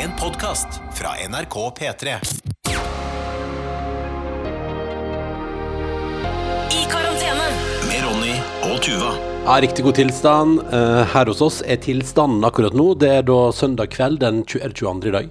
[0.00, 2.06] En podkast fra NRK P3.
[6.70, 7.48] I karantene.
[7.88, 8.36] Med Ronny
[8.68, 9.10] og Tuva.
[9.44, 10.60] Ja, Riktig god tilstand.
[10.70, 12.92] Eh, her hos oss er tilstanden akkurat nå.
[12.94, 15.08] Det er da søndag kveld, den 20, er det 22.
[15.10, 15.30] i dag.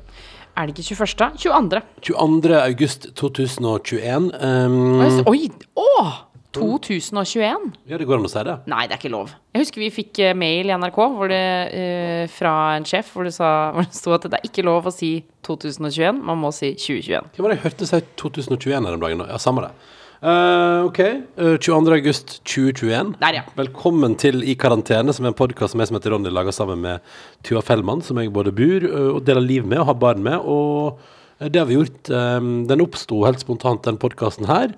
[0.58, 1.38] Er det ikke 21.?
[1.48, 1.82] 22.
[2.12, 2.56] 22.
[2.60, 4.32] august 2021.
[4.42, 5.42] Um, Oi, Oi!
[5.80, 6.27] Å!
[6.56, 7.74] 2021?
[7.90, 8.56] ja, det går an å si det.
[8.72, 9.34] Nei, det er ikke lov.
[9.54, 11.00] Jeg husker vi fikk eh, mail i NRK
[11.32, 11.44] det,
[11.74, 14.88] uh, fra en sjef hvor det, sa, hvor det sto at det er ikke lov
[14.88, 15.12] å si
[15.48, 17.30] 2021, man må si 2021.
[17.36, 19.26] Hva var det jeg hørte si 2021 her om dagen?
[19.28, 19.74] Ja, samme det.
[20.18, 21.00] Uh, ok.
[21.38, 21.94] Uh, 22.
[21.94, 23.14] august 2021.
[23.22, 23.44] Der, ja.
[23.60, 26.82] Velkommen til I karantene, som er en podkast som jeg som heter Ronny lager sammen
[26.82, 27.06] med
[27.46, 30.42] Tuva Fellmann, som jeg både bor uh, og deler liv med og har barn med.
[30.42, 30.98] Og
[31.38, 32.10] det har vi gjort.
[32.10, 34.74] Um, Den oppsto helt spontant, den podkasten her.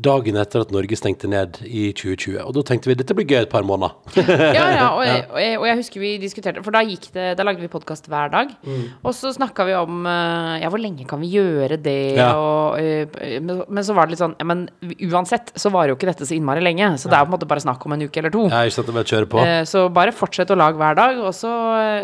[0.00, 2.38] Dagen etter at Norge stengte ned i 2020.
[2.46, 3.96] Og da tenkte vi dette blir gøy et par måneder.
[4.50, 7.44] Ja, ja, og, jeg, og, jeg, og jeg husker vi diskuterte For da det Da
[7.46, 8.52] lagde vi podkast hver dag.
[8.64, 8.84] Mm.
[9.06, 11.96] Og så snakka vi om eh, Ja, hvor lenge kan vi gjøre det?
[12.18, 12.30] Ja.
[12.38, 14.66] Og, eh, men, men så var det litt sånn Ja, men
[15.10, 16.92] uansett så varer jo ikke dette så innmari lenge.
[17.00, 18.46] Så det er på en måte bare snakk om en uke eller to.
[18.48, 19.42] Jeg er ikke sant, jeg bare kjøre på.
[19.44, 21.52] Eh, Så bare fortsett å lage hver dag, og så,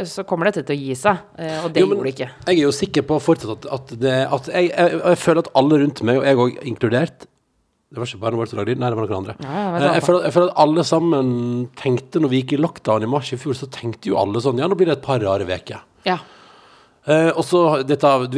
[0.09, 1.23] så kommer dette til å gi seg.
[1.65, 2.31] Og det Jo, men gjorde det ikke.
[2.51, 5.51] Jeg er jo sikker på fortsatt at, at, det, at jeg, jeg, jeg føler at
[5.63, 7.27] alle rundt meg, og jeg òg inkludert
[7.87, 9.35] Det var ikke bare vårt som lagde lyd, nei, det var noen andre.
[9.39, 11.29] Ja, jeg Eh, jeg, føler, jeg føler at alle sammen
[11.79, 14.59] tenkte når vi gikk i lockdown i mars i fjor, så tenkte jo alle sånn
[14.59, 15.85] Ja, nå blir det et par rare uker.
[16.07, 16.19] Ja.
[17.07, 17.61] Eh, og så,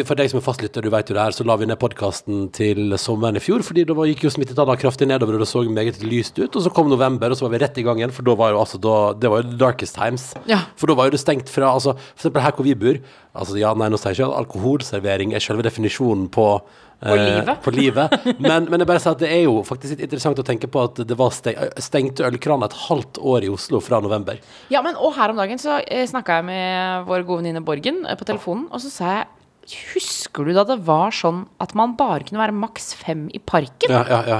[0.05, 2.51] For deg som er fastlytter, du vet jo det her, så la vi ned podkasten
[2.53, 3.65] til sommeren i fjor.
[3.65, 6.55] fordi da gikk jo smittetallene kraftig nedover, og det så meget lyst ut.
[6.55, 8.53] Og så kom november, og så var vi rett i gang igjen, for da var
[8.53, 10.35] jo altså da, Det var jo the darkest times.
[10.45, 10.61] Ja.
[10.77, 13.01] For da var jo det stengt fra altså, For eksempel her hvor vi bor.
[13.33, 16.61] Altså, ja, nei, nå sier jeg ikke at alkoholservering er selve definisjonen på
[17.01, 17.63] eh, livet.
[17.63, 18.15] på livet.
[18.39, 20.85] Men, men jeg bare sier at det er jo faktisk litt interessant å tenke på
[20.89, 24.41] at det var steng, stengte ølkraner et halvt år i Oslo fra november.
[24.73, 28.05] ja, men og her om dagen så eh, snakka jeg med vår gode venninne Borgen
[28.07, 29.27] eh, på telefonen, og så sa jeg
[29.69, 33.93] Husker du da det var sånn at man bare kunne være maks fem i parken?
[33.93, 34.39] Ja, ja, ja.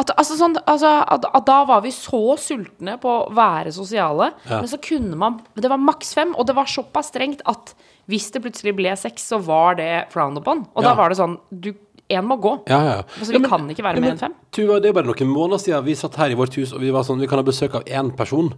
[0.00, 4.30] At, altså sånn, altså, at, at da var vi så sultne på å være sosiale,
[4.48, 7.74] men så kunne man Det var maks fem, og det var såpass strengt at
[8.10, 10.64] hvis det plutselig ble seks, så var det frowned upon.
[10.72, 11.74] Og da var det sånn Du,
[12.12, 12.52] én må gå.
[12.70, 13.02] Ja, ja, ja.
[13.18, 14.34] Altså, vi Ja, men- kan ikke være mer enn fem.
[14.52, 16.90] Tuva, det er bare noen måneder siden vi satt her i vårt hus og vi
[16.94, 18.52] var sånn, vi kan ha besøk av én person.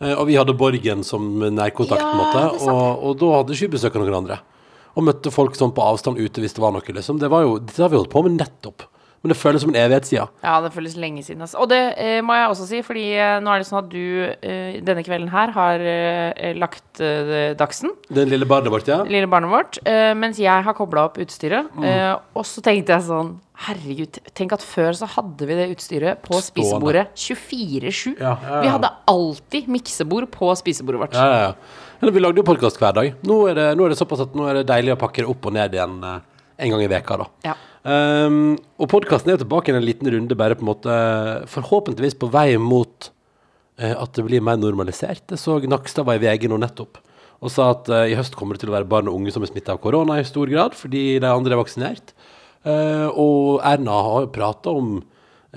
[0.00, 2.44] Eh, og vi hadde Borgen som nærkontakt, på en måte.
[2.68, 4.38] Og, og da hadde ikke vi besøk av noen andre.
[4.96, 7.18] Og møtte folk sånn på avstand ute hvis det var noe, liksom.
[7.18, 8.82] Det var jo, Dette har vi holdt på med nettopp.
[9.22, 10.30] Men det føles som en evighet siden.
[10.44, 11.42] Ja, det føles lenge siden.
[11.42, 11.58] Altså.
[11.62, 14.04] Og det eh, må jeg også si, fordi eh, nå er det sånn at du
[14.30, 19.00] eh, denne kvelden her har eh, lagt eh, dagsen, Den lille barnet vårt, ja.
[19.08, 21.66] lille barnet vårt, eh, mens jeg har kobla opp utstyret.
[21.74, 21.88] Mm.
[21.90, 26.20] Eh, og så tenkte jeg sånn Herregud, tenk at før så hadde vi det utstyret
[26.22, 28.12] på spisebordet 24-7.
[28.20, 28.60] Ja, ja.
[28.62, 31.16] Vi hadde alltid miksebord på spisebordet vårt.
[31.18, 32.12] Ja, ja, ja.
[32.14, 33.16] Vi lagde jo podkast hver dag.
[33.26, 35.32] Nå er, det, nå er det såpass at nå er det deilig å pakke det
[35.34, 37.26] opp og ned igjen en gang i veka da.
[37.48, 37.56] Ja.
[37.88, 40.94] Um, og podkasten er jo tilbake i en liten runde, bare på en måte
[41.48, 43.08] forhåpentligvis på vei mot
[43.80, 45.24] uh, at det blir mer normalisert.
[45.32, 47.00] Jeg så Nakstad var i VG nå nettopp
[47.38, 49.44] og sa at uh, i høst kommer det til å være barn og unge som
[49.46, 52.12] er smitta av korona i stor grad, fordi de andre er vaksinert.
[52.66, 54.96] Uh, og Erna har jo prata om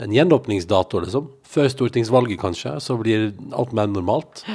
[0.02, 1.31] en gjenåpningsdato, liksom.
[1.52, 4.46] Før stortingsvalget, kanskje, så blir alt mer normalt.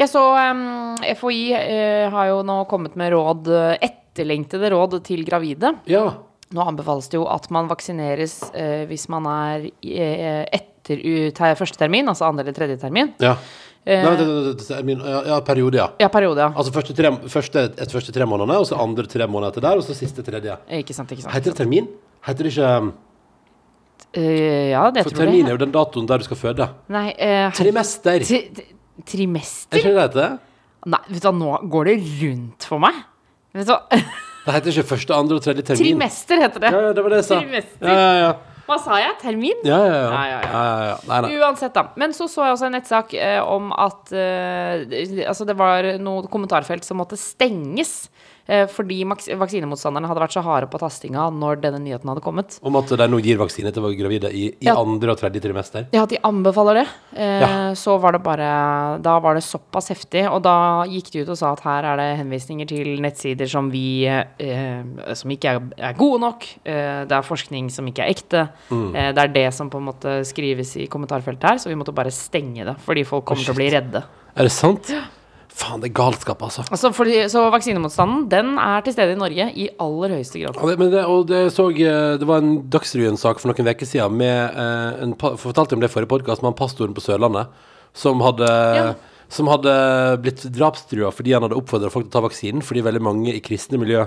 [0.00, 3.52] Jeg så um, FHI uh, har jo nå kommet med råd,
[3.84, 5.76] etterlengtede råd til gravide.
[5.92, 6.08] Ja.
[6.50, 11.78] Nå anbefales det jo at man vaksineres eh, hvis man er eh, etter uh, første
[11.78, 13.12] termin, altså andre eller tredje termin.
[13.22, 13.36] Ja.
[13.84, 15.86] Eh, Nei, det, det, det, er ja, ja, periode, ja.
[16.02, 16.50] Ja, periode, ja.
[16.50, 19.78] Altså første tre, første, et første tre månedene, og så andre tre måneder etter der,
[19.78, 20.56] og så siste tredje.
[20.80, 21.32] Ikke sant, ikke sant.
[21.36, 21.86] Heter det termin?
[22.26, 22.90] Heter det ikke um,
[24.18, 24.24] uh,
[24.74, 26.66] ja, det For tror termin er jo den datoen der du skal føde.
[26.92, 28.26] Nei, uh, Trimester.
[28.26, 28.42] Tri
[29.08, 29.78] trimester?
[29.78, 30.34] Er ikke det det heter?
[30.90, 32.98] Nei, vet du hva, nå går det rundt for meg.
[33.56, 34.02] Vet du hva?
[34.44, 35.82] Det heter ikke første, andre og tredje termin.
[35.84, 36.70] Trimester heter det.
[36.72, 37.40] Ja, ja, det var det jeg sa.
[37.42, 37.90] Trimester.
[37.90, 38.30] Ja, ja, ja.
[38.70, 39.14] Hva sa jeg?
[39.18, 39.64] Termin?
[39.66, 40.10] Ja, ja, ja.
[40.14, 40.50] Ja, ja, ja.
[40.54, 40.96] ja, ja, ja.
[41.10, 41.30] Nei, nei.
[41.42, 41.82] Uansett, da.
[41.98, 46.30] Men så så jeg også en nettsak eh, om at eh, altså det var noe
[46.30, 48.04] kommentarfelt som måtte stenges.
[48.50, 52.56] Eh, fordi vaksinemotstanderne hadde vært så harde på tastinga når denne nyheten hadde kommet.
[52.66, 54.74] Om at de nå gir vaksine til gravide i, i Ja.
[54.80, 55.86] andre og tredje trimester.
[55.94, 56.86] Ja, at de anbefaler det.
[57.16, 57.50] Eh, Ja.
[57.74, 60.26] Så var det bare Da var det såpass heftig.
[60.30, 63.70] Og da gikk de ut og sa at her er det henvisninger til nettsider som
[63.70, 64.82] vi eh,
[65.14, 66.42] Som ikke er, er gode nok.
[66.64, 68.48] Eh, det er forskning som ikke er ekte.
[68.70, 68.94] Mm.
[68.96, 71.94] Eh, det er det som på en måte skrives i kommentarfeltet her, så vi måtte
[71.94, 72.76] bare stenge det.
[72.84, 74.02] Fordi folk kommer til å bli redde.
[74.36, 74.90] Er det sant?
[75.60, 76.64] Faen, det er galskap, altså.
[76.72, 80.56] Altså, fordi, så vaksinemotstanden, den er til stede i Norge i aller høyeste grad.
[80.56, 84.16] Ja, Men det, og det, så, eh, det var en Dagsrevyen-sak for noen uker siden
[84.20, 87.52] med eh, en, Fortalte om det i forrige podkast med han pastoren på Sørlandet
[87.92, 88.48] som hadde
[88.78, 88.90] Ja.
[89.30, 89.72] som hadde
[90.22, 93.42] blitt drapstrua fordi han hadde oppfordra folk til å ta vaksinen, fordi veldig mange i
[93.44, 94.04] kristne miljø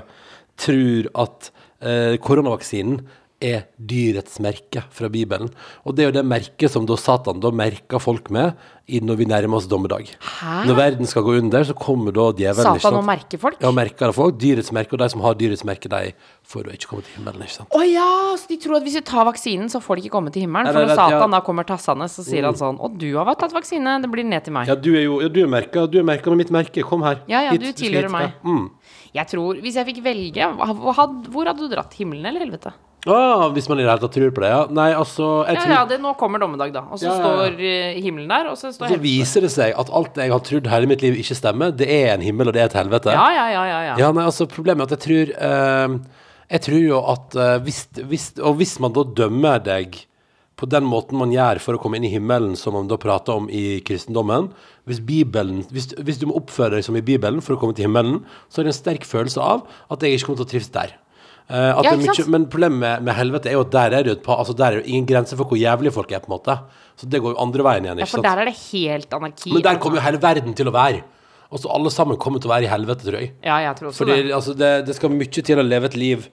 [0.59, 1.51] tror at
[1.83, 3.01] eh, koronavaksinen
[3.43, 5.51] er dyrets merke fra Bibelen.
[5.83, 9.25] Og det er jo det merket som da Satan da merker folk med når vi
[9.25, 10.09] nærmer oss dommedag.
[10.19, 10.65] Hæ?
[10.67, 12.75] Når verden skal gå under, så kommer da djevelen.
[12.75, 12.99] ikke Satan sant?
[12.99, 13.61] og merker folk?
[13.63, 14.35] Ja, merker det folk.
[14.41, 16.11] Dyrets merke, og de som har dyrets merke, de
[16.51, 17.71] får da ikke komme til himmelen, ikke sant.
[17.71, 18.09] Å ja,
[18.39, 20.67] så de tror at hvis de tar vaksinen, så får de ikke komme til himmelen.
[20.67, 21.31] For når Satan ja.
[21.33, 24.43] Da kommer tassende, så sier han sånn Å, du har tatt vaksine, det blir ned
[24.45, 24.67] til meg.
[24.67, 26.83] Ja, du er jo ja, du er merka, du er merka med mitt merke.
[26.85, 27.23] Kom her.
[27.31, 28.13] Ja, ja, Hit, du tilhører hit.
[28.13, 28.35] meg.
[28.35, 28.51] Ja.
[28.51, 28.67] Mm.
[29.13, 31.95] Jeg tror, Hvis jeg fikk velge, hvor hadde du dratt?
[31.95, 32.73] Himmelen eller helvete?
[33.05, 34.61] Ah, hvis man i det hele tatt tror på det, ja.
[34.71, 36.85] Nei, altså jeg Ja, tror, ja, det, Nå kommer dommedag, da.
[36.87, 37.49] Og så Ja, ja, ja.
[37.49, 39.03] står eh, himmelen der, og så står Så helvete.
[39.03, 41.75] viser det seg at alt jeg har trodd hele mitt liv ikke stemmer.
[41.75, 43.11] Det er en himmel, og det er et helvete.
[43.11, 43.95] Ja, ja, ja, ja, ja.
[43.99, 45.99] Ja, nei, altså Problemet er at jeg tror eh,
[46.53, 49.99] Jeg tror jo at eh, hvis, hvis, Og hvis man da dømmer deg
[50.55, 53.33] på den måten man gjør for å komme inn i himmelen, som man da prater
[53.35, 54.51] om i kristendommen
[54.87, 57.87] Hvis Bibelen Hvis, hvis du må oppføre deg som i Bibelen for å komme til
[57.89, 60.69] himmelen, så er det en sterk følelse av at jeg ikke kommer til å trives
[60.71, 60.93] der.
[61.49, 64.35] At Ja, mye, men problemet med, med helvete er jo at der er det jo
[64.35, 66.55] altså ingen grense for hvor jævlige folk er, på en måte.
[66.95, 67.99] Så det går jo andre veien igjen.
[67.99, 69.51] ja, for der er det helt anarki.
[69.51, 71.03] Men der kommer jo hele verden til å være.
[71.53, 73.33] Og så alle sammen kommer til å være i helvete, tror jeg.
[73.45, 74.31] Ja, jeg tror også Fordi det.
[74.33, 76.29] altså, det, det skal mye til å leve et liv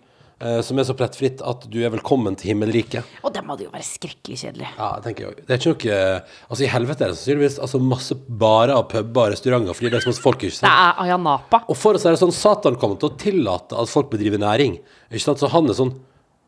[0.65, 3.17] som er så plettfritt at du er velkommen til himmelriket.
[3.27, 4.71] Og det må det jo være skrekkelig kjedelig.
[4.79, 5.45] Ja, tenker jeg.
[5.45, 6.05] Det er ikke noe
[6.51, 10.01] Altså, i helvete er det sannsynligvis altså, masse barer og puber og restauranter fordi det
[10.01, 11.63] er så masse folk, ikke Det er Ayanapa.
[11.69, 14.79] Og for oss er det sånn, Satan kommer til å tillate at folk bedriver næring.
[15.11, 15.43] Ikke sant?
[15.43, 15.93] Så han er sånn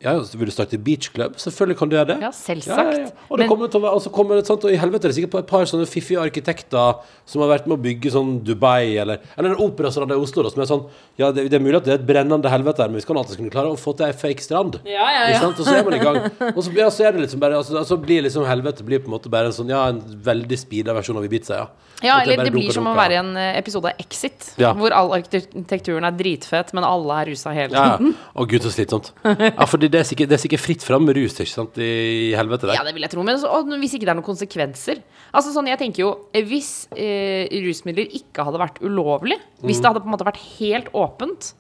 [0.03, 1.37] ja, så Vil du starte beachclub?
[1.41, 2.17] Selvfølgelig kan du gjøre det.
[2.25, 2.93] Ja, selvsagt.
[2.93, 3.11] Ja, ja.
[3.31, 5.07] Og, det Men- kommer til å være, og så kommer det sant, og i helvete
[5.07, 8.11] er det sikkert på et par sånne fiffige arkitekter som har vært med å bygge
[8.13, 10.85] sånn Dubai, eller, eller en operastrand i Oslo, da, som er sånn
[11.19, 13.17] Ja, det, det er mulig at det er et brennende helvete her, men vi skal
[13.21, 14.81] alltid kunne klare å få til ei fake strand.
[14.89, 15.39] Ja, ja, ja.
[15.41, 15.59] sant?
[15.61, 16.19] Og så er man i gang.
[16.57, 19.11] Og så, ja, så er det liksom bare altså, Så blir liksom helvete blir på
[19.11, 21.67] en måte bare en sånn Ja, en veldig speeda versjon av Ibiza, ja.
[22.03, 24.73] Ja, eller det, det blir som å være i en eh, episode av Exit, Ja.
[24.75, 28.09] hvor all arkitekturen er dritfet, men alle er rusa hele tiden.
[28.17, 28.33] ja.
[28.35, 29.13] Å gud, så slitsomt.
[29.23, 32.33] Ja, fordi det er sikkert, det er sikkert fritt fram med rus, ikke sant, i
[32.39, 32.75] helvete der.
[32.79, 33.23] Ja, det vil jeg tro.
[33.27, 35.03] Men så, og hvis ikke det er noen konsekvenser
[35.35, 39.83] Altså sånn, jeg tenker jo eh, Hvis eh, rusmidler ikke hadde vært ulovlig, hvis Mm.
[39.83, 41.53] det hadde på en måte vært helt åpent,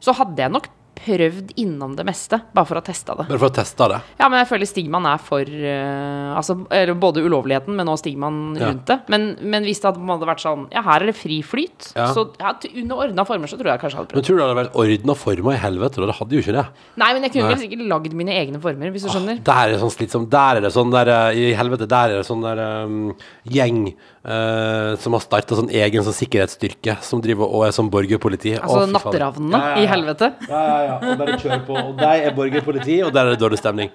[0.00, 3.26] så hadde jeg nok prøvd innom det meste, bare for å teste det.
[3.28, 3.98] Bare for å teste det.
[4.20, 6.56] Ja, men jeg føler stigmaen er for uh, Altså
[6.96, 8.70] både ulovligheten, men også stigmaen Ja.
[8.70, 8.98] rundt det.
[9.12, 11.90] Men, men hvis det hadde vært sånn Ja, her er det fri flyt.
[11.96, 12.08] Ja.
[12.16, 14.20] Så ja, under ordna former så tror jeg kanskje jeg hadde prøvd.
[14.22, 16.00] Men tror du det hadde vært ordna former i helvete?
[16.00, 16.10] Da?
[16.10, 16.66] Det hadde jo ikke det.
[17.02, 19.40] Nei, men jeg kunne vel sikkert lagd mine egne former, hvis du skjønner.
[19.46, 20.30] Der er det sånn slitsomt.
[20.32, 23.12] Der er det sånn der eh, I helvete, der er det sånn der um,
[23.52, 23.90] gjeng
[24.26, 28.56] eh, som har starta sånn egen sånn sikkerhetsstyrke, som driver og er sånn borgerpoliti.
[28.58, 29.82] Altså oh, natteravnene Ja, ja, ja.
[29.82, 30.32] i helvete.
[30.50, 30.96] Ja, ja, ja.
[31.12, 31.78] Og bare kjøre på.
[31.80, 33.92] Og de er borgerpoliti, og der er det dårlig stemning.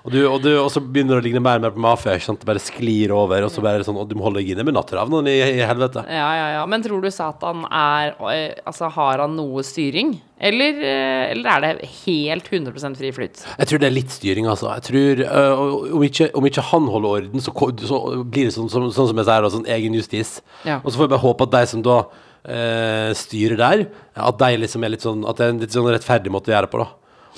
[0.00, 2.14] Og, du, og, du, og så begynner det å ligne mer og mer på mafia.
[2.16, 2.40] Ikke sant?
[2.40, 4.76] Det bare sklir over, og så bare sånn Og du må holde deg inne med
[4.78, 6.06] natteravnene i, i helvete.
[6.08, 6.64] Ja, ja, ja.
[6.70, 10.16] Men tror du Satan er eh, Altså, har han noe styring?
[10.40, 13.42] Eller, eh, eller er det helt 100% fri flyt?
[13.58, 14.70] Jeg tror det er litt styring, altså.
[14.78, 15.64] Jeg tror øh,
[15.98, 17.52] om, ikke, om ikke han holder orden, så,
[17.84, 20.38] så blir det sånn, sånn, sånn som jeg sier, sånn egen justis.
[20.64, 20.78] Ja.
[20.80, 23.84] Og så får jeg bare håpe at de som da øh, styrer der,
[24.16, 26.54] at de liksom er litt sånn At det er en litt sånn rettferdig måte å
[26.54, 26.88] gjøre det på, da.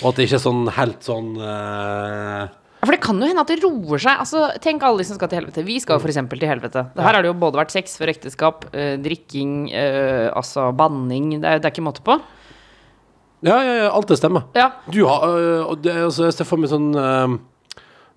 [0.02, 2.44] Og at det ikke er sånn helt sånn øh,
[2.84, 4.22] For det kan jo hende at det roer seg.
[4.22, 5.66] Altså, Tenk alle de som skal til helvete.
[5.66, 6.20] Vi skal jo f.eks.
[6.30, 6.86] til helvete.
[7.02, 8.64] Her har det jo både vært sex før ekteskap,
[9.02, 11.34] drikking, altså banning.
[11.42, 12.16] Det er, det er ikke måte på.
[13.42, 14.44] Ja, ja, ja, alt det stemmer.
[14.54, 14.68] Ja.
[14.92, 17.32] Du har øh, Og det, altså, jeg ser for meg sånn øh,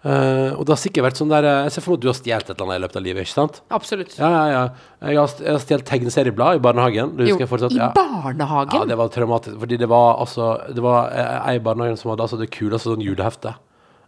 [0.06, 2.10] øh, Og det har sikkert vært sånn der øh, Jeg ser for meg at du
[2.12, 3.62] har stjålet et eller annet i løpet av livet, ikke sant?
[3.74, 4.14] Absolutt.
[4.20, 4.64] Ja, ja, ja.
[5.10, 7.16] Jeg har, jeg har stjålet tegneserieblad i barnehagen.
[7.18, 7.78] Det Jo, husker jeg fortsatt.
[7.78, 7.90] I ja.
[7.98, 8.78] barnehagen?
[8.78, 12.14] Ja, det var traumatisk, fordi det var altså Det var eh, ei i barnehagen som
[12.14, 13.58] hadde altså det kuleste sånn julehefte.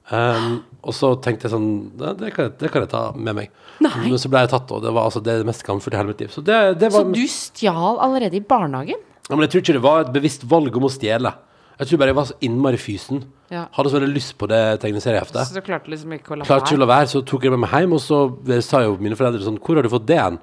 [0.08, 3.42] Um, og så tenkte jeg sånn det, det, kan jeg, det kan jeg ta med
[3.42, 3.50] meg.
[3.84, 3.92] Nei.
[4.06, 6.22] Men så ble jeg tatt, og det var altså det mest skamfulle i hele mitt
[6.24, 6.32] liv.
[6.32, 9.02] Så det, det Så du stjal allerede i barnehagen?
[9.30, 11.34] Ja, Men jeg tror ikke det var et bevisst valg om å stjele.
[11.78, 13.20] Jeg tror bare jeg var så innmari fysen.
[13.54, 13.66] Ja.
[13.76, 15.46] Hadde så veldig lyst på det tegneserieheftet.
[15.48, 17.52] Så du klarte liksom ikke å la Klarte ikke å la være, så tok jeg
[17.54, 20.08] med meg hjem, og så eh, sa jo mine foreldre sånn Hvor har du fått
[20.10, 20.40] det hen?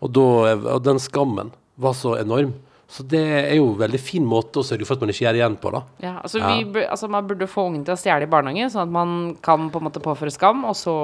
[0.00, 0.24] Og, da,
[0.78, 2.54] og den skammen var så enorm.
[2.88, 5.36] Så det er jo en veldig fin måte å sørge for at man ikke gjør
[5.42, 5.82] igjen på, da.
[6.00, 6.54] Ja, altså, Ja.
[6.72, 9.68] Vi, altså Man burde få ungen til å stjele i barnehagen, sånn at man kan
[9.68, 10.94] på en måte påføre skam, og så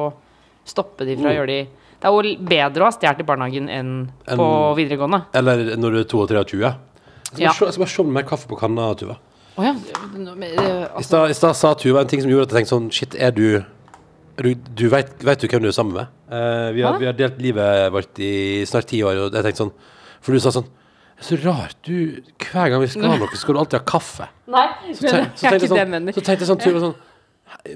[0.65, 1.33] stoppe de fra Mm.
[1.35, 1.69] å gjøre de
[2.01, 3.93] Det er jo bedre å ha stjålet i barnehagen enn
[4.29, 5.23] på videregående.
[5.35, 6.61] Eller når du er 22 og 23.
[6.65, 6.77] Jeg
[7.35, 7.53] skal, Ja.
[7.61, 9.19] bare bare se om det er mer kaffe på kanna, Tuva.
[9.57, 9.75] Oh, ja.
[10.97, 13.31] altså, i stad sa Tuva en ting som gjorde at jeg tenkte sånn Shit, er
[13.31, 13.63] du
[14.35, 16.09] er du, du vet, vet du hvem du er sammen med?
[16.27, 19.63] Uh, vi, har, vi har delt livet vårt i snart ti år, og jeg tenkte
[19.63, 19.77] sånn
[20.25, 20.67] For du sa sånn
[21.23, 24.27] så rart, du Hver gang vi skal ha noe, skal du alltid ha kaffe.
[24.51, 26.97] Nei, Så, tenk, så, tenkte, jeg sånn, så tenkte jeg sånn Tuva sånn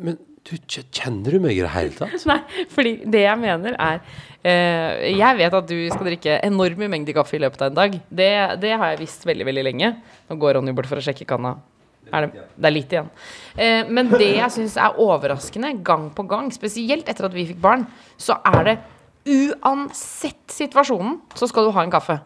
[0.05, 2.25] Men Du, kjenner du meg i det hele tatt?
[2.31, 2.39] Nei,
[2.73, 3.99] fordi det jeg mener er
[4.41, 7.99] eh, Jeg vet at du skal drikke enorme mengder kaffe i løpet av en dag.
[8.09, 8.31] Det,
[8.63, 9.93] det har jeg visst veldig, veldig lenge.
[10.29, 11.59] Nå går Ronny bort for å sjekke kanna.
[12.09, 13.11] Er det, det er litt igjen.
[13.61, 17.61] Eh, men det jeg syns er overraskende, gang på gang, spesielt etter at vi fikk
[17.61, 17.85] barn,
[18.17, 18.79] så er det
[19.27, 22.19] uansett situasjonen, så skal du ha en kaffe.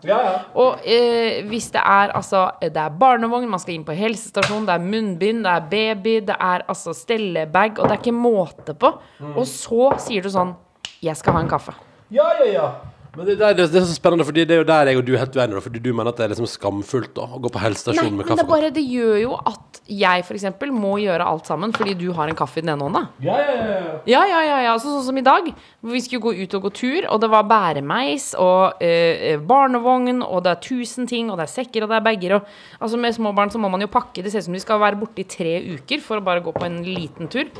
[0.55, 4.77] Og eh, hvis det er altså Det er barnevogn, man skal inn på helsestasjon, det
[4.77, 8.93] er munnbind, det er baby, det er altså stellebag, og det er ikke måte på.
[9.35, 10.55] Og så sier du sånn
[11.03, 11.75] Jeg skal ha en kaffe.
[12.13, 12.67] Ja, ja, ja.
[13.13, 15.13] Men det, det, det er så spennende, Fordi det er jo der jeg og du
[15.13, 15.61] er helt uenige.
[15.67, 18.31] Fordi du mener at det er liksom skamfullt da, å gå på helsestasjonen med med
[18.31, 21.73] Nei, men det, bare, det gjør jo at jeg for eksempel må gjøre alt sammen
[21.75, 23.03] fordi du har en kaffe i den ene hånda.
[23.21, 23.93] Ja, ja, ja, ja.
[24.09, 24.75] Ja, ja, ja, ja.
[24.81, 25.51] Så, sånn som i dag.
[25.93, 30.45] Vi skulle gå ut og gå tur, og det var bæremeis og eh, barnevogn, og
[30.47, 32.37] det er tusen ting, og det er sekker og det er bager.
[32.39, 34.23] Og, altså Med små barn så må man jo pakke.
[34.25, 36.55] Det ser ut som de skal være borte i tre uker for å bare gå
[36.57, 37.51] på en liten tur.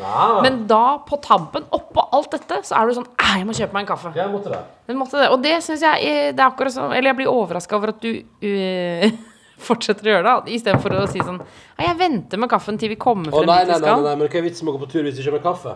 [0.47, 3.77] Men da, på tampen, oppå alt dette, så er du sånn Æh, Jeg må kjøpe
[3.77, 4.15] meg en kaffe.
[4.17, 4.63] Jeg måtte det.
[4.93, 5.29] Den måtte det.
[5.33, 8.11] Og det syns jeg det er akkurat sånn Eller jeg blir overraska over at du
[8.21, 9.07] uh,
[9.69, 13.01] fortsetter å gjøre det, istedenfor å si sånn Nei, jeg venter med kaffen til vi
[13.01, 14.93] kommer frem nei, dit nei, nei, nei, men hva er vitsen med å gå på
[14.93, 15.75] tur hvis du ikke har med kaffe?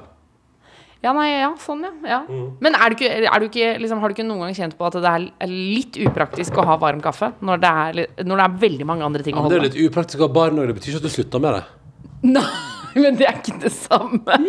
[1.05, 1.93] Ja, nei, ja, sånn, ja.
[2.09, 2.21] ja.
[2.25, 2.47] Mm.
[2.65, 4.87] Men er du ikke, er du ikke, liksom, har du ikke noen gang kjent på
[4.89, 8.57] at det er litt upraktisk å ha varm kaffe når det er, når det er
[8.65, 10.71] veldig mange andre ting Ja, å men det er litt upraktisk å ha barn òg.
[10.71, 11.63] Det betyr ikke at du slutter med det.
[12.37, 12.47] Nei,
[12.97, 14.41] men det er ikke det samme.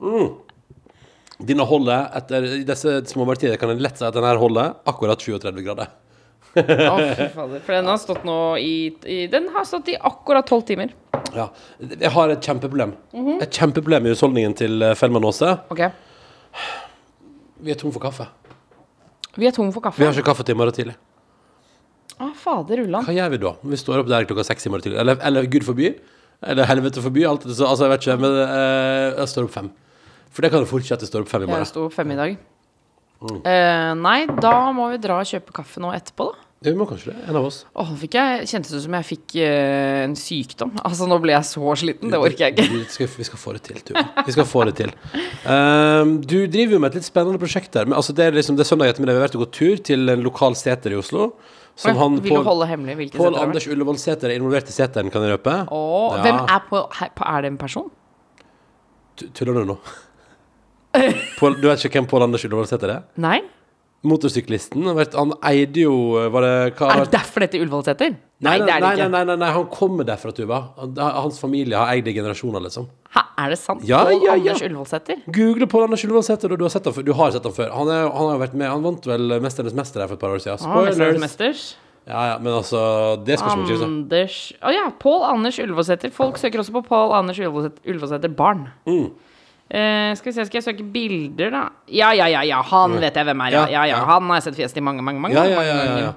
[0.00, 0.26] Mm.
[1.36, 5.20] Denne holder etter i disse små partiene kan en lett si at denne holder akkurat
[5.20, 5.90] 37 grader.
[6.56, 7.60] Å, fy fader.
[7.66, 10.94] For den har stått nå i, i Den har stått i akkurat tolv timer.
[11.36, 11.50] Ja.
[11.84, 12.94] Jeg har et kjempeproblem.
[13.12, 13.42] Mhm.
[13.44, 15.52] Et kjempeproblem i husholdningen til eh, Fellmann Aase.
[15.74, 15.92] Okay.
[17.60, 18.28] Vi er tom for kaffe.
[19.36, 20.00] Vi er tom for kaffe.
[20.00, 20.96] Vi har ikke kaffe til i morgen tidlig.
[22.16, 23.04] Å, fader ullan.
[23.04, 23.52] Hva gjør vi da?
[23.74, 25.02] Vi står opp der klokka seks i morgen tidlig.
[25.04, 25.92] Eller, eller gud forby.
[26.40, 27.26] Eller helvete forby.
[27.28, 28.16] Alt, altså, jeg vet ikke.
[28.24, 29.68] Men eh, jeg står opp fem.
[30.36, 31.68] For det kan jo fortsette å stå opp fem i Jeg morgen.
[31.70, 32.34] sto fem i dag.
[33.24, 33.38] Mm.
[33.48, 36.42] Eh, nei, da må vi dra og kjøpe kaffe nå etterpå, da.
[36.64, 37.22] Ja, vi må kanskje det.
[37.28, 37.62] En av oss.
[37.76, 40.72] Åh, nå fikk jeg, kjentes det ut som jeg fikk eh, en sykdom.
[40.88, 42.12] Altså, nå ble jeg så sliten.
[42.12, 42.66] Det orker jeg ikke.
[42.72, 44.04] Vi skal, vi skal få det til, Tuva.
[44.28, 44.92] Vi skal få det til.
[45.48, 47.88] Um, du driver jo med et litt spennende prosjekt der.
[47.88, 49.16] Men, altså, det, er liksom, det er søndag ettermiddag.
[49.16, 51.30] Vi har vært og gått tur til en lokal seter i Oslo.
[51.76, 55.10] Som han, Vil du holde hemmelig hvilken Pål Anders Ullevål Sæter er involvert i seteren,
[55.12, 55.58] kan jeg røpe.
[55.76, 56.22] Åh, Ja.
[56.24, 56.82] Hvem er på,
[57.28, 57.90] Er det en person?
[59.20, 59.76] Tu- Tuller du nå?
[61.40, 62.92] Pål, du vet ikke hvem Pål Anders Ullevål heter?
[62.98, 63.02] er?
[63.16, 63.40] Nei?
[64.06, 64.84] Motorsyklisten.
[65.16, 65.94] Han, eide jo
[66.30, 68.12] Var det hva Er det derfor dette Ullevålseter?
[68.44, 70.58] Nei, Nei, det er nei, nei, nei, nei, han kommer derfra, Tuva.
[70.76, 72.86] Han- Hans familie har eid i generasjoner, liksom.
[73.16, 73.82] Hæ, er det sant?
[73.88, 74.52] Ja, Pål ja, ja.
[74.52, 75.22] Anders Ullevålseter?
[75.32, 77.00] Google Pål Anders Ullevålseter, og du har sett ham.
[77.08, 77.72] Du har sett ham før.
[77.72, 80.36] Han, er, han har vært med Han vant vel 'Mesternes mester' her for et par
[80.36, 80.60] år siden.
[80.60, 81.76] Ah, Spoilers!
[81.76, 83.82] Ah, Ja, ja, men altså Det skal ikke.
[83.82, 86.12] Anders Å ja, Pål Anders Ullevålseter.
[86.12, 88.68] Folk søker også på Pål Anders Ullevålseter barn.
[88.86, 89.10] Mm.
[89.66, 91.64] Eh, skal vi se, skal jeg søke bilder, da?
[91.90, 93.56] Ja, ja, ja, ja, han vet jeg hvem er.
[93.56, 94.04] Ja, Ja, ja.
[94.06, 96.14] Han har jeg sett fjeset i mange, mange, mange, Ja, ja, ja, ja, ja.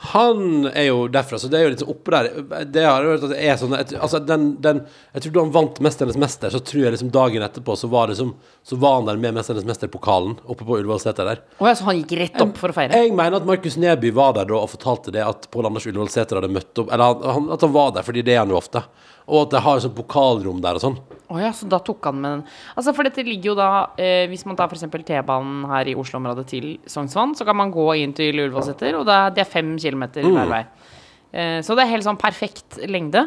[0.00, 2.28] Han er jo derfra, så det er jo litt oppe der.
[2.72, 4.78] Det har jeg hørt at det er sånn Altså, den, den
[5.12, 8.08] Jeg tror da han vant 'Mesternes mester', så tror jeg liksom dagen etterpå så var
[8.08, 8.32] det som
[8.64, 11.42] Så var han der med 'Mesternes mester'-pokalen oppe på Ullevålseter der.
[11.58, 12.96] Oh, ja, så han gikk rett opp for å feire?
[12.96, 16.08] Jeg mener at Markus Neby var der da og fortalte det at Pål Anders Ullevål
[16.08, 18.48] Seter hadde møtt opp Eller han, han, at han var der, fordi det er han
[18.48, 18.82] jo ofte.
[19.30, 20.96] Og at det har sånn pokalrom der og sånn.
[21.30, 22.40] Å ja, så da tok han med den
[22.74, 23.66] Altså, for dette ligger jo da
[24.02, 24.82] eh, Hvis man tar f.eks.
[25.06, 29.14] T-banen her i Oslo-området til Sognsvann, så kan man gå inn til Ullevålseter, og det
[29.14, 30.34] er, det fem kilometer Mm.
[30.34, 30.64] hver vei.
[31.32, 33.22] Eh, så det er helt sånn perfekt lengde.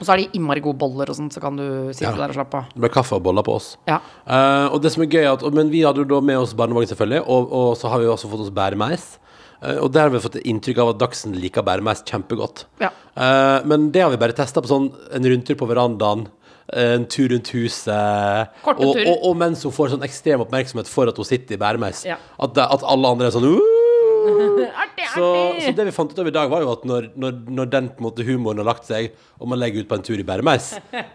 [0.00, 2.16] Og så er de innmari gode boller og sånn, så kan du sitte Ja.
[2.16, 2.64] der og slappe av.
[2.74, 3.76] Det ble kaffe og boller på oss.
[3.86, 4.00] Ja.
[4.26, 6.88] Eh, og det som er gøy at, Men vi hadde jo da med oss barnevogn,
[6.90, 9.18] selvfølgelig, og, og så har vi jo også fått oss bæremeis.
[9.62, 12.64] Eh, og der har vi fått inntrykk av at Dagsen liker bæremeis kjempegodt.
[12.80, 12.90] Ja.
[13.16, 16.28] Eh, men det har vi bare testa på sånn en rundtur på verandaen.
[16.72, 18.48] eh, En tur rundt huset.
[18.62, 19.06] Korte og, tur.
[19.10, 22.04] og, og mens hun får sånn ekstrem oppmerksomhet for at hun sitter i bæremeis.
[22.06, 22.16] Ja.
[22.38, 23.79] At, at alle andre er sånn «Uh!»
[24.84, 25.64] Artig, så, artig!
[25.64, 27.90] så det vi fant ut av i dag, var jo at når, når, når den
[27.92, 30.26] på en måte humoren har lagt seg, og man legger ut på en tur i
[30.26, 30.72] bæremeis,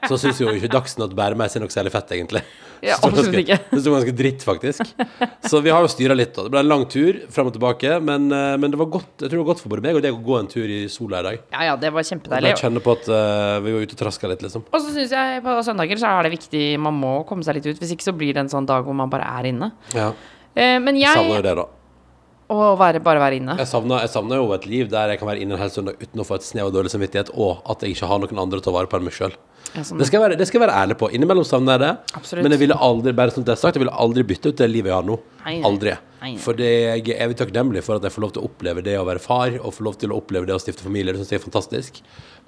[0.10, 2.44] så syns jo ikke Dagsen at bæremeis er noe særlig fett, egentlig.
[2.86, 3.58] Ja, absolutt ikke.
[3.72, 4.92] Det sto ganske dritt, faktisk.
[5.48, 6.34] Så vi har jo styra litt.
[6.36, 9.24] da Det ble en lang tur frem og tilbake, men, eh, men det var godt
[9.24, 10.82] Jeg tror det var godt for både meg og deg å gå en tur i
[10.92, 11.40] sola i dag.
[11.56, 12.54] Ja, ja, det var kjempedeilig.
[12.54, 14.68] Og kjenner på at uh, vi var ute og traska litt, liksom.
[14.70, 17.70] Og så syns jeg på søndager så er det viktig Man må komme seg litt
[17.72, 17.82] ut.
[17.82, 19.72] Hvis ikke så blir det en sånn dag hvor man bare er inne.
[19.96, 20.12] Ja.
[20.56, 21.66] Eh, men Jeg savner jo det, da.
[22.52, 23.56] Å være, bare være inne.
[23.58, 25.98] Jeg savner, jeg savner jo et liv der jeg kan være inne en hel søndag
[26.02, 28.60] uten å få et snev av dårlig samvittighet, og at jeg ikke har noen andre
[28.60, 29.34] til å ta vare på enn meg sjøl.
[29.74, 29.98] Ja, sånn.
[30.00, 31.10] Det skal, jeg være, det skal jeg være ærlig på.
[31.18, 32.18] Innimellom savner jeg det.
[32.20, 32.46] Absolutt.
[32.46, 34.68] Men jeg ville aldri bare som det er sagt, jeg ville aldri bytte ut det
[34.72, 35.18] livet jeg har nå.
[35.42, 35.66] Nei, nei.
[35.72, 35.96] Aldri.
[36.22, 36.32] Nei.
[36.42, 39.04] For jeg er evig takknemlig for at jeg får lov til å oppleve det å
[39.10, 41.14] være far, og får lov til å oppleve det å stifte familie.
[41.14, 42.00] Det syns jeg er fantastisk.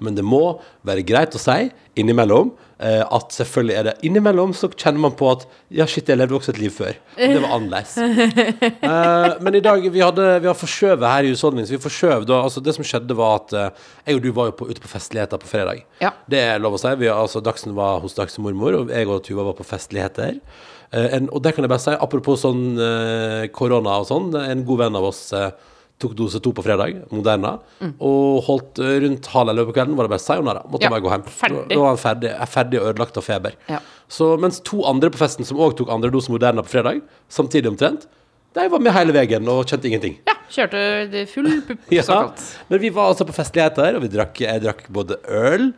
[0.02, 0.42] Men det må
[0.88, 5.40] være greit å si innimellom at selvfølgelig er det Innimellom så kjenner man på at
[5.74, 6.94] ja, shit, jeg levde også et liv før.
[7.16, 7.96] Og det var annerledes.
[8.88, 11.66] Eh, men i dag vi hadde Vi har forskjøvet her i husholdningen.
[11.68, 14.50] Så vi forskjøv da Altså, det som skjedde, var at eh, jeg og du var
[14.50, 15.82] jo på, ute på festligheter på fredag.
[16.02, 16.12] Ja.
[16.30, 16.92] Det er lov å si.
[17.00, 20.38] Vi, altså, Dagsen var hos Dagsen mormor, og jeg og Tuva var på festligheter.
[20.92, 24.64] Eh, en, og det kan jeg bare si, apropos sånn eh, korona og sånn, en
[24.68, 25.50] god venn av oss eh,
[25.98, 27.94] tok dose to på fredag, Moderna, Mm.
[28.00, 30.62] og holdt eh, rundt halv elleve på kvelden, var det bare sayonara.
[30.70, 31.24] Måtte Ja, bare gå hjem.
[31.24, 31.68] ferdig.
[31.68, 33.52] Da var han ferdig, er ferdig og ødelagt av feber.
[33.68, 33.80] Ja.
[34.08, 37.66] Så mens to andre på festen som òg tok andre dose Moderna på fredag, samtidig
[37.72, 38.06] omtrent,
[38.54, 40.16] de var med hele veien og kjente ingenting.
[40.26, 42.40] Ja, kjørte full pupp, Ja, såkalt.
[42.70, 45.72] men vi var altså på festligheter, og vi drakk, jeg drakk både øl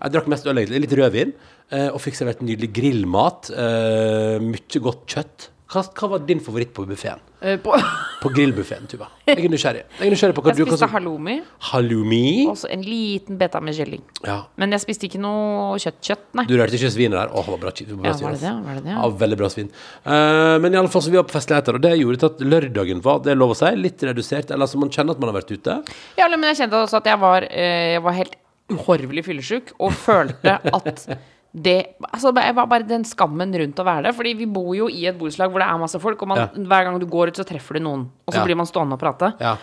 [0.00, 0.80] Jeg drakk mest øl, egentlig.
[0.86, 1.32] Litt rødvin.
[1.72, 3.50] eh, Og fikk servert nydelig grillmat.
[3.50, 5.48] eh, Mye godt kjøtt.
[5.66, 7.18] Hva, hva var din favoritt på buffeen?
[7.42, 7.72] Eh, På,
[8.22, 9.08] På grillbuffeen, Tuva.
[9.26, 9.80] Jeg er nysgjerrig.
[9.98, 11.34] Jeg er nysgjerrig på hva jeg du hva spiste som- halloumi,
[11.72, 12.46] Halloumi.
[12.48, 14.04] og så en liten beta med kylling.
[14.24, 14.36] Ja.
[14.56, 16.44] Men jeg spiste ikke noe kjøtt-kjøtt, nei.
[16.46, 17.34] Du rørte ikke svinet der?
[17.34, 18.54] Åh, det var bra, det var bra Ja, svin, var det det?
[18.68, 18.94] Var det det?
[18.94, 19.70] Ja, veldig bra svin.
[20.06, 22.46] Uh, men i alle fall så vi var på festligheter, og det gjorde til at
[22.54, 24.50] lørdagen var, det er lov å si, litt redusert.
[24.54, 25.80] Eller altså, man kjenner at man har vært ute.
[26.16, 28.38] Ja, men jeg kjente også at jeg var, uh, jeg var helt
[28.70, 31.08] uhorvelig fyllesyk, og følte at
[31.56, 31.76] det
[32.12, 34.14] Altså, bare den skammen rundt å være det.
[34.16, 36.46] Fordi vi bor jo i et borettslag hvor det er masse folk, og man, Ja.
[36.54, 38.06] hver gang du går ut, så treffer du noen.
[38.26, 38.44] Og så Ja.
[38.44, 39.32] blir man stående og prate.
[39.40, 39.56] Ja.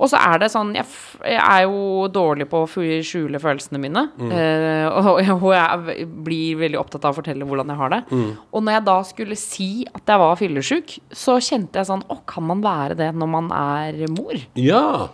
[0.00, 0.86] Og så er det sånn Jeg,
[1.24, 2.68] jeg er jo dårlig på å
[3.02, 4.10] skjule følelsene mine.
[4.16, 4.30] Mm.
[4.30, 8.02] eh, og og jeg blir veldig opptatt av å fortelle hvordan jeg har det.
[8.10, 8.36] Mm.
[8.52, 12.18] Og når jeg da skulle si at jeg var fyllesyk, så kjente jeg sånn Å,
[12.26, 14.34] kan man være det når man er mor?
[14.54, 15.08] ja.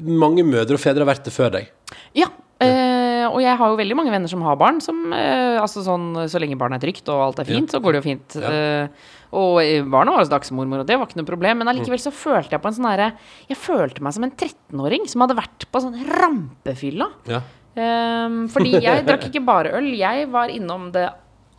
[0.00, 1.68] Mange mødre og fedre har vært det før deg.
[2.14, 2.26] Ja.
[2.60, 2.99] Eh,
[3.34, 4.80] og jeg har jo veldig mange venner som har barn.
[4.84, 7.96] Som, eh, altså sånn, så lenge barnet er trygt og alt er fint, så går
[7.96, 8.36] det jo fint.
[8.40, 8.50] Ja.
[8.50, 9.08] Eh,
[9.40, 11.62] og eh, barna var hos dagsmormor, og det var ikke noe problem.
[11.62, 13.12] Men allikevel så følte jeg på en sånn herre
[13.50, 17.10] Jeg følte meg som en 13-åring som hadde vært på sånn rampefylla.
[17.30, 17.42] Ja.
[17.70, 21.06] Um, fordi jeg drakk ikke bare øl, jeg var innom det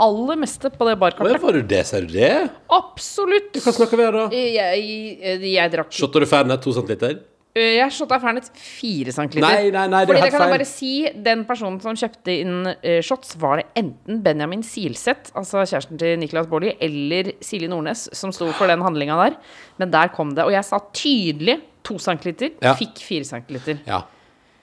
[0.01, 1.41] aller meste på det ja, barkartet.
[1.43, 2.31] var du det, ser du det?
[2.73, 3.59] Absolutt!
[3.61, 4.23] Hva snakker vi her da?
[4.33, 7.19] Jeg, jeg, jeg drakk Shotter du Fernet, to centiliter?
[7.55, 9.47] Øh, Jeg shotta Fernet fire centiliter.
[9.47, 10.91] Nei, nei, nei, Fordi det kan jeg bare si
[11.25, 16.15] Den personen som kjøpte inn uh, shots, var det enten Benjamin Silseth, altså kjæresten til
[16.21, 19.35] Niklas Baarli, eller Silje Nordnes som sto for den handlinga der.
[19.81, 20.45] Men der kom det.
[20.47, 22.73] Og jeg sa tydelig to centiliter, Ja.
[22.79, 23.79] fikk fire centiliter.
[23.87, 24.01] Ja.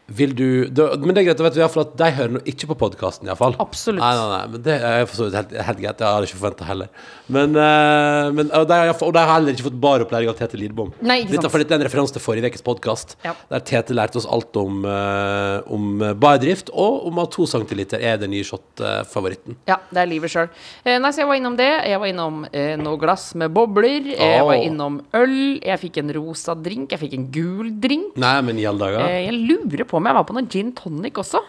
[0.08, 2.40] Vil du da, Men det er greit, da vet vi i at de hører nå
[2.48, 3.56] ikke på podkasten, iallfall.
[3.60, 4.00] Absolutt.
[4.00, 5.98] Nei, nei, nei, men det er for så vidt helt, helt greit.
[5.98, 6.88] Det hadde jeg ikke forventa heller.
[7.28, 10.94] Men, uh, men og, de og de har heller ikke fått baropplæring av Tete Lidbom.
[11.04, 11.52] Nei, ikke Dette, sant.
[11.52, 13.34] for dette er en referanse til forrige ukes podkast, Ja.
[13.52, 18.16] der Tete lærte oss alt om, uh, om bardrift, og om at to centiliter er
[18.22, 19.58] den nye shot-favoritten.
[19.68, 20.48] Ja, det er livet sjøl.
[20.86, 21.68] Uh, nei, så jeg var innom det.
[21.84, 24.08] Jeg var innom uh, noe glass med bobler.
[24.16, 25.36] Jeg var innom øl.
[25.60, 26.96] Jeg fikk en rosa drink.
[26.96, 28.16] Jeg fikk en gul drink.
[28.16, 29.04] Nei, men i alle dager.
[29.04, 31.42] Eh, jeg lurer på om jeg var på noe gin tonic også.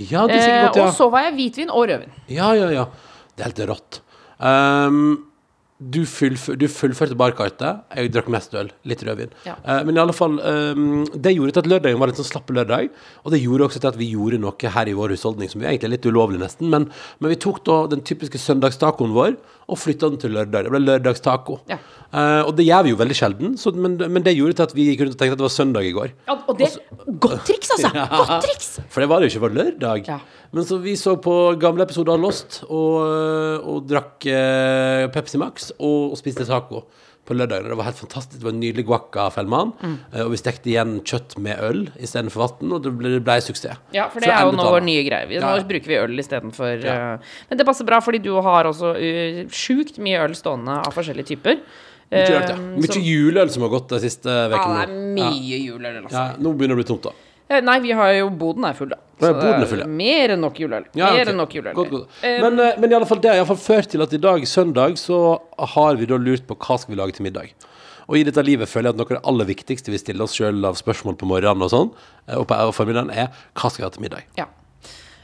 [0.00, 0.84] Ja, det er Eh, sikkert godt, ja.
[0.86, 2.14] og så var jeg hvitvin og rødvin.
[2.32, 2.86] Ja, ja, ja.
[3.36, 4.00] Det er helt rått.
[4.40, 5.26] Um,
[5.80, 7.84] du, fullfør, du fullførte barkartet.
[7.96, 8.70] Jeg drakk mest øl.
[8.88, 9.32] Litt rødvin.
[9.46, 9.56] Ja.
[9.64, 12.56] Uh, men i alle fall, um, det gjorde til at lørdagen var litt sånn slappe
[12.56, 12.90] lørdag.
[13.24, 15.68] Og det gjorde også til at vi gjorde noe her i vår husholdning som vi
[15.68, 16.68] egentlig er litt ulovlig, nesten.
[16.72, 16.88] Men,
[17.20, 19.36] men vi tok da den typiske søndagstacoen vår
[19.70, 20.66] og flytta den til lørdag.
[20.66, 21.60] Det ble lørdagstaco.
[21.70, 21.78] Ja.
[22.10, 24.72] Uh, og det gjør vi jo veldig sjelden, så, men, men det gjorde til at
[24.74, 26.14] vi gikk rundt og tenkte at det var søndag i går.
[26.26, 26.72] Ja, og det
[27.22, 27.92] Godt triks, altså!
[28.18, 28.72] Godt triks!
[28.90, 30.10] For det var det jo ikke, for lørdag.
[30.10, 30.18] Ja.
[30.50, 32.96] Men så vi så på gamle episoder av Lost og,
[33.62, 36.82] og drakk eh, Pepsi Max og, og spiste taco
[37.30, 37.68] på lørdagen.
[37.70, 38.38] Det var helt fantastisk.
[38.40, 39.72] Det var en nydelig guacca fellmann.
[39.80, 39.96] Mm.
[40.12, 43.36] Eh, og vi stekte igjen kjøtt med øl istedenfor vann, og det ble, det ble
[43.46, 43.78] suksess.
[43.94, 45.28] Ja, for det er jo nå vår nye greie.
[45.40, 45.62] Nå Ja.
[45.70, 46.96] bruker vi øl istedenfor Ja.
[47.14, 50.92] uh, Men det passer bra, fordi du har også uh, sjukt mye øl stående av
[50.92, 51.60] forskjellige typer.
[52.10, 52.56] Mye, rart, ja.
[52.56, 56.10] Mye som- juleøl som har gått de siste Ja, det er mye juleøl, altså.
[56.10, 57.12] Ja, nå begynner det å bli tomt, da.
[57.50, 58.98] Eh, Nei, vi har jo Boden er full, da.
[59.20, 59.86] Så boden er full, ja.
[59.90, 60.84] Mer enn nok juleøl.
[60.96, 61.74] Ja, Mer enn nok juleøl.
[61.74, 62.20] God, godt.
[62.22, 64.46] Eh, Men, um, men i alle fall, det har iallfall ført til at i dag,
[64.48, 65.18] søndag, så
[65.74, 67.50] har vi da lurt på hva skal vi lage til middag.
[68.06, 70.38] Og i dette livet føler jeg at noe av det aller viktigste vi stiller oss
[70.38, 71.92] sjøl av spørsmål på morgenen og sånn,
[72.38, 74.24] og på formiddagen, er hva skal vi ha til middag?
[74.38, 74.48] Ja.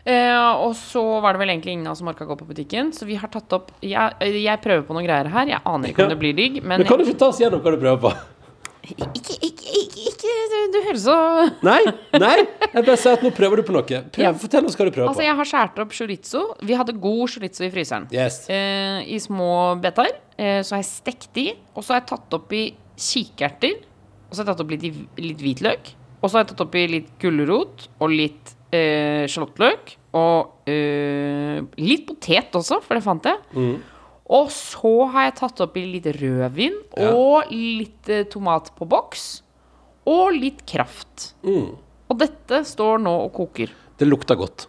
[0.06, 2.92] Uh, og så var det vel egentlig ingen av oss som orka gå på butikken,
[2.94, 5.50] så vi har tatt opp Jeg, jeg prøver på noen greier her.
[5.50, 7.62] Jeg aner ikke om det blir digg, men Men kan du ikke ta oss gjennom
[7.64, 8.12] hva du prøver på?
[8.94, 11.16] Ikke, ikke, ikke, ikke du, du høres så
[11.66, 11.80] Nei?
[12.20, 12.36] Nei?
[12.72, 13.82] Jeg bare sier at nå prøver du på noe.
[13.86, 14.32] Prøv, Ja.
[14.38, 15.26] Fortell oss hva du prøver Altså, på.
[15.26, 16.42] jeg har skåret opp chorizo.
[16.68, 18.06] Vi hadde god chorizo i fryseren.
[18.14, 18.42] Yes.
[18.52, 19.50] Eh, I små
[19.82, 20.14] betaer.
[20.38, 21.48] Eh, så har jeg stekt de.
[21.74, 22.62] Og så har jeg tatt oppi
[22.96, 23.78] kikerter.
[24.28, 25.92] Og så har jeg tatt oppi litt, litt hvitløk.
[26.22, 32.06] Og så har jeg tatt oppi litt gulrot og litt eh, sjalottløk og eh, litt
[32.08, 33.36] potet også, for det fant jeg.
[33.52, 33.76] Mm.
[34.28, 37.12] Og så har jeg tatt oppi litt rødvin Ja.
[37.14, 39.42] og litt eh, tomat på boks.
[40.06, 41.34] Og litt kraft.
[41.46, 41.76] Mm.
[42.10, 43.70] Og dette står nå og koker.
[43.98, 44.66] Det lukter godt.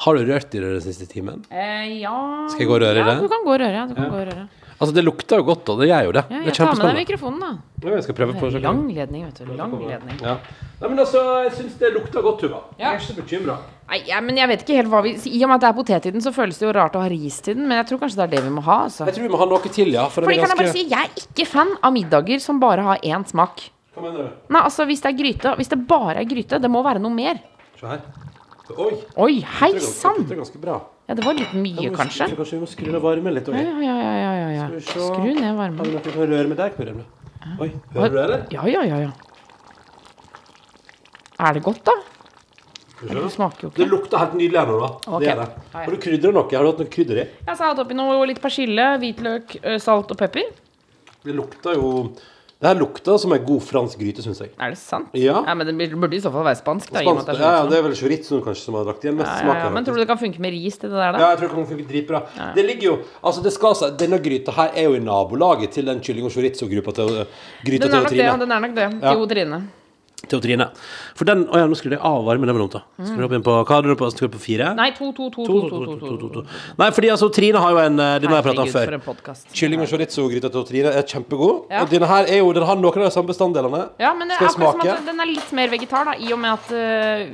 [0.00, 1.42] Har du rørt i det den siste timen?
[1.52, 3.20] Eh, ja Skal jeg gå og røre i ja, det?
[3.20, 3.82] Du kan gå og røre.
[3.88, 4.10] Du kan Ja.
[4.10, 4.48] gå og røre.
[4.80, 6.22] Altså, det lukter jo godt, og det gjør jo det.
[6.24, 7.48] Ja, det er jeg tar med deg mikrofonen, da.
[7.84, 9.50] Ja, jeg skal prøve på Det er Lang ledning, vet du.
[9.58, 10.22] Lang ledning.
[10.24, 10.38] Ja.
[10.80, 12.62] Nei, men altså, jeg syns det lukter godt, Tuva.
[12.78, 12.78] Ja.
[12.78, 13.56] Jeg er ikke så bekymra.
[13.90, 15.76] Nei, ja, men jeg vet ikke helt hva vi I og med at det er
[15.76, 17.66] potet i den, så føles det jo rart å ha ris til den.
[17.68, 18.78] Men jeg tror kanskje det er det vi må ha.
[18.86, 19.04] Altså.
[19.10, 20.06] Jeg tror vi må ha noe til, ja.
[20.08, 22.88] For Fordi er kan jeg bare si, jeg er ikke fan av middager som bare
[22.88, 23.66] har én smak.
[23.92, 24.40] Hva mener du?
[24.48, 27.12] Nei, altså Hvis det er gryte, hvis det bare er gryte, det må være noe
[27.12, 27.44] mer.
[27.76, 28.00] Se her.
[28.78, 28.92] Oi.
[29.18, 30.20] Oi, hei ganske, sann!
[30.22, 30.76] det er ganske bra.
[31.10, 32.28] Ja, det var litt mye, Ja, kanskje.
[32.38, 33.48] Kanskje vi må skru ned varmen litt?
[33.50, 33.64] Okay?
[33.66, 34.66] ja, ja, ja, ja, ja.
[34.78, 35.80] Skru ned varmen.
[35.80, 36.76] Har du noe røre med deg?
[36.78, 37.02] Vi?
[37.64, 38.44] Oi, hører du det, eller?
[38.54, 39.10] Ja, ja, ja, ja.
[41.40, 41.96] Er det godt, da?
[43.00, 43.80] Det smaker jo ikke.
[43.80, 44.90] Det lukter helt nydelig her nå, da.
[45.16, 45.24] Okay.
[45.24, 45.66] Det er det.
[45.74, 46.46] Har du krydret noe?
[46.54, 47.26] Har du hatt noe krydder i?
[47.40, 50.54] Jeg har hatt oppi noe litt persille, hvitløk, salt og pepper.
[51.26, 51.90] Det lukter jo
[52.60, 54.50] Det her lukter som en god fransk gryte, syns jeg.
[54.60, 55.14] Er det sant?
[55.16, 55.38] Ja.
[55.56, 56.90] men det burde i så fall være spansk.
[56.92, 57.70] Da, Spansk, det ja, ja, sånn.
[57.72, 59.62] det er vel chorizoen kanskje som har lagt igjen mest ja, smak.
[59.62, 61.22] ja, Men tror du det kan funke med ris til det der, da?
[61.24, 62.20] Ja, jeg tror det kan funke dritbra.
[62.58, 62.94] Det ligger jo
[63.24, 66.36] Altså, det skal seg Denne gryta her er jo i nabolaget til den kylling- og
[66.36, 67.14] chorizo-gruppa til
[67.64, 68.40] gryta Den er til nok det.
[68.44, 68.88] Den er nok det.
[69.00, 69.14] Ja.
[69.16, 69.62] Til Trine.
[70.28, 70.66] Til Trine.
[71.16, 72.44] For den Å ja, nå skrudde jeg av varmen.
[72.46, 73.06] Det var dumt, da.
[73.08, 74.08] Skrur opp inn på Hva hadde du på?
[74.12, 74.66] Skrur på fire?
[74.76, 76.42] Nei, to, to, to, to, To, to, to, to.
[76.78, 78.96] Nei, fordi altså, Trine har jo en eh, Denne har jeg prata om for før.
[78.98, 79.46] en podcast.
[79.56, 81.64] Kylling- og chorizo-gryta til Trine er kjempegod.
[81.72, 81.82] Ja.
[81.86, 83.80] Og denne her er jo Den har noen av de samme bestanddelene.
[84.02, 84.98] Ja, men det er Skal jeg akkurat som smake?
[85.00, 86.84] at den er litt mer vegetar, da, i og med at ø,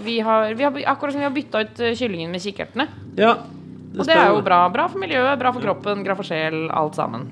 [0.07, 2.87] vi har, vi har Akkurat som vi har bytta ut ø, kyllingen med kikkertene.
[3.19, 3.35] Ja.
[3.99, 4.63] Og det er jo bra.
[4.71, 7.27] Bra for miljøet, bra for kroppen, bra for sjel, alt sammen.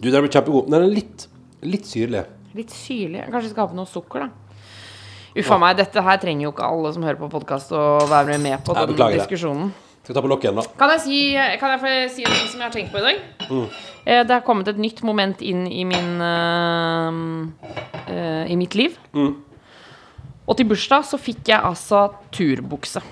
[0.00, 0.70] Du, den blir kjempegod.
[0.72, 1.26] Den er litt,
[1.66, 2.24] litt syrlig.
[2.58, 3.26] Litt syrlig.
[3.30, 4.30] Kanskje skal ha på noe sukker, da.
[5.38, 8.64] Uffa meg, dette her trenger jo ikke alle som hører på podkast å være med
[8.66, 9.20] på Nei, den det.
[9.20, 9.70] diskusjonen.
[10.02, 10.64] Skal vi ta på lokket igjen, da?
[10.80, 11.18] Kan jeg, si,
[11.60, 13.20] kan jeg få si noe som jeg har tenkt på i dag?
[13.46, 13.66] Mm.
[14.06, 17.20] Eh, Det har kommet et nytt moment inn i min uh,
[18.10, 18.96] uh, I mitt liv.
[19.14, 19.36] Mm.
[20.50, 23.04] Og til bursdag så fikk jeg altså turbukse.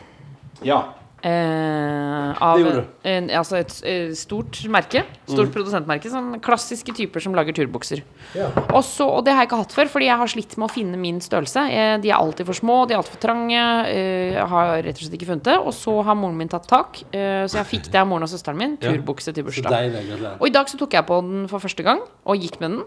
[0.66, 0.80] Ja.
[1.18, 5.02] Eh, av en, altså et et, stort merke.
[5.26, 6.10] Stort produsentmerke.
[6.12, 8.04] Sånn klassiske typer som lager turbukser.
[8.38, 8.50] Ja.
[8.68, 10.72] Og, så, og det har jeg ikke hatt før, fordi jeg har slitt med å
[10.72, 11.64] finne min størrelse.
[11.74, 13.64] Eh, de er alltid for små, de er alltid for trange.
[13.90, 15.58] Eh, jeg har rett og slett ikke funnet det.
[15.58, 18.32] Og så har moren min tatt tak, eh, så jeg fikk det av moren og
[18.32, 18.78] søsteren min.
[18.82, 20.38] Turbukse til bursdag.
[20.38, 22.84] Og i dag så tok jeg på den for første gang, og gikk med den.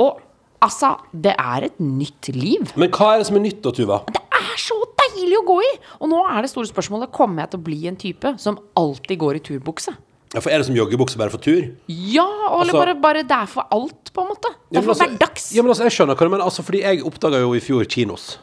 [0.00, 0.20] Og
[0.64, 2.72] altså, det er et nytt liv.
[2.80, 4.02] Men hva er det som er nytt da, Tuva?
[4.08, 4.78] Det er så
[5.14, 5.72] deilig å gå i!
[6.00, 9.18] Og nå er det store spørsmålet kommer jeg til å bli en type som alltid
[9.18, 9.96] går i turbukse.
[10.34, 11.72] Ja, for Er det som joggebukse bare for tur?
[11.88, 14.54] Ja, og eller Altså- bare, bare det er for alt, på en måte.
[14.70, 15.52] Det er for altså- hverdags.
[15.54, 16.44] Ja, men altså, jeg skjønner hva du mener.
[16.44, 18.38] Altså, fordi jeg oppdaga jo i fjor kinos.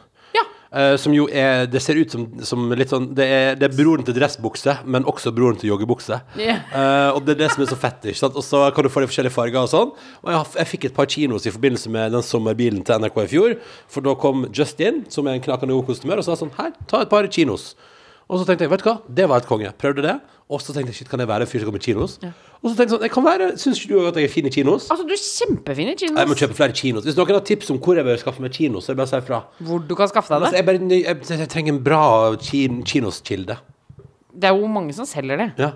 [0.68, 3.76] Eh, som jo er Det ser ut som, som litt sånn det er, det er
[3.76, 6.20] broren til dressbukse, men også broren til joggebukse.
[6.36, 6.64] Yeah.
[6.72, 8.04] Uh, og det er det som er så fett.
[8.04, 8.36] Ikke sant?
[8.36, 9.92] Og så kan du få de forskjellige farger og sånn.
[10.24, 13.30] Og jeg, jeg fikk et par kinos i forbindelse med den sommerbilen til NRK i
[13.32, 13.54] fjor.
[13.92, 17.02] For da kom Justin, som er en knakende god kostymør, og sa sånn Her, ta
[17.04, 17.72] et par kinos.
[18.28, 19.72] Og så tenkte jeg, vet du hva, det var et konge.
[19.80, 20.18] Prøvde det.
[20.48, 22.14] Og så tenkte jeg, shit, kan jeg være en fyr som kommer i kinos?
[22.62, 24.46] Og så tenkte jeg sånn, jeg kan være, syns ikke du at jeg er fin
[24.48, 24.86] i kinos?
[24.90, 26.20] Altså, du er kjempefin i kinos.
[26.22, 27.04] Jeg må kjøpe flere kinos.
[27.04, 29.10] Hvis noen har tips om hvor jeg bør skaffe meg kinos, så er det bare
[29.10, 29.40] å si ifra.
[29.68, 30.62] Hvor du kan skaffe deg Altså, det.
[30.62, 32.00] jeg, bare, jeg, jeg trenger en bra
[32.40, 33.58] kin, kinoskilde.
[34.38, 35.50] Det er jo mange som selger det.
[35.60, 35.70] Ja.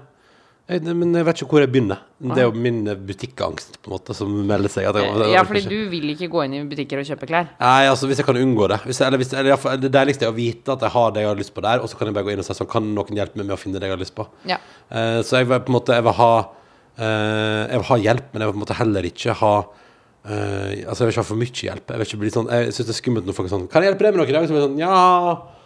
[0.73, 2.01] Jeg, men jeg vet ikke hvor jeg begynner.
[2.23, 4.87] Det er jo min eh, butikkangst på en måte som melder seg.
[4.87, 7.51] Jeg, Ja, fordi du vil ikke gå inn i butikker og kjøpe klær.
[7.61, 8.81] Nei, altså Hvis jeg kan unngå det.
[8.87, 11.31] Hvis jeg, eller hvis, eller, det deiligste er å vite at jeg har det jeg
[11.33, 12.91] har lyst på der, og så kan jeg bare gå inn og si sånn Kan
[12.97, 14.27] noen hjelpe meg med å finne det jeg har lyst på?
[14.49, 14.59] Ja.
[14.89, 18.29] Uh, så jeg vil på en måte Jeg vil ha uh, Jeg vil ha hjelp,
[18.33, 21.31] men jeg vil på en måte heller ikke ha uh, Altså, jeg vil ikke ha
[21.33, 21.91] for mye hjelp.
[21.91, 23.85] Jeg vil ikke bli sånn Jeg syns det er skummelt når folk er sånn Kan
[23.85, 24.47] jeg hjelpe deg med noe i dag?
[24.47, 25.59] Så blir jeg sånn Ja.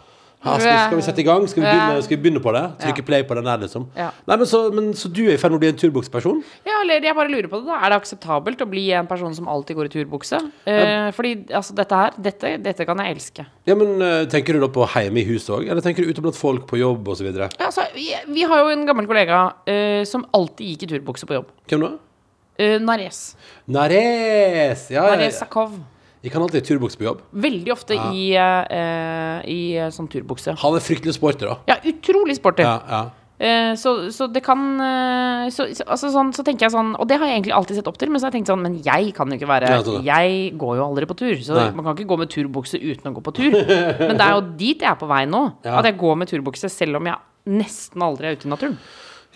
[0.45, 1.45] Ja, skal, vi, skal vi sette i gang?
[1.49, 2.61] Skal vi begynne, skal vi begynne på det?
[2.83, 3.87] Trykke play på den der, liksom?
[3.97, 6.43] Nei, men så, men så du er i ferd med å bli en turbuksperson?
[6.67, 9.33] Ja, eller jeg bare lurer på det da Er det akseptabelt å bli en person
[9.35, 10.39] som alltid går i turbukse?
[10.69, 13.47] Eh, fordi altså, dette her dette, dette kan jeg elske.
[13.67, 16.23] Ja, men eh, Tenker du da på hjemme i huset òg, eller tenker du ute
[16.23, 17.31] blant folk på jobb osv.?
[17.33, 21.29] Ja, altså, vi, vi har jo en gammel kollega eh, som alltid gikk i turbukse
[21.29, 21.49] på jobb.
[21.71, 21.95] Hvem da?
[22.57, 23.35] Uh, Nares.
[23.69, 24.87] Nares!
[24.89, 25.37] Ja, ja, Nares.
[25.41, 25.75] Sakov.
[26.27, 27.21] Jeg kan alltid i turbukse på jobb.
[27.47, 30.57] Veldig ofte i, eh, i eh, sånn turbukse.
[30.59, 31.55] Han er fryktelig sporty, da.
[31.71, 32.67] Ja, utrolig sporty.
[32.67, 33.05] Ja, ja.
[33.39, 37.05] Eh, så, så det kan eh, så, så, altså sånn, så tenker jeg sånn Og
[37.05, 38.79] det har jeg egentlig alltid sett opp til, men så har jeg tenkt sånn Men
[38.81, 39.99] jeg kan jo ikke være Ja, ja.
[40.07, 41.35] Jeg går jo aldri på tur.
[41.45, 41.67] Så Nei.
[41.77, 43.53] man kan ikke gå med turbukse uten å gå på tur.
[43.53, 45.43] Men det er jo dit jeg er på vei nå.
[45.61, 45.77] Ja.
[45.83, 48.79] At jeg går med turbukse selv om jeg nesten aldri er ute i naturen.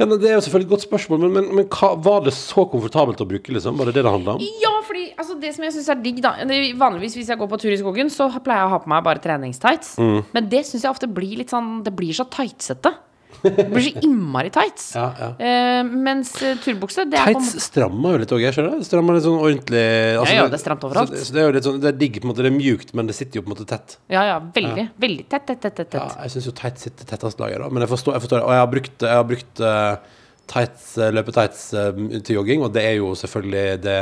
[0.01, 2.33] ja men Det er jo selvfølgelig et godt spørsmål, men, men, men hva, var det
[2.33, 3.77] så komfortabelt å bruke, liksom?
[3.77, 4.41] Var det det det handla om?
[4.65, 4.70] Ja,
[5.17, 6.33] altså det som jeg syns er digg, da
[6.79, 9.05] Vanligvis hvis jeg går på tur i skogen, så pleier jeg å ha på meg
[9.05, 9.95] bare treningstights.
[10.01, 10.19] Mm.
[10.35, 12.93] Men det syns jeg ofte blir litt sånn Det blir så tightsete.
[13.41, 14.91] Det blir så innmari tights.
[15.01, 15.27] Ja, ja.
[15.39, 18.85] Eh, mens eh, turbukse, det er Tights strammer jo litt òg, jeg skjønner det.
[18.85, 19.83] Strammer litt sånn ordentlig
[20.19, 21.13] altså, Ja, ja, det er stramt overalt.
[21.15, 22.45] Så, så det er jo litt sånn Det er digg, på en måte.
[22.45, 23.97] Det er mjukt, men det sitter jo på en måte tett.
[24.11, 24.87] Ja, ja, veldig.
[25.01, 25.79] Veldig tett, tett, tett.
[25.79, 27.69] tett, Ja, jeg syns jo tights sitter tettest laget, da.
[27.71, 28.47] Men jeg forstår, jeg forstår det.
[28.49, 30.17] Og jeg har brukt, jeg har brukt uh,
[30.53, 33.99] tights, uh, løpetights uh, til jogging, og det er jo selvfølgelig Det,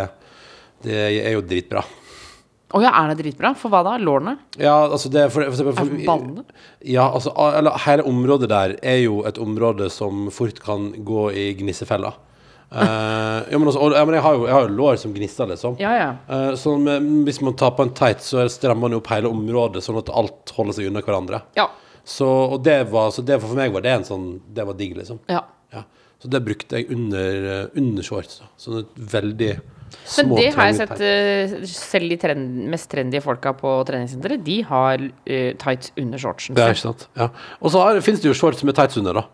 [0.84, 1.84] det er jo dritbra.
[2.70, 3.56] Å ja, er det dritbra?
[3.58, 3.96] For hva da?
[3.98, 4.36] Lårene?
[4.62, 6.44] Ja, altså det for, for, for, Er ballene?
[6.86, 11.48] Ja, altså eller, hele området der er jo et område som fort kan gå i
[11.58, 12.14] gnissefella.
[12.70, 15.16] uh, ja, men, også, og, ja, men jeg har jo, jeg har jo lår som
[15.16, 15.80] gnisser, liksom.
[15.82, 16.10] Ja, ja.
[16.30, 19.82] Uh, så med, hvis man tar på en tight, så strammer man opp hele området,
[19.86, 21.42] sånn at alt holder seg unna hverandre.
[21.58, 21.72] Ja.
[22.06, 24.96] Så, og det var, så det, for meg var det en sånn Det var digg,
[24.98, 25.20] liksom.
[25.30, 25.42] ja.
[25.74, 25.84] Ja.
[26.20, 28.42] Så det brukte jeg under, eh, under shorts.
[28.60, 29.52] Sånn et veldig
[30.18, 34.62] Men det har jeg sett eh, Selv de trend, mest trendy folka på treningssenteret, de
[34.70, 36.56] har uh, tights under shortsen.
[36.58, 37.08] Det er ikke sant.
[37.20, 37.30] Ja.
[37.62, 39.26] Og så fins det jo shorts med tights under, da.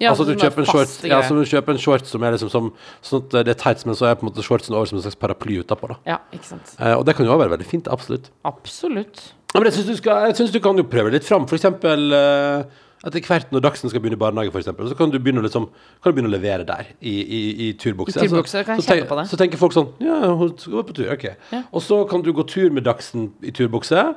[0.00, 2.48] Ja, altså du kjøper en shorts, ja, så du kjøper en shorts som er liksom
[2.48, 2.70] som
[3.04, 5.04] Sånn at det er tights, men så er på en måte shortsen over som en
[5.04, 5.90] slags paraply utapå.
[5.92, 5.98] da.
[6.08, 6.72] Ja, ikke sant.
[6.78, 7.90] Eh, og det kan jo også være veldig fint.
[7.92, 8.30] Absolutt.
[8.48, 9.20] Absolutt.
[9.52, 11.44] Ja, men jeg syns du, skal- jeg synes du kan jo prøve litt fram.
[11.50, 15.10] For eksempel eh, etter hvert når Dagsen skal begynne i barnehage, for eksempel, så kan
[15.12, 15.68] du begynne, liksom,
[16.02, 18.18] kan du begynne å levere der i, i, i turbukse.
[18.20, 19.26] I turbukse, Så- kan jeg så, tenk, på det.
[19.30, 21.08] Så tenker folk sånn Ja, hun skal på tur.
[21.14, 21.24] Ok.
[21.52, 21.62] Ja.
[21.72, 24.14] Og så kan du gå tur med Dagsen i turbukse,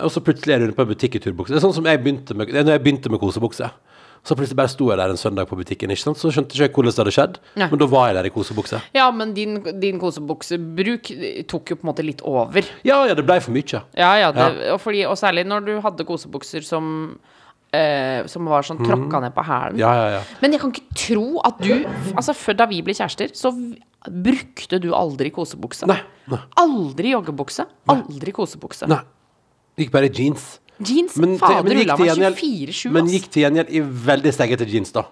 [0.00, 1.50] og så plutselig er du på en butikk i turbukse.
[1.50, 3.70] Det er sånn som jeg begynte med, det er når jeg begynte med kosebukse.
[4.22, 6.18] Så plutselig bare sto jeg der en søndag på butikken, ikke sant?
[6.20, 7.38] så skjønte ikke jeg hvordan det hadde skjedd.
[7.56, 7.68] Nei.
[7.72, 8.80] Men da var jeg der i kosebukse.
[8.94, 11.08] Ja, men din, din kosebuksebruk
[11.48, 12.62] tok jo på en måte litt over.
[12.84, 13.80] Ja, ja, det ble for mye.
[13.96, 17.16] Ja, ja, det, Og, fordi, og særlig når du hadde kosebukser som
[17.76, 19.78] eh, Som var sånn tråkka ned på hælen.
[19.80, 20.22] Ja, ja, ja.
[20.42, 21.72] Men jeg kan ikke tro at du
[22.16, 23.52] Altså, før da vi ble kjærester, så
[24.08, 25.86] brukte du aldri kosebukse.
[25.90, 26.00] Nei.
[26.30, 26.40] Nei.
[26.62, 27.66] Aldri joggebukse.
[27.92, 28.88] Aldri kosebukse.
[28.90, 29.02] nei.
[29.80, 30.58] Gikk bare i jeans.
[30.80, 31.16] Jeans.
[31.20, 35.04] Men, fader ulla meg 24-7, Men gikk til gjengjeld i veldig steggete jeans, da.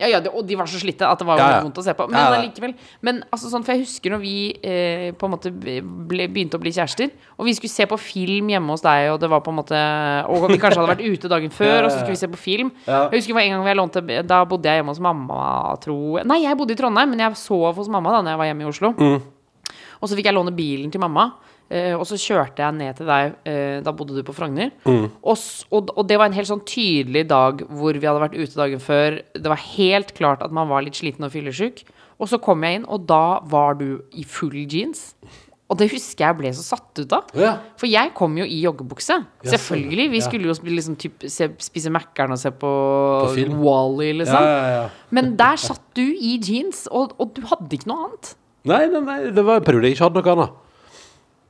[0.00, 1.92] Ja, ja, og de var så slitte at det var jo Ja, vondt å se
[1.94, 2.06] på.
[2.10, 2.72] Men allikevel.
[3.06, 5.78] Men altså sånn, for jeg husker når vi eh, på en måte ble,
[6.26, 9.30] begynte å bli kjærester, og vi skulle se på film hjemme hos deg, og det
[9.30, 9.82] var på en måte
[10.34, 12.72] Og vi kanskje hadde vært ute dagen før, og så skulle vi se på film.
[12.88, 15.38] Jeg husker en gang jeg lånte Da bodde jeg hjemme hos mamma,
[15.84, 18.50] tro Nei, jeg bodde i Trondheim, men jeg sov hos mamma da Når jeg var
[18.50, 18.94] hjemme i Oslo.
[18.98, 19.18] Mm.
[20.00, 21.30] Og så fikk jeg låne bilen til mamma.
[21.70, 23.34] Eh, og så kjørte jeg ned til deg.
[23.48, 24.70] eh, da bodde du på Frogner.
[24.84, 25.06] Mm.
[25.22, 25.36] Og,
[25.70, 28.82] og, og det var en helt sånn tydelig dag hvor vi hadde vært ute dagen
[28.82, 29.20] før.
[29.34, 31.84] Det var helt klart at man var litt sliten og fyllesyk.
[32.20, 35.12] Og så kom jeg inn, og da var du i full jeans.
[35.72, 37.30] Og det husker jeg ble så satt ut av.
[37.40, 37.54] Ja.
[37.80, 39.16] For jeg kom jo i joggebukse.
[39.42, 40.04] Ja, Selvfølgelig.
[40.12, 40.24] Vi ja.
[40.26, 42.70] skulle jo liksom typ, se, spise Mækkern og se på,
[43.24, 44.44] på Wall-E, Ja, liksom.
[44.44, 44.84] ja, ja.
[45.10, 48.34] Men der satt du i jeans, og, og du hadde ikke noe annet.
[48.68, 50.60] Nei, nei, nei, det var en periode jeg ikke hadde noe annet.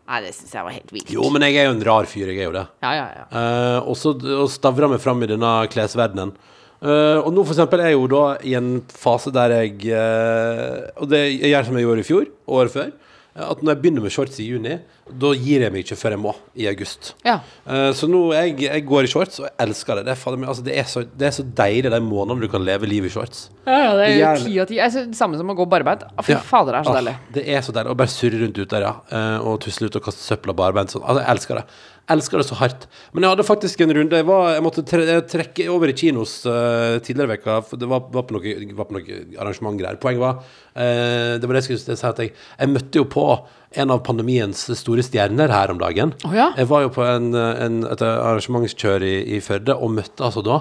[0.04, 1.12] Nei, det syns jeg var helt vilt.
[1.14, 2.64] Jo, men jeg er jo en rar fyr, jeg er jo det.
[2.84, 3.24] Ja, ja, ja.
[3.40, 4.12] Eh, og så
[4.52, 6.34] stavrer vi fram i denne klesverdenen.
[6.84, 10.90] Eh, og nå for eksempel er jeg jo da i en fase der jeg eh,
[11.00, 12.26] Og det jeg gjør som jeg gjorde i fjor,
[12.58, 12.90] året før.
[13.34, 14.76] At når jeg begynner med shorts i juni,
[15.10, 17.08] da gir jeg meg ikke før jeg må, i august.
[17.26, 17.40] Ja.
[17.66, 20.04] Uh, så nå jeg, jeg går i shorts, og jeg elsker det.
[20.06, 22.48] Det er, fader meg- altså, det er, så, det er så deilig de månedene du
[22.52, 23.48] kan leve livet i shorts.
[23.66, 24.78] Ja, ja, det er jo ti av ti.
[24.86, 26.06] Altså, samme som å gå barbeint.
[26.22, 26.38] Fy Ja.
[26.46, 27.16] fader, det er så Ah, deilig.
[27.34, 28.94] Det er så deilig å bare surre rundt ut der, ja.
[29.10, 30.94] Uh, Og tusle ut og kaste søpla barbeint.
[30.94, 31.02] Sånn.
[31.02, 31.64] Altså, jeg elsker det.
[32.12, 32.82] Elsker det så hardt.
[33.14, 36.34] Men jeg hadde faktisk en runde Jeg, var, jeg måtte tre, trekke over i kinos
[36.44, 40.00] uh, tidligere i veka det var, var på noe, var på noe arrangementgreier.
[40.02, 43.24] Poenget var uh, Det var det jeg skulle si at jeg, jeg møtte jo på
[43.74, 46.12] en av pandemiens store stjerner her om dagen.
[46.28, 46.52] Oh, ja?
[46.60, 50.60] Jeg var jo på en, en, et arrangementskjør i, i Førde og møtte altså da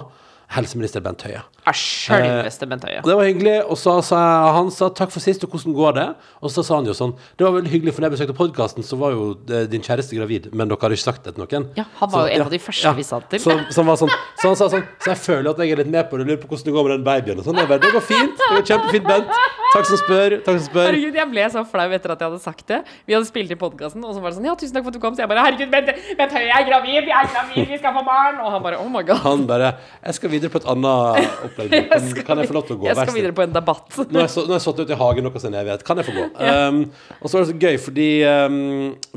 [0.55, 1.43] helseminister Bent Høie.
[1.65, 2.99] Er sjølveste Bent Høie.
[2.99, 3.53] Og Det var hyggelig.
[3.71, 4.19] Og så sa
[4.57, 6.07] han sa takk for sist, og hvordan går det?
[6.43, 8.83] Og så sa han jo sånn Det var veldig hyggelig, for når jeg besøkte podkasten,
[8.83, 11.69] så var jo eh, din kjæreste gravid, men dere hadde ikke sagt det til noen.
[11.79, 13.39] Ja, han var Så- jo en av de første vi sa det til.
[13.39, 16.09] Så, så, sånn, så han sa sånn Så jeg føler at jeg er litt med
[16.11, 17.39] på det, lurer på hvordan det går med den babyen.
[17.39, 17.55] Og sånn.
[17.67, 18.35] Bare, det går fint.
[18.37, 19.27] Det går kjempefint, Bent.
[19.73, 20.35] Takk som spør.
[20.45, 20.85] Takk som spør.
[20.91, 22.83] Herregud, jeg ble så flau etter at jeg hadde sagt det.
[23.07, 24.99] Vi hadde spilt i podkasten, og så var det sånn Ja, tusen takk for at
[24.99, 25.15] du kom.
[25.15, 28.03] Så jeg bare Herregud, Bent, Bent Høie er gravid, jeg er gravid, vi skal få
[28.05, 28.37] barn.
[28.43, 29.17] Og han bare Oh my god.
[29.23, 29.73] Han bare
[30.05, 31.71] Jeg skal videre på et annet opplegg.
[31.93, 32.89] Kan, kan jeg få lov til å gå?
[32.89, 33.87] Jeg skal videre på en debatt.
[34.11, 35.85] Nå har jeg, så, nå har jeg sittet ute i hagen noe siden jeg vet.
[35.87, 36.27] Kan jeg få gå?
[36.41, 36.83] Um,
[37.19, 38.59] og så var det så gøy, fordi um,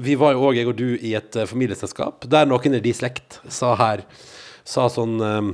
[0.06, 2.94] vi var jo òg, jeg og du, i et uh, familieselskap der noen i de
[2.96, 4.04] slekt sa her
[4.66, 5.52] Sa sånn um,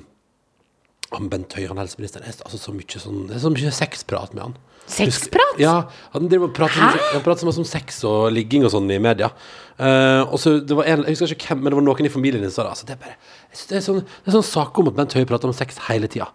[1.29, 4.47] Bent Høie, han helseministeren, er altså så mye sånn Det er så mye sexprat med
[4.47, 4.55] han.
[4.93, 5.59] Sexprat?
[5.61, 5.75] Ja,
[6.13, 9.31] han prater, så mye om sex og ligging og sånn i media.
[9.79, 12.13] Uh, og så det var en, Jeg husker ikke hvem, men det var noen i
[12.13, 12.73] familien din som sa det.
[12.75, 13.17] Altså, det, er bare,
[13.71, 16.11] det er sånn, det er sånn saker om at Bent Høie prater om sex hele
[16.13, 16.29] tida.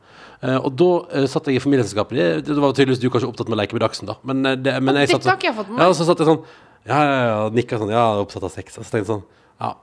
[0.62, 2.18] Og da eh, satt jeg i familieselskapet.
[2.18, 4.16] Det, det var tydeligvis du kanskje opptatt med å leke med Dagsen, da.
[4.28, 5.82] Men, eh, det, men jeg satt sånn- jeg fått med.
[5.82, 6.44] Ja, så satt jeg sånn
[6.88, 8.78] Ja, ja, ja, nikka sånn, ja, opptatt av sex.
[8.78, 9.24] Og så tenkte jeg sånn,
[9.60, 9.74] ja,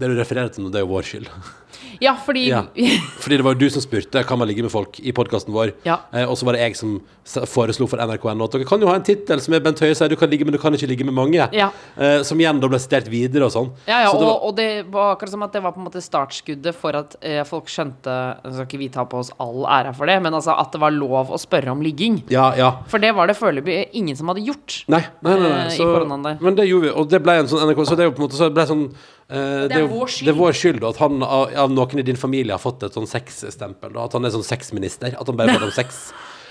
[0.00, 1.28] det du refererer til nå, det er jo vår skyld.
[2.00, 2.62] Ja, fordi Ja.
[3.20, 5.72] Fordi det var jo du som spurte kan man ligge med folk i podkasten vår.
[5.84, 5.98] Ja.
[6.12, 7.00] Eh, og så var det jeg som
[7.46, 10.08] foreslo for NRK.no at dere kan jo ha en tittel som er Bent Høie sier
[10.10, 11.48] du kan ligge, men du kan ikke ligge med mange.
[11.54, 11.70] Ja.
[11.96, 13.70] Eh, som igjen da ble sitert videre og sånn.
[13.86, 15.86] Ja, ja, og, det var- og det var akkurat som at det var på en
[15.86, 18.10] måte startskuddet for at eh, folk skjønte
[18.44, 20.80] Nå skal ikke vi ta på oss all æra for det, men altså at det
[20.80, 22.22] var lov å spørre om ligging.
[22.30, 22.70] ja, ja.
[22.88, 24.84] For det var det foreløpig ingen som hadde gjort.
[24.88, 25.68] Nei, nei, nei, nei.
[25.70, 26.38] Så, i koronaen der.
[26.40, 28.22] men det gjorde vi, og det ble en sånn NRK Så det er jo på
[28.22, 28.84] en måte Så det ble sånn
[29.30, 30.24] eh, Det er jo- vår skyld.
[30.26, 31.22] Det er vår skyld at han
[31.62, 33.96] av, noen i din familie har fått et sånn sexstempel.
[34.00, 35.16] At han er sånn sexminister.
[35.18, 36.02] At han bare får om sex.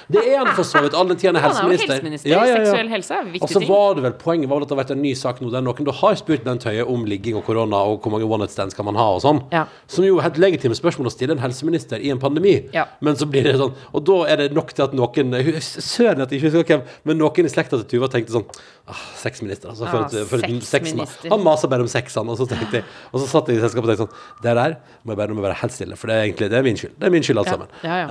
[0.10, 0.96] Det er han for så vidt.
[0.98, 1.94] All den tiden han er er helseminister.
[1.94, 2.30] helseminister.
[2.32, 2.66] Ja, ja, ja.
[2.66, 4.82] Seksuell helse er viktig Og så var det vel poenget var vel at det har
[4.84, 7.46] vært en ny sak nå der noen da har spurt Bent Høie om ligging og
[7.46, 9.44] korona og hvor mange one night stands kan man ha og sånn.
[9.54, 9.68] Ja.
[9.88, 12.56] Som jo er helt legitime spørsmål å stille en helseminister i en pandemi.
[12.74, 12.88] Ja.
[13.06, 16.32] Men så blir det sånn Og da er det nok til at noen Søren at
[16.34, 18.46] jeg ikke husker hvem, men noen i slekta til Tuva tenkte sånn
[18.90, 19.86] ah, Sexminister, altså.
[19.86, 21.30] For Ah, for et sexminister.
[21.30, 22.32] han maser bare om sexene.
[22.32, 24.76] Og så, tenkte jeg, og så satt jeg i selskapet og tenkte sånn Det der
[25.04, 26.80] må jeg bare må jeg være helt stille, for det er egentlig det er min
[26.80, 26.94] skyld.
[27.00, 27.54] Det er min skyld, alt Ja.
[27.58, 27.68] sammen.
[27.84, 28.06] Ja, ja.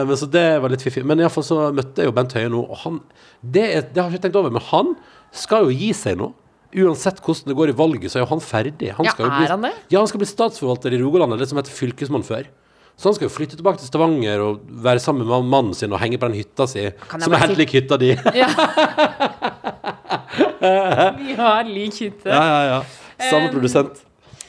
[0.00, 1.04] Eh, men så det var litt fiffig.
[1.04, 2.94] Men iallfall så møtte jeg jo Bent Høie nå, og han
[3.44, 4.86] det, er, det har jeg ikke tenkt over, men han
[5.36, 6.28] skal jo gi seg nå.
[6.76, 8.88] Uansett hvordan det går i valget, så er jo han ferdig.
[8.98, 9.74] Han Ja, er jo bli, han det?
[9.92, 12.44] Ja, han skal bli statsforvalter i Rogaland, eller det som heter fylkesmann før.
[12.96, 14.52] Så han skal jo flytte tilbake til Stavanger og
[14.84, 17.72] være sammen med mannen sin og henge på den hytta si, som er helt lik
[17.76, 18.10] hytta di.
[21.20, 22.28] Vi har lik hytte.
[22.32, 22.80] ja, ja, ja.
[23.30, 24.02] Samme produsent.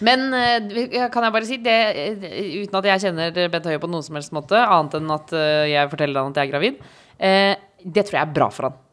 [0.06, 2.26] Men eh, kan jeg bare si det, eh,
[2.64, 5.70] uten at jeg kjenner Bent Høie på noen som helst måte, annet enn at eh,
[5.74, 6.84] jeg forteller han at jeg er gravid,
[7.18, 8.84] det tror jeg er bra for han.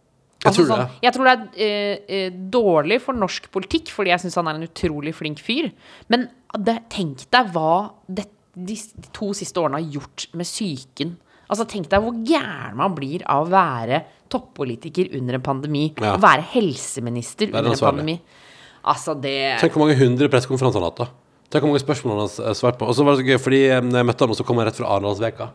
[0.44, 4.48] Jeg tror sånn, jeg tror det er dårlig for norsk politikk, fordi jeg syns han
[4.50, 5.70] er en utrolig flink fyr.
[6.12, 7.76] Men det, tenk deg hva
[8.08, 8.76] det, de,
[9.16, 11.14] to siste årene har gjort med psyken.
[11.48, 15.86] Altså Tenk deg hvor gæren man blir av å være toppolitiker under en pandemi.
[16.00, 16.14] Ja.
[16.16, 18.18] Å være helseminister under en pandemi.
[18.84, 21.46] Altså, det Tenk hvor mange hundre pressekonferanser han har hatt, da.
[21.48, 22.88] Tenk hvor mange spørsmål han har svart på.
[22.88, 24.68] Og så var det så gøy, fordi eh, når jeg møtte og så kom han
[24.68, 25.52] rett fra Arendalsveka.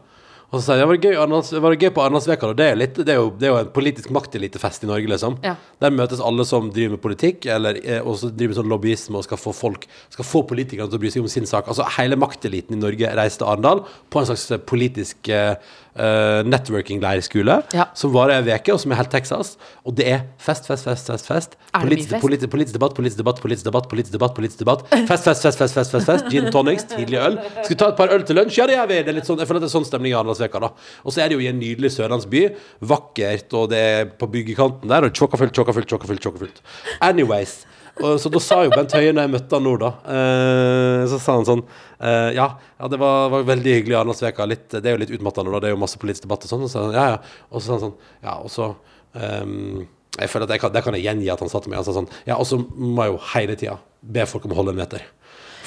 [0.49, 2.47] Og så sa jeg var det gøy, Arnals, var det gøy på Arendalsveka?
[2.49, 2.57] da?
[2.57, 5.35] det er, litt, det, er jo, det er jo en politisk maktelitefest i Norge, liksom.
[5.45, 5.53] Ja.
[5.83, 9.27] Der møtes alle som driver med politikk, eller eh, også driver med sånn lobbyisme og
[9.27, 11.69] skal få folk Skal få politikerne til å bry seg om sin sak.
[11.69, 15.53] Altså hele makteliten i Norge reiste til Arendal på en slags eh, politisk eh,
[15.99, 17.85] eh, networking-leirskole Ja.
[17.93, 19.57] som varer ei uke, og som er helt Texas.
[19.85, 21.27] Og det er fest, fest, fest, fest.
[21.27, 21.57] fest.
[21.75, 22.23] Politisk, fest?
[22.23, 24.85] politi- politisk debatt, politisk debatt, politisk debatt, politisk debatt, politisk debatt.
[25.09, 26.29] Fest, fest, fest, fest, fest, fest, fest.
[26.31, 27.37] Gin tonics, tidlig øl.
[27.63, 28.57] Skal vi ta et par øl til lunsj?
[28.57, 28.99] Ja, det gjør vi!
[29.03, 30.71] Det er litt sånn, jeg føler at det er sånn stemning i Arendalsveka, da.
[31.05, 32.45] Og så er det jo i en nydelig sørlandsby.
[32.81, 36.63] Vakkert, og det er på byggekanten der, og tjokkafullt, tjokkafullt, tjokkafullt, tjokkafullt.
[37.01, 37.65] Anyways.
[37.99, 41.17] Og, så da sa jo Bent Høie når jeg møtte han nå, da uh, Så
[41.19, 41.63] sa han sånn
[41.99, 42.47] eh, ja,
[42.79, 44.47] ja, det var, var veldig hyggelig i Arendalsveka.
[44.49, 45.63] Det er jo litt utmattende, da.
[45.63, 46.65] Det er jo masse politisk debatt og sånn.
[46.67, 47.21] Og så ja, ja.
[47.51, 48.73] Og så sånn Ja, og så
[49.13, 49.85] um,
[50.19, 51.81] jeg føler at jeg kan, Det kan jeg gjengi at han sa til meg.
[51.81, 54.61] Han sa sånn Ja, og så må jeg jo hele tida be folk om å
[54.61, 55.05] holde en meter.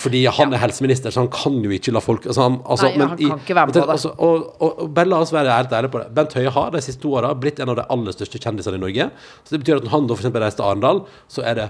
[0.02, 3.06] Fordi han er helseminister, så han kan jo ikke la folk altså han, altså, Nei,
[3.06, 3.94] han kan ikke være med på det.
[3.94, 6.08] Altså, og, og, og bare la oss være helt ærlige på det.
[6.16, 8.82] Bent Høie har de siste to åra blitt en av de aller største kjendisene i
[8.82, 9.08] Norge.
[9.44, 10.30] Så det betyr at når han da f.eks.
[10.32, 11.68] reiser til Arendal, så er det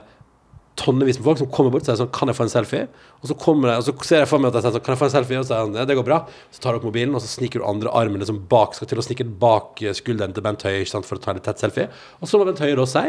[0.81, 2.87] tonnevis med folk som kommer bort og sier sånn Kan jeg få en selfie?
[3.21, 4.95] Og så kommer jeg, og så ser jeg for meg at jeg sier sånn Kan
[4.95, 5.41] jeg få en selfie?
[5.41, 6.19] Og så sier han ja, det går bra.
[6.55, 9.03] Så tar du opp mobilen, og så sniker du andre armen liksom bak, skal til
[9.03, 11.89] å snike bak eh, skulderen til Bent Høie for å ta en tett selfie.
[12.21, 13.05] Og så må Bent Høie da si,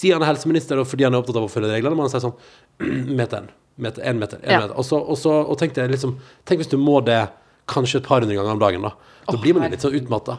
[0.00, 2.14] sier han er helseminister og fordi han er opptatt av å følge reglene, må han
[2.14, 2.38] si sånn
[3.18, 3.50] Meteren.
[3.78, 4.40] Meter, en meter.
[4.42, 4.58] Ja.
[4.58, 4.74] meter.
[4.78, 6.16] Og så, og så og tenk deg liksom
[6.48, 7.20] Tenk hvis du må det
[7.68, 8.96] kanskje et par hundre ganger om dagen, da.
[9.28, 10.38] Da blir man litt sånn utmatta.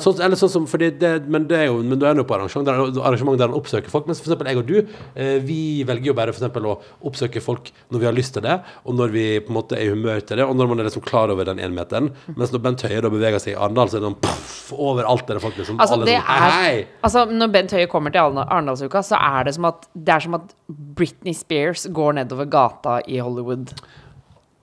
[0.00, 2.66] Sånn, eller sånn som, det, men, det er jo, men du er jo på arrangement
[2.66, 4.08] der, arrangement der han oppsøker folk.
[4.10, 4.74] Mens eksempel jeg og du,
[5.14, 6.74] eh, vi velger jo bare for eksempel å
[7.06, 9.86] oppsøke folk når vi har lyst til det, og når vi på en måte er
[9.86, 12.10] i humør til det, og når man er liksom klar over den énmeteren.
[12.34, 15.30] Mens når Bent Høie da beveger seg i Arendal, så er det sånn poff, overalt
[15.30, 15.78] er det folk liksom.
[15.84, 19.70] Altså, det sånn, er, altså, når Bent Høie kommer til Arendalsuka, så er det som
[19.70, 20.50] at Det er som at
[20.98, 23.70] Britney Spears går nedover gata i Hollywood.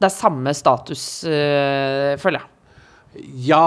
[0.01, 2.47] Det er samme status, øh, føler jeg.
[3.45, 3.59] Ja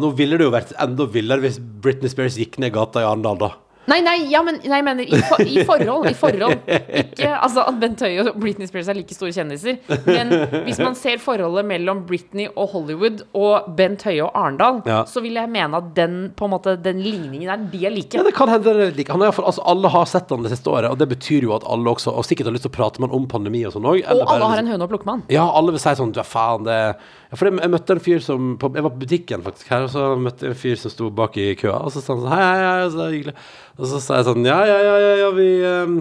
[0.00, 3.38] Nå ville det jo vært enda villere hvis Britney Spears gikk ned gata i Arendal,
[3.38, 3.50] da.
[3.88, 6.08] Nei, nei, ja, men nei, jeg mener i, for, i forhold.
[6.10, 6.58] I forhold.
[6.68, 9.78] Ikke altså, at Bent Høie og Britney Spears er like store kjendiser.
[10.06, 10.32] Men
[10.66, 15.00] hvis man ser forholdet mellom Britney og Hollywood og Bent Høie og Arendal, Ja.
[15.08, 18.16] så vil jeg mene at den, på en måte, den ligningen der, de er like.
[18.18, 19.12] Ja, det kan hende det er like.
[19.14, 21.54] Han er fall, altså, alle har sett han det siste året, og det betyr jo
[21.56, 23.72] at alle også Og sikkert har lyst til å prate med han om pandemi og
[23.74, 24.02] sånn òg.
[24.04, 25.24] Og alle har en høne å plukke med han.
[25.32, 28.00] Ja, alle vil si sånn Du er faen, det ja, For jeg, jeg møtte en
[28.04, 30.76] fyr som på, Jeg var på butikken faktisk her, og så møtte jeg en fyr
[30.80, 33.06] som sto bak i køa, og så sa han sånn Hei, hei, hei, så det
[33.08, 33.34] er hyggelig.
[33.78, 35.96] Og så sa jeg sånn Ja, ja, ja, ja, ja vi um,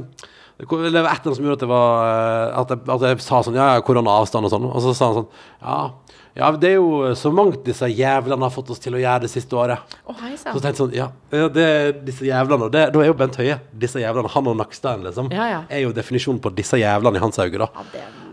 [0.58, 3.24] Det var et eller annet som gjorde at, det var, eh, at, jeg, at jeg
[3.28, 4.68] sa sånn Ja, ja, koronaavstand og sånn.
[4.72, 5.80] Og så sa han sånn Ja,
[6.42, 9.32] ja det er jo så mangt disse jævlene har fått oss til å gjøre det
[9.34, 9.98] siste året.
[10.06, 12.70] Å, hei Så tenkte jeg sånn Ja, det er disse jævlene.
[12.70, 14.34] Og det, da er jo Bent Høie disse jævlene.
[14.34, 15.34] Han og Nakstein, liksom.
[15.34, 15.66] Ja, ja.
[15.70, 17.70] Er jo definisjonen på disse jævlene i hans øyne, da.
[17.74, 18.27] Ja, det er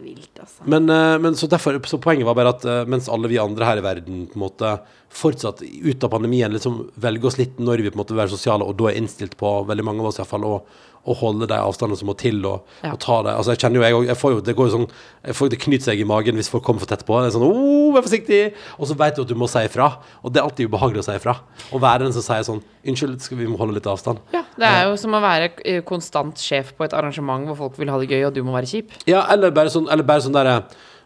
[0.44, 0.70] vilt, altså.
[0.70, 3.64] Men, eh, men så, derfor, så poenget var bare at eh, mens alle vi andre
[3.64, 4.74] her i verden på en måte
[5.14, 8.34] fortsatt ut av pandemien liksom velger oss litt når vi på en måte vil være
[8.34, 10.56] sosiale, og da er innstilt på, veldig mange av oss iallfall, å,
[11.04, 12.92] å holde de avstandene som må til, og, Ja.
[12.94, 13.34] og ta det.
[13.36, 14.86] Altså jeg kjenner jo, jeg, jeg får jo, det går jo sånn,
[15.26, 17.18] jeg får, det knyter seg i magen hvis folk kommer for tett på.
[17.20, 18.40] Det er sånn, oh, vær forsiktig!
[18.78, 19.90] Og så vet du at du må si ifra.
[20.24, 21.36] Og det er alltid ubehagelig å si ifra.
[21.74, 24.24] Å være den som sier sånn, unnskyld, skal vi må holde litt avstand.
[24.32, 27.78] Ja, det er jo som å være eh, konstant sjef på et arrangement hvor folk
[27.80, 28.96] vil ha det gøy, og du må være kjip.
[29.10, 30.50] Ja, eller bare sånn, eller bare sånn der,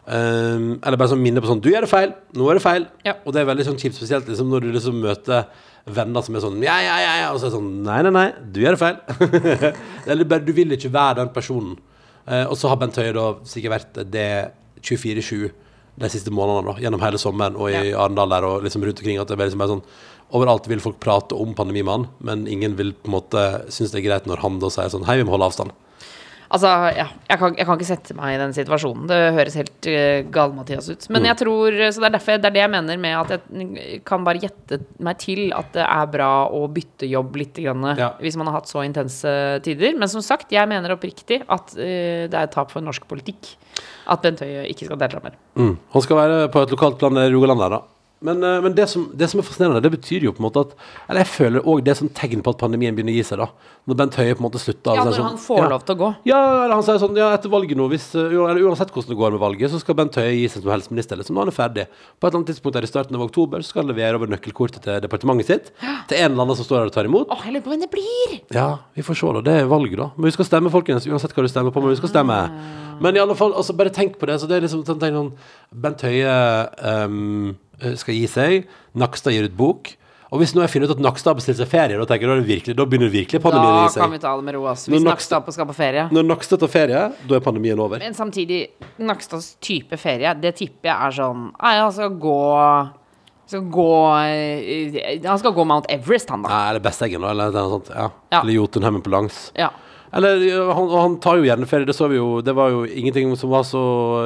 [0.07, 2.87] um, eller bare sånn minne på sånn Du gjør det feil, nå er det feil.
[3.07, 3.17] Ja.
[3.25, 5.49] Og det er veldig sånn kjipt, spesielt liksom, når du liksom møter
[5.85, 7.29] venner som er sånn Ja, ja, ja, ja.
[7.33, 8.99] Og så er det sånn Nei, nei, nei, du gjør det feil.
[10.11, 11.77] eller bare du vil ikke være den personen.
[12.25, 14.29] Eh, og så har Bent Høie da sikkert vært det
[14.85, 15.49] 24-7
[15.99, 19.19] de siste månedene, da, gjennom hele sommeren og i Arendal der og liksom rundt omkring.
[19.19, 19.85] At det er liksom bare sånn
[20.37, 24.05] Overalt vil folk prate om pandemimannen, men ingen vil på en måte synes det er
[24.05, 25.73] greit når han da sier sånn Hei, vi må holde avstand.
[26.49, 29.03] Altså, ja, jeg kan, jeg kan ikke sette meg i den situasjonen.
[29.09, 31.05] Det høres helt uh, gal-Mathias ut.
[31.13, 33.99] Men jeg tror, så det er derfor det er det jeg mener med at jeg
[34.09, 38.09] kan bare gjette meg til at det er bra å bytte jobb litt grann, Ja.
[38.17, 39.29] hvis man har hatt så intense
[39.65, 39.93] tider.
[39.99, 43.53] Men som sagt, jeg mener oppriktig at uh, det er et tap for norsk politikk
[44.09, 45.37] at Bent Høie ikke skal delta mer.
[45.59, 45.75] Mm.
[45.93, 47.98] Han skal være på et lokalt plan i Rogaland der, da.
[48.19, 50.65] Men, eh, men det, som, det som er fascinerende, det betyr jo på en måte
[50.65, 50.73] at
[51.07, 53.39] Eller jeg føler òg det som sånn tegn på at pandemien begynner å gi seg,
[53.39, 53.47] da.
[53.87, 54.97] Når Bent Høie på en måte slutter.
[54.97, 55.69] Ja, så det når sånn, han får ja.
[55.71, 56.09] lov til å gå.
[56.29, 59.19] Ja, eller han sier sånn Ja, etter valget nå, hvis, eh, eller uansett hvordan det
[59.21, 61.21] går med valget, så skal Bent Høie gi seg som helseminister.
[61.21, 61.85] Liksom, når han er ferdig.
[62.19, 64.33] På et eller annet tidspunkt der i starten av oktober så skal han levere over
[64.35, 65.71] nøkkelkortet til departementet sitt.
[65.79, 67.31] Til en eller annen som står der og tar imot.
[67.31, 68.35] Åh, jeg lurer på hvem det blir!
[68.55, 68.67] Ja,
[68.97, 69.45] vi får se, da.
[69.47, 70.11] Det er valget, da.
[70.17, 71.07] Men vi skal stemme, folkens.
[71.07, 72.37] Uansett hva du stemmer på, men vi skal stemme.
[72.99, 74.41] Men i alle fall, altså, bare tenk på det.
[74.41, 75.33] Så det er liksom sånn, sånn
[75.71, 76.35] Bent Høie
[76.83, 77.55] ehm,
[77.99, 78.67] skal gi seg.
[78.99, 79.95] Nakstad gir ut bok.
[80.29, 82.29] Og hvis nå jeg finner ut at Nakstad har bestilt seg ferie, da tenker jeg
[82.29, 84.53] da, er det virkelig, da begynner virkelig pandemien å Da kan vi ta det med
[84.59, 84.91] ro, altså.
[84.93, 86.03] Hvis Nakstad- Nakstad skal på ferie.
[86.13, 87.97] Når Nakstad tar ferie, da er pandemien over.
[87.97, 88.59] Men samtidig,
[88.99, 92.37] Nakstads type ferie, det tipper jeg er sånn Nei, han skal gå
[93.49, 93.89] skal gå
[94.29, 96.49] eh, Han skal gå Mount Everest, han, da.
[96.53, 97.89] Nei, eller Besseggen, eller noe sånt.
[97.89, 98.09] Ja.
[98.29, 98.41] Ja.
[98.43, 99.47] Eller Jotunheimen på langs.
[99.57, 99.71] Ja.
[100.15, 100.41] Eller
[100.73, 102.39] han, og han tar jo gjerne ferie, det så vi jo.
[102.45, 103.81] Det var jo ingenting som var så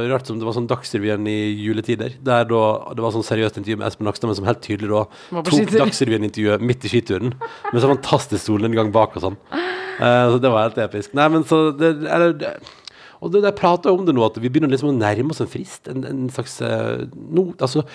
[0.09, 2.15] rart som det var sånn Dagsrevyen i juletider.
[2.23, 2.61] Der da
[2.95, 5.03] det var sånn seriøst intervju med Espen Nakstad, men som helt tydelig da
[5.43, 5.73] tok.
[5.75, 7.35] Dagsrevyen-intervjuet midt i skituren.
[7.71, 9.39] Med så fantastisk solnedgang bak og sånn.
[9.99, 11.11] Uh, så det var helt episk.
[11.17, 12.55] Nei, men så det, eller, det
[13.23, 15.39] og det, de prater jo om det nå, at vi begynner liksom å nærme oss
[15.43, 15.87] en frist.
[15.91, 17.85] En, en slags eh, no, altså,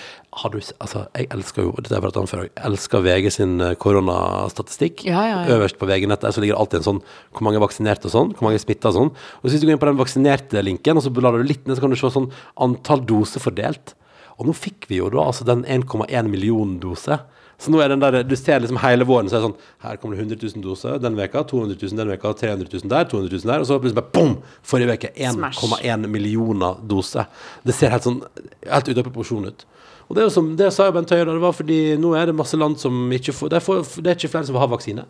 [0.41, 3.55] har du, altså, jeg elsker jo har jeg pratet om før, jeg elsker VG sin
[3.65, 5.05] eh, koronastatistikk.
[5.09, 5.59] Ja, ja, ja.
[5.59, 8.35] Øverst på VG-nettet så ligger det alltid en sånn hvor mange er vaksinert og sånn,
[8.35, 9.13] hvor mange er smitta og sånn.
[9.13, 11.77] Og så hvis du går inn på den vaksinerte-linken, og så blar du litt ned,
[11.77, 12.31] så kan du se sånn
[12.65, 13.95] antall doser fordelt.
[14.39, 17.21] Og nå fikk vi jo da altså den 1,1 million dose.
[17.59, 19.97] Så nå er den der, du ser liksom hele våren, så er det sånn, her
[19.99, 23.33] kommer det 100 000 doser den veka, 200 000 den veka, 300 000 der, 200
[23.35, 24.37] 000 der, og så plutselig bare bom!
[24.63, 27.27] Forrige veke 1,1 millioner doser.
[27.67, 28.21] Det ser helt sånn,
[28.63, 29.65] helt ute av proporsjon ut.
[30.09, 32.31] Og det er jo som, det sa jo Bent Høie, det var fordi nå er
[32.31, 35.05] det masse land som ikke får, det er, det er ikke flere som har vaksine.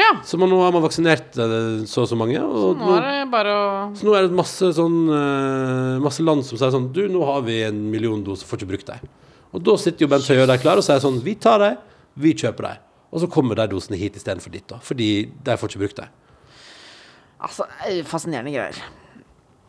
[0.00, 0.08] ja.
[0.26, 3.28] Så man, nå har man vaksinert eh, så og så mange, og Nå er det
[3.30, 7.04] bare å så nå er det masse, sånn, eh, masse land som sier sånn Du,
[7.12, 9.04] nå har vi en million doser, får ikke brukt dem.
[9.54, 11.78] Og da sitter jo Bent Høie der klar og sier sånn Vi tar dem,
[12.16, 12.86] vi kjøper dem.
[13.10, 14.78] Og så kommer de dosene hit istedenfor dit, da.
[14.82, 15.10] Fordi
[15.44, 16.16] de får ikke brukt dem.
[17.40, 18.80] Altså, eh, fascinerende greier.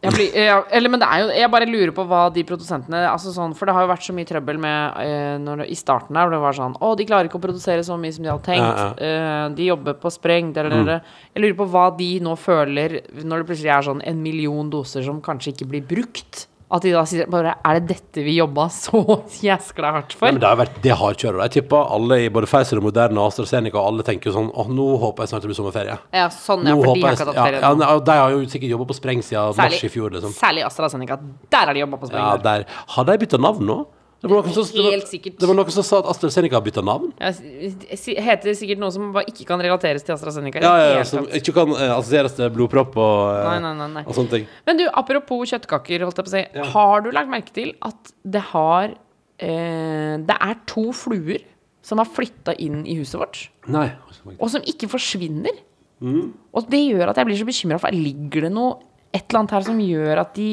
[0.01, 3.03] Jeg blir, jeg, eller, men det er jo Jeg bare lurer på hva de produsentene
[3.05, 6.17] altså sånn, For det har jo vært så mye trøbbel med eh, når, I starten
[6.17, 8.31] der hvor det var sånn Å, de klarer ikke å produsere så mye som de
[8.31, 8.65] hadde tenkt.
[8.65, 10.49] Ja, Eh, de jobber på spreng.
[10.57, 11.13] Der, der, der.
[11.35, 15.05] Jeg lurer på hva de nå føler når det plutselig er sånn en million doser
[15.05, 16.47] som kanskje ikke blir brukt.
[16.71, 19.01] At de da sier bare Er det dette vi jobba så
[19.47, 20.21] jæskla hardt for?
[20.21, 20.31] for?
[20.31, 21.41] men det har vært det hardkjøret.
[21.49, 24.87] Jeg tipper alle i både Pfizer og Moderna og AstraZeneca alle tenker sånn Å, nå
[25.01, 25.97] håper jeg snart det blir sommerferie.
[26.15, 27.89] Ja, sånn, ja, Nå for de har ikke tatt ferie ja, nå.
[28.07, 30.35] De har jo sikkert jobba på spreng siden mars i fjor, liksom.
[30.37, 31.19] særlig AstraZeneca.
[31.51, 32.23] Der har de jobba på spreng.
[32.23, 32.67] Ja, der.
[32.95, 33.81] Har de bytta navn nå?
[34.21, 36.83] Det var, noen som, det, var, det var noen som sa at AstraZeneca har bytta
[36.85, 37.09] navn.
[37.17, 37.31] Ja,
[38.27, 40.61] heter sikkert noe som ikke kan relateres til AstraZeneca.
[40.61, 44.03] Ja, ja, ja, som ikke kan eh, assosieres til blodpropp og, eh, Nei, nei, nei,
[44.05, 44.45] og sånne ting.
[44.69, 46.67] Men du, apropos kjøttkaker, holdt jeg på å si.
[46.75, 51.41] Har du lagt merke til at det har eh, Det er to fluer
[51.81, 53.41] som har flytta inn i huset vårt,
[53.73, 53.87] Nei.
[54.37, 55.63] og som ikke forsvinner?
[55.97, 56.29] Mm.
[56.53, 58.77] Og det gjør at jeg blir så bekymra, for ligger det noe
[59.11, 60.51] et eller annet her som gjør at de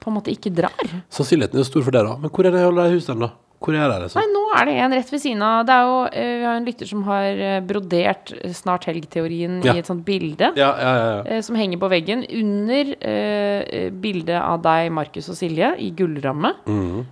[0.00, 0.94] på en måte ikke drar?
[1.10, 2.16] Sannsynligheten er jo stor for det, da.
[2.22, 3.30] Men hvor er det holder i huset, da?
[3.58, 4.20] Hvor er det, liksom?
[4.22, 5.64] Nei, nå er det en rett ved siden av.
[5.66, 9.56] Det er jo, eh, vi har en lytter som har eh, brodert eh, snart helg-teorien
[9.66, 9.72] Ja.
[9.74, 10.52] i et sånt bilde.
[10.54, 10.92] Ja, ja,
[11.26, 11.40] ja.
[11.42, 16.52] Som henger på veggen under uh, bildet av deg, Markus og Silje, i gullramme.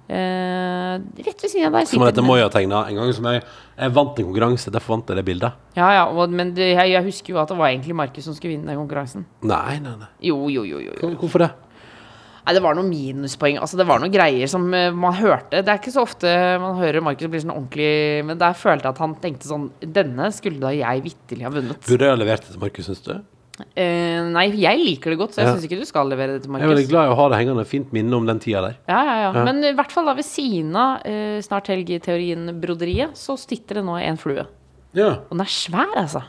[0.08, 0.94] eh,
[1.26, 1.88] rett ved siden av deg.
[1.90, 3.12] Som dette sitter heter den- Moya tegna en gang.
[3.12, 3.42] Som jeg,
[3.78, 5.52] jeg vant en konkurranse, derfor vant jeg det bildet.
[5.74, 8.34] Ja, ja, og, men det, jeg, jeg husker jo at det var egentlig Markus som
[8.38, 9.26] skulle vinne den konkurransen.
[9.42, 10.08] Nei, nei, nei.
[10.30, 10.94] Jo, jo, jo, jo.
[11.02, 11.14] jo.
[11.18, 11.50] Hvorfor det?
[12.46, 13.56] Nei, det var noen minuspoeng.
[13.58, 15.64] Altså, det var noen greier som eh, man hørte.
[15.66, 16.30] Det er ikke så ofte
[16.62, 17.88] man hører Markus bli sånn ordentlig
[18.28, 21.80] Men der følte jeg at han tenkte sånn Denne skulle da jeg vitterlig ha vunnet.
[21.88, 23.16] Burde jeg ha levert det til Markus, syns du?
[23.72, 25.52] Eh, nei, jeg liker det godt, så jeg Ja.
[25.56, 27.38] syns ikke du skal levere det til Jeg er veldig glad i å ha det
[27.40, 27.64] hengende.
[27.66, 28.76] Fint minne om den tida der.
[28.86, 29.44] Ja, ja, ja.
[29.48, 33.96] Men i hvert fall da ved siden av eh, Snart helg-teorien-broderiet, så sitter det nå
[34.00, 34.44] en flue.
[34.96, 35.10] Ja.
[35.26, 36.22] Og den er svær, altså.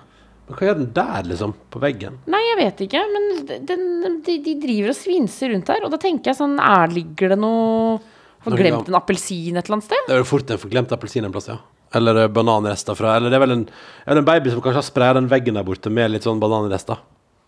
[0.48, 1.54] Men hva gjør den der, liksom?
[1.74, 2.20] På veggen?
[2.32, 3.26] Nei, jeg vet ikke, men
[3.68, 3.88] den,
[4.24, 5.84] de, de driver og svinser rundt her.
[5.84, 7.98] Og da tenker jeg sånn er, Ligger det noe
[8.46, 10.06] Har glemt en appelsin et eller annet sted?
[10.08, 11.60] Det er jo fort en forglemt appelsin en plass, ja.
[11.96, 13.68] Eller eh, bananrester fra Eller det er vel en,
[14.08, 17.02] er en baby som kanskje har spraya den veggen der borte med litt sånn bananrester.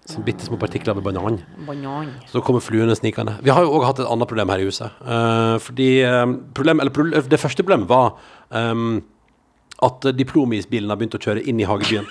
[0.10, 1.38] Sånn bitte små partikler med banan.
[1.68, 2.10] Banan.
[2.32, 3.38] Så kommer fluene snikende.
[3.45, 5.00] Vi har jo òg hatt et annet problem her i huset.
[5.06, 6.26] Uh, fordi eh,
[6.58, 8.18] problem, eller, problem, Det første problemet var
[8.50, 9.00] um,
[9.86, 12.08] at diplomisbilen har begynt å kjøre inn i hagebyen.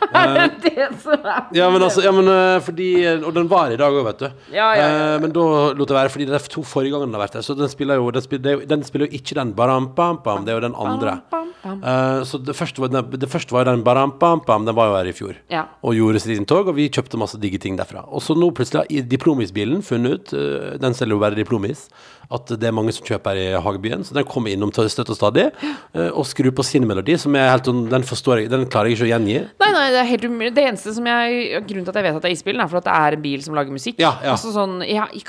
[0.64, 2.88] det som er Ja, men altså, ja, men eh, fordi
[3.26, 4.28] Og den var i dag òg, vet du.
[4.54, 5.14] Ja, ja, ja, ja.
[5.16, 5.44] Eh, men da
[5.76, 7.44] lot det være, fordi det er to forrige gangene den har vært der.
[7.46, 10.44] Så den spiller jo Den spiller, det er jo, den spiller jo ikke den baram-pam-pam,
[10.46, 11.16] det er jo den andre.
[11.30, 11.82] Bam, bam, bam.
[11.84, 14.96] Eh, så det første, var, den- det første var jo den baram-pam-pam, den var jo
[14.98, 15.34] her i fjor.
[15.52, 15.64] Ja.
[15.84, 18.04] Og gjorde sitt tog, og vi kjøpte masse digge ting derfra.
[18.08, 21.88] Og så nå plutselig har i diplomisbilen funnet ut, eh, den selger jo bare diplomis,
[22.30, 25.18] at det er mange som kjøper her i hagebyen, så den kommer innom støtt og
[25.18, 28.68] stadig, eh, og skrur på sin melodi, som er helt sånn, den forstår jeg, den
[28.70, 29.38] klarer jeg ikke å gjengi.
[29.64, 30.54] Nei, nei, det er helt umulig.
[30.54, 32.80] Det eneste som jeg Grunnen til at jeg vet at det er isbilen, er for
[32.80, 33.98] at det er en bil som lager musikk.
[34.00, 34.34] Ja, ja.
[34.34, 35.26] Altså sånn Jeg, jeg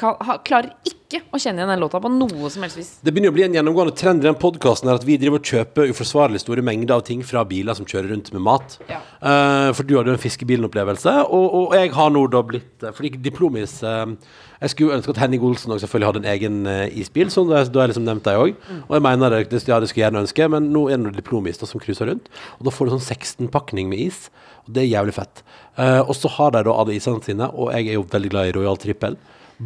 [0.48, 2.92] klarer ikke å kjenne igjen den låta på noe som helst vis.
[3.04, 5.92] Det begynner å bli en gjennomgående trend i den podkasten at vi driver og kjøper
[5.92, 8.78] uforsvarlig store mengder av ting fra biler som kjører rundt med mat.
[8.92, 9.02] Ja.
[9.20, 12.94] Uh, for du hadde jo en fiskebilen-opplevelse, og, og jeg har nå da blitt eh,
[12.96, 14.16] Fordi Diplomis eh,
[14.62, 17.64] Jeg skulle ønske at Henning Olsen også selvfølgelig hadde en egen uh, isbil, så da,
[17.66, 18.60] da har jeg liksom nevnt deg òg.
[18.84, 21.06] Og jeg mener det, det, ja, det skulle jeg gjerne ønske, men nå er det
[21.08, 22.30] noen diplomister som cruiser rundt.
[22.60, 24.28] Og da får du sånn 16-pakning med is,
[24.68, 25.42] og det er jævlig fett.
[25.80, 28.52] Uh, og så har de da alle isene sine, og jeg er jo veldig glad
[28.52, 29.18] i Royal Trippel.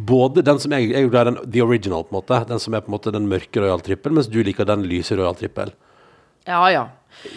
[0.08, 2.40] Både den som jeg, jeg er glad i den the original, på en måte.
[2.48, 5.16] Den som er på en måte den mørke Royal Trippel, mens du liker den lyse
[5.16, 5.76] Royal Trippel.
[6.48, 6.86] Ja, ja.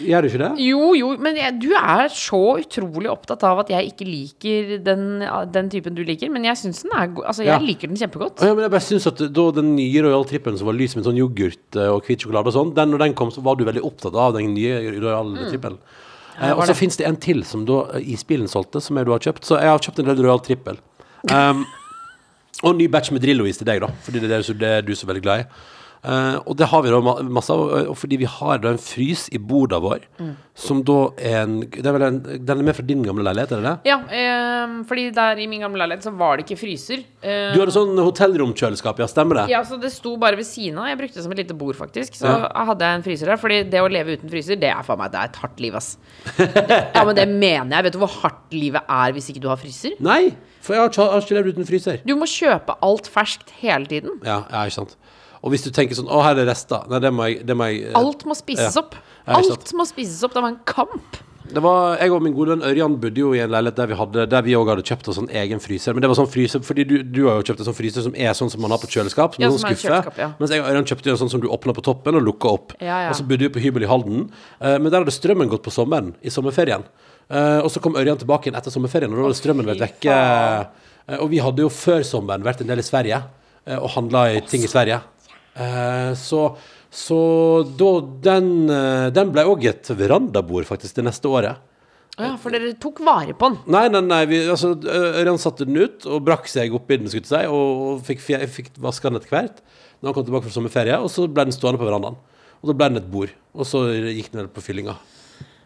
[0.00, 0.50] Gjør du ikke det?
[0.62, 5.24] Jo, jo, men jeg, du er så utrolig opptatt av at jeg ikke liker den,
[5.50, 6.30] den typen du liker.
[6.32, 7.24] Men jeg syns den er god.
[7.32, 7.58] Altså, jeg Ja.
[7.64, 8.44] liker den kjempegodt.
[8.44, 11.08] Ja, men jeg bare synes at da Den nye Royal Trippelen som var lys med
[11.08, 13.64] sånn yoghurt eh, og hvit sjokolade og sånn, den, når den kom, så var du
[13.66, 15.80] veldig opptatt av den nye Royal Trippelen.
[16.40, 19.12] Eh, og så fins det en til som da eh, isbilen solgte, som jeg du
[19.12, 19.44] har kjøpt.
[19.44, 20.78] Så jeg har kjøpt en del Royal Trippel.
[21.28, 21.66] Um,
[22.62, 24.98] og en ny batch med Drillo-is til deg, da, fordi det er det, du er
[25.00, 25.46] så veldig glad i.
[26.00, 26.98] Eh, og det har vi da
[27.28, 30.06] masse av, og fordi vi har da en frys i boda vår,
[30.56, 33.60] som da er en, det er en Den er med fra din gamle leilighet, er
[33.60, 33.90] det det?
[33.90, 37.04] Ja, ehm, fordi der i min gamle leilighet så var det ikke fryser.
[37.20, 39.46] Eh, Du hadde sånn hotellromkjøleskap, ja, stemmer det?
[39.52, 40.88] Ja, så det sto bare ved siden av.
[40.88, 42.16] Jeg brukte det som et lite bord, faktisk.
[42.16, 42.48] Så Ja.
[42.70, 43.36] hadde jeg en fryser der.
[43.36, 45.74] Fordi det å leve uten fryser, det er for meg det er et hardt liv,
[45.76, 45.98] ass.
[46.38, 47.84] ja, men det mener jeg.
[47.84, 49.96] Vet du hvor hardt livet er hvis ikke du har fryser?
[50.00, 52.00] Nei, for jeg har ikke, jeg har ikke levd uten fryser.
[52.06, 54.16] Du må kjøpe alt ferskt hele tiden.
[54.24, 54.96] Ja, ja, ikke sant.
[55.42, 56.82] Og hvis du tenker sånn Å, her er rester.
[56.90, 58.82] Nei, det må jeg, det må jeg eh, Alt må spises Ja.
[58.82, 58.94] opp.
[59.26, 60.34] Alt må spises opp.
[60.36, 61.20] Det var en kamp.
[61.50, 63.96] Det var, Jeg og min gode venn Ørjan bodde jo i en leilighet der vi
[63.98, 65.96] hadde Der vi òg hadde kjøpt oss sånn egen fryser.
[65.96, 68.14] Men det var sånn fryser Fordi du, du har jo kjøpt en sånn fryser som
[68.14, 69.34] er sånn som man har på kjøleskap.
[69.34, 69.90] Som Ja, en som sånn et skuffe.
[69.90, 70.28] kjøleskap, ja.
[70.38, 72.76] Mens jeg og Ørjan kjøpte en sånn som du åpna på toppen og lukka opp.
[72.78, 73.10] Ja, ja.
[73.10, 74.28] Og så bodde vi på hybel i Halden.
[74.60, 76.84] Eh, men der hadde strømmen gått på sommeren, i sommerferien.
[77.30, 80.20] Eh, og så kom Ørjan tilbake igjen etter sommerferien, og da hadde strømmen vært vekke.
[81.18, 83.18] Og vi hadde jo før sommeren vært en del i Sverige
[83.80, 85.00] og handla i ting i Sverige.
[85.60, 86.44] Eh, så
[86.90, 87.16] så
[87.78, 87.90] da
[88.22, 91.66] den, eh, den ble òg et verandabord, faktisk, det neste året.
[92.18, 93.60] Ja, for dere tok vare på den.
[93.70, 97.22] Nei, nei, nei, vi, altså, Ørjan satte den ut og brakk seg oppi den, skulle
[97.22, 99.62] jeg si, og, fikk, fikk vaska den etter hvert.
[100.00, 102.18] Når han kom tilbake fra sommerferie, og så ble den stående på verandaen.
[102.60, 104.98] Og da ble den et bord, og så gikk den vel på fyllinga.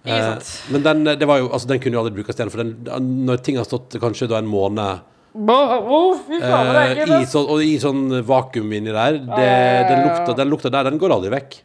[0.04, 2.76] Eh, men den, det var jo, altså, den kunne jo aldri brukes igjen, for den,
[3.24, 5.00] når ting har stått kanskje da en måned
[5.34, 9.18] Å, fy faen, det er eh, ekkelt, i, sånn, og i sånn vakuum inni der,
[9.18, 9.48] det,
[9.88, 11.56] den, lukta, den lukta der, den går aldri vekk.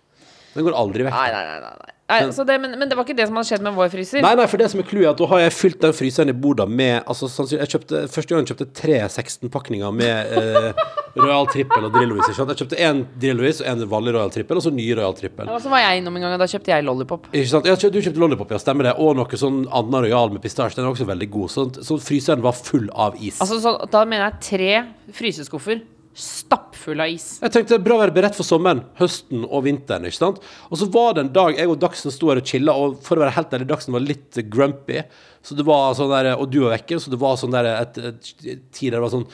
[0.56, 1.14] Den går aldri vekk.
[1.14, 1.60] Nei, nei, nei.
[1.62, 2.46] nei, nei.
[2.50, 4.24] det, men, men det var ikke det som hadde skjedd med vår fryser.
[4.26, 6.34] Nei, nei, for det som er clouet, er at da har jeg fylt den fryseren
[6.34, 11.48] i bordet med altså, jeg kjøpte, Første gangen kjøpte jeg tre 16-pakninger med eh, Royal
[11.50, 12.30] Trippel og Drillo-is.
[12.32, 15.50] Jeg kjøpte én Drillo-is og en vanlig Royal Trippel, og så ny Royal Trippel.
[15.50, 17.30] Og så var jeg innom en gang, og da kjøpte jeg lollipop.
[17.34, 17.70] Ikke sant?
[17.70, 18.96] Ja, du kjøpte Lollipop, ja, stemmer det.
[19.02, 20.78] Og noe sånn annen Royal med pistasje.
[20.80, 21.54] Den er også veldig god.
[21.54, 23.40] Så, så fryseren var full av is.
[23.42, 24.74] Altså, så, da mener jeg tre
[25.16, 25.82] fryseskuffer
[26.20, 27.28] stappfull av is.
[27.44, 30.08] Jeg tenkte bra å være beredt for sommeren, høsten og vinteren.
[30.10, 30.42] ikke sant?
[30.68, 33.16] Og så var det en dag jeg og Dagsen sto her og chilla, og for
[33.16, 35.04] å være helt ærlig, Dagsen var litt grumpy.
[35.46, 37.98] Så det var sånn der, Og du var vekke, så det var sånn der et,
[37.98, 39.30] et, et tid der det var sånn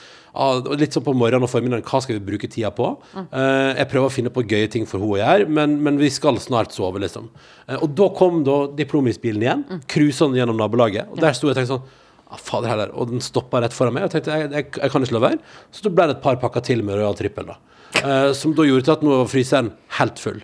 [0.76, 2.90] Litt sånn på morgenen og formiddagen, hva skal vi bruke tida på?
[3.16, 6.10] Eh, jeg prøver å finne på gøye ting for henne å gjøre, men, men vi
[6.12, 7.30] skal snart sove, liksom.
[7.68, 11.62] Eh, og da kom da diplomisbilen igjen, cruisende gjennom nabolaget, og der sto jeg og
[11.62, 12.90] tenkte sånn Ah, fader heller.
[12.98, 14.08] Og den stoppa rett foran meg.
[14.08, 15.38] Og jeg tenkte jeg, jeg, jeg kan ikke la være.
[15.70, 17.52] Så da ble det et par pakker til med Royal Trippel.
[17.52, 17.58] da.
[18.02, 19.70] Eh, som da gjorde til at nå var fryseren
[20.00, 20.40] helt full.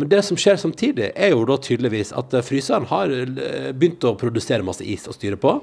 [0.00, 3.12] Men det som skjer samtidig, er jo da tydeligvis at fryseren har
[3.76, 5.54] begynt å produsere masse is å styre på.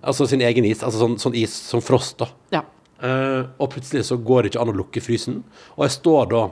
[0.00, 0.84] Altså sin egen is.
[0.84, 2.30] Altså sånn, sånn is som frost, da.
[2.54, 2.62] Ja.
[3.02, 5.40] Eh, og plutselig så går det ikke an å lukke frysen.
[5.76, 6.42] Og jeg står da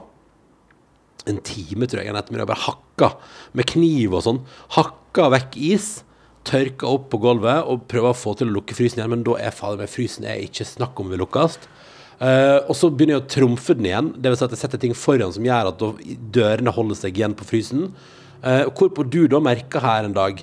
[1.29, 3.11] en time, tror jeg, en ettermiddag, bare hakka
[3.57, 4.41] med kniv og sånn.
[4.77, 5.91] Hakka vekk is.
[6.47, 9.35] Tørka opp på gulvet og prøver å få til å lukke frysen igjen, men da
[9.37, 11.59] er fader meg frysen er ikke snakk om vil lukkes.
[12.21, 14.09] Uh, og så begynner jeg å trumfe den igjen.
[14.17, 15.85] Det vil si at jeg setter ting foran som gjør at
[16.33, 17.91] dørene holder seg igjen på frysen.
[18.41, 20.41] Uh, hvorpå du da merker her en dag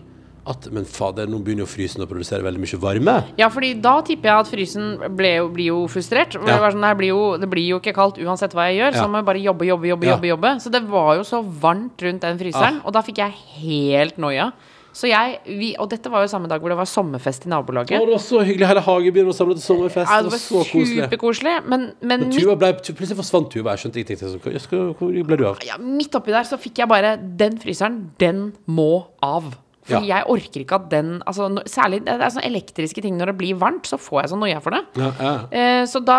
[0.49, 3.15] at men fader, nå begynner jo frysen å produsere veldig mye varme.
[3.41, 6.35] Ja, fordi da tipper jeg at frysen jo, blir jo frustrert.
[6.39, 6.45] Ja.
[6.47, 8.97] Det, var sånn, det, blir jo, det blir jo ikke kaldt uansett hva jeg gjør,
[8.97, 9.03] Ja.
[9.05, 10.07] så må jeg bare jobbe, jobbe, jobbe.
[10.09, 10.17] Ja.
[10.17, 10.55] jobbe, jobbe.
[10.65, 12.87] Så det var jo så varmt rundt den fryseren, Ah.
[12.89, 14.51] og da fikk jeg helt noia.
[14.99, 17.53] Så jeg, vi, og dette var jo samme dag hvor det var sommerfest i Å,
[17.53, 18.01] nabolaget.
[18.03, 18.67] det var så hyggelig.
[18.67, 20.11] Hele hagebyen var samlet til sommerfest.
[20.11, 21.05] Ja, det det var var så koselig.
[21.05, 23.77] superkoselig, men, men Men tuba ble, plutselig forsvant Tuva.
[23.77, 24.97] Jeg skjønte ingenting.
[24.99, 25.61] Hvor ble du av?
[25.69, 29.53] ja, midt oppi der så fikk jeg bare Den fryseren, den må av.
[29.89, 30.19] Fordi Ja.
[30.19, 33.57] jeg orker ikke at den altså, Særlig det er sånne elektriske ting når det blir
[33.61, 34.83] varmt, så får jeg sånn noia for det.
[35.01, 35.33] Ja, ja.
[35.51, 36.19] Eh, så da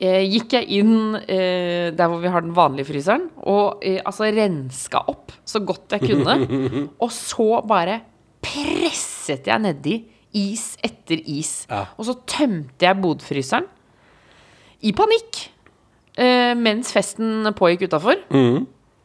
[0.00, 4.26] eh, gikk jeg inn eh, der hvor vi har den vanlige fryseren, og eh, altså
[4.34, 6.88] renska opp så godt jeg kunne.
[7.04, 8.00] og så bare
[8.44, 9.96] presset jeg nedi
[10.36, 11.66] is etter is.
[11.96, 13.64] Og så tømte jeg bodfryseren
[14.84, 15.38] i panikk
[16.20, 18.20] eh, mens festen pågikk utafor.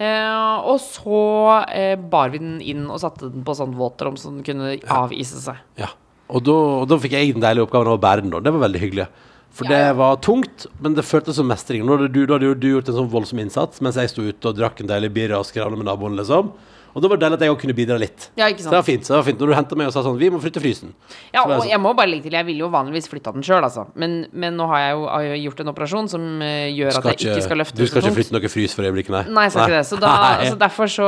[0.02, 1.24] Eh, og så
[1.70, 5.42] eh, bar vi den inn og satte den på sånn våtrom så den kunne avise
[5.44, 5.60] seg.
[5.82, 5.92] ja.
[6.32, 8.30] Og da, og da fikk jeg den deilige oppgaven å bære den.
[8.32, 8.40] da.
[8.40, 9.06] Det var veldig hyggelig.
[9.52, 9.88] For Ja, ja.
[9.90, 11.82] det var tungt, men det føltes som mestring.
[11.84, 14.24] Nå hadde du, da hadde jo du gjort en sånn voldsom innsats, mens jeg sto
[14.24, 16.54] ute og drakk en deilig birra og skravla med naboen, liksom.
[16.94, 18.30] Og da var det deilig at jeg òg kunne bidra litt.
[18.36, 19.04] Ja, ikke Så det var fint.
[19.08, 20.92] så det var fint Når du henta meg og sa sånn Vi må flytte frysen.
[21.34, 23.64] Ja, og sånn- jeg må bare legge til, jeg ville jo vanligvis flytta den sjøl,
[23.64, 23.86] altså.
[23.96, 27.04] Men, men nå har jeg jo har jeg gjort en operasjon som eh, gjør at
[27.14, 28.20] jeg ikke skal løfte du skal så ikke tungt.
[28.20, 29.24] flytte noe frys for øyeblikket, nei?
[29.32, 29.86] Nei, jeg skal ikke det.
[29.88, 30.12] Så, da,
[30.42, 30.50] Nei.
[30.52, 31.08] så derfor så,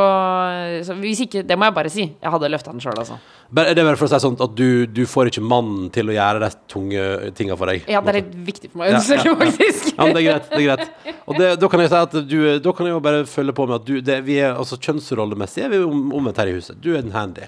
[0.88, 2.06] så Hvis ikke Det må jeg bare si.
[2.22, 3.20] Jeg hadde løfta den sjøl, altså.
[3.54, 6.10] Bare- Det er bare for å si sånn at du, du får ikke mannen til
[6.10, 7.04] å gjøre de tunge
[7.38, 7.84] tinga for deg.
[7.88, 9.92] Ja, det er litt viktig for meg å understreke, faktisk.
[9.94, 10.50] Ja, men det er greit.
[10.50, 13.00] det er greit Og det, da kan jeg si at du Da kan jeg jo
[13.06, 16.50] bare følge på med at du det, Vi er altså kjønnsrollemessig er vi omvendt her
[16.52, 16.82] i huset.
[16.82, 17.46] Du er den handy.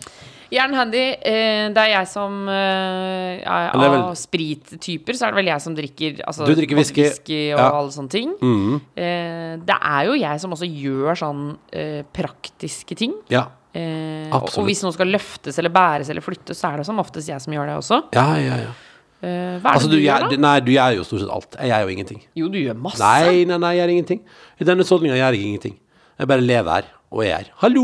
[0.54, 1.02] Jeg er den handy.
[1.26, 5.76] Eh, det er jeg som eh, er, Av sprittyper så er det vel jeg som
[5.76, 7.40] drikker altså, Du drikker whisky.
[7.56, 7.72] og Ja.
[7.74, 8.36] alle sånne ting.
[8.40, 8.76] Mm.
[8.96, 11.44] Eh, det er jo jeg som også gjør sånn
[12.14, 13.14] praktiske ting.
[13.34, 13.48] Ja.
[13.76, 17.28] Eh, og, hvis noe skal løftes eller bæres eller flyttes, så er det som oftest
[17.28, 18.02] jeg som gjør det også.
[18.16, 18.74] Ja, ja, ja.
[19.26, 20.42] Eh, hva er Altså, det du, du, gjør, da?
[20.48, 21.58] nei, du gjør jo stort sett alt.
[21.60, 22.22] Jeg gjør jo ingenting.
[22.40, 23.02] Jo, du gjør masse.
[23.04, 24.22] Nei, nei, nei, jeg gjør ingenting.
[24.62, 25.80] I denne husholdninga gjør jeg ingenting.
[26.16, 27.50] Jeg bare lever her, og er her.
[27.60, 27.84] Hallo!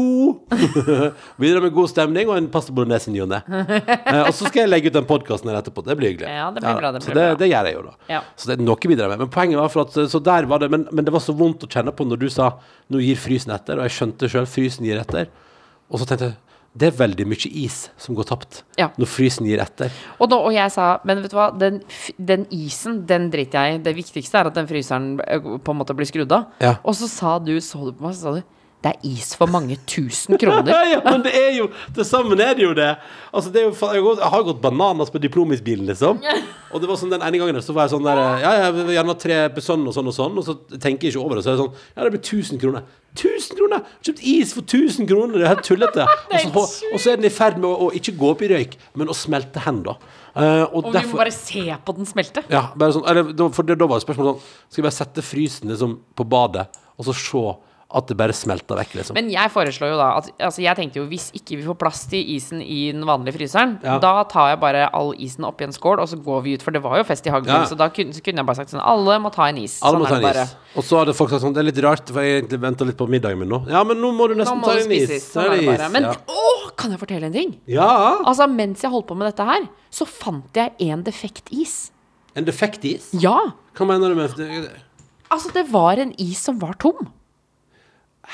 [1.41, 3.41] Bidrar med god stemning og en pasta bolognese i ny og ne.
[4.11, 5.83] Eh, og så skal jeg legge ut den podkasten her etterpå.
[5.83, 6.31] Det blir hyggelig.
[6.31, 7.37] Ja, det blir bra, det så det, bra.
[7.39, 7.93] det gjør jeg jo, da.
[8.11, 8.23] Ja.
[8.39, 9.25] Så det er noe bidrar jeg med.
[9.25, 11.67] Men poenget var for at Så der var det Men, men det var så vondt
[11.67, 12.53] å kjenne på når du sa
[12.91, 15.31] nå gir frysen etter, og jeg skjønte sjøl frysen gir etter.
[15.91, 16.39] Og så tenkte jeg
[16.71, 18.85] det er veldig mye is som går tapt Ja.
[18.95, 19.91] når frysen gir etter.
[20.21, 21.81] Og, da, og jeg sa, men vet du hva, den,
[22.15, 23.81] den isen, den driter jeg i.
[23.83, 26.45] Det viktigste er at den fryseren eh, på en måte blir skrudd av.
[26.63, 26.77] Ja.
[26.87, 28.41] Og så sa du, så du på meg, så sa du
[28.81, 30.71] det er is for mange tusen kroner.
[30.93, 32.87] ja, men det er jo Til sammen er det jo det.
[33.29, 36.17] Altså, det er jo, jeg, har gått- bananas på diplomisbilen, liksom.
[36.71, 38.95] Og det var sånn den ene gangen så var jeg sånn der Ja, jeg vil
[38.95, 41.45] gjerne ha tre sånn og sånn og sånn, og så tenker jeg ikke over det.
[41.45, 42.89] Så er det sånn Ja, det blir 1000 kroner.
[43.11, 43.85] 1000 kroner!
[44.07, 45.37] Kjøpt is for 1000 kroner!
[45.37, 46.05] Det er helt tullete.
[46.31, 48.49] Og så, og så er den i ferd med å, å ikke gå opp i
[48.53, 49.97] røyk, men å smelte hen, da.
[50.31, 52.45] Uh, og Og vi må bare se på den smelte.
[52.47, 55.73] ja, bare sånn, eller, for det, da var spørsmålet sånn Skal vi bare sette frysen
[55.73, 57.43] liksom på badet, og så se
[57.93, 59.13] at det bare smelter vekk, liksom?
[59.17, 62.05] Men jeg foreslår jo da at altså jeg tenkte jo hvis ikke vi får plass
[62.11, 63.97] til isen i den vanlige fryseren, Ja.
[63.99, 66.61] da tar jeg bare all isen oppi en skål, og så går vi ut.
[66.63, 67.65] For det var jo fest i hagen, Ja.
[67.65, 69.79] så da kunne, så kunne jeg bare sagt sånn Alle må ta en is.
[69.83, 70.43] Alle sånn må ta en bare.
[70.43, 70.55] is.
[70.75, 72.97] Og så hadde folk sagt sånn Det er litt rart, for jeg egentlig venta litt
[72.97, 73.67] på middagen min nå.
[73.67, 75.09] Ja, men nå må du nesten må ta en is.
[75.33, 75.85] Sånn er det bare.
[75.87, 76.13] is, Men ja.
[76.27, 77.57] å, kan jeg fortelle en ting?
[77.67, 78.19] ja.
[78.25, 81.91] Altså, mens jeg holdt på med dette her, så fant jeg en defekt is.
[82.35, 83.09] En defekt is?
[83.13, 83.37] Ja!
[83.75, 84.71] Hva mener du med det-
[85.29, 87.11] Altså, det var en is som var tom.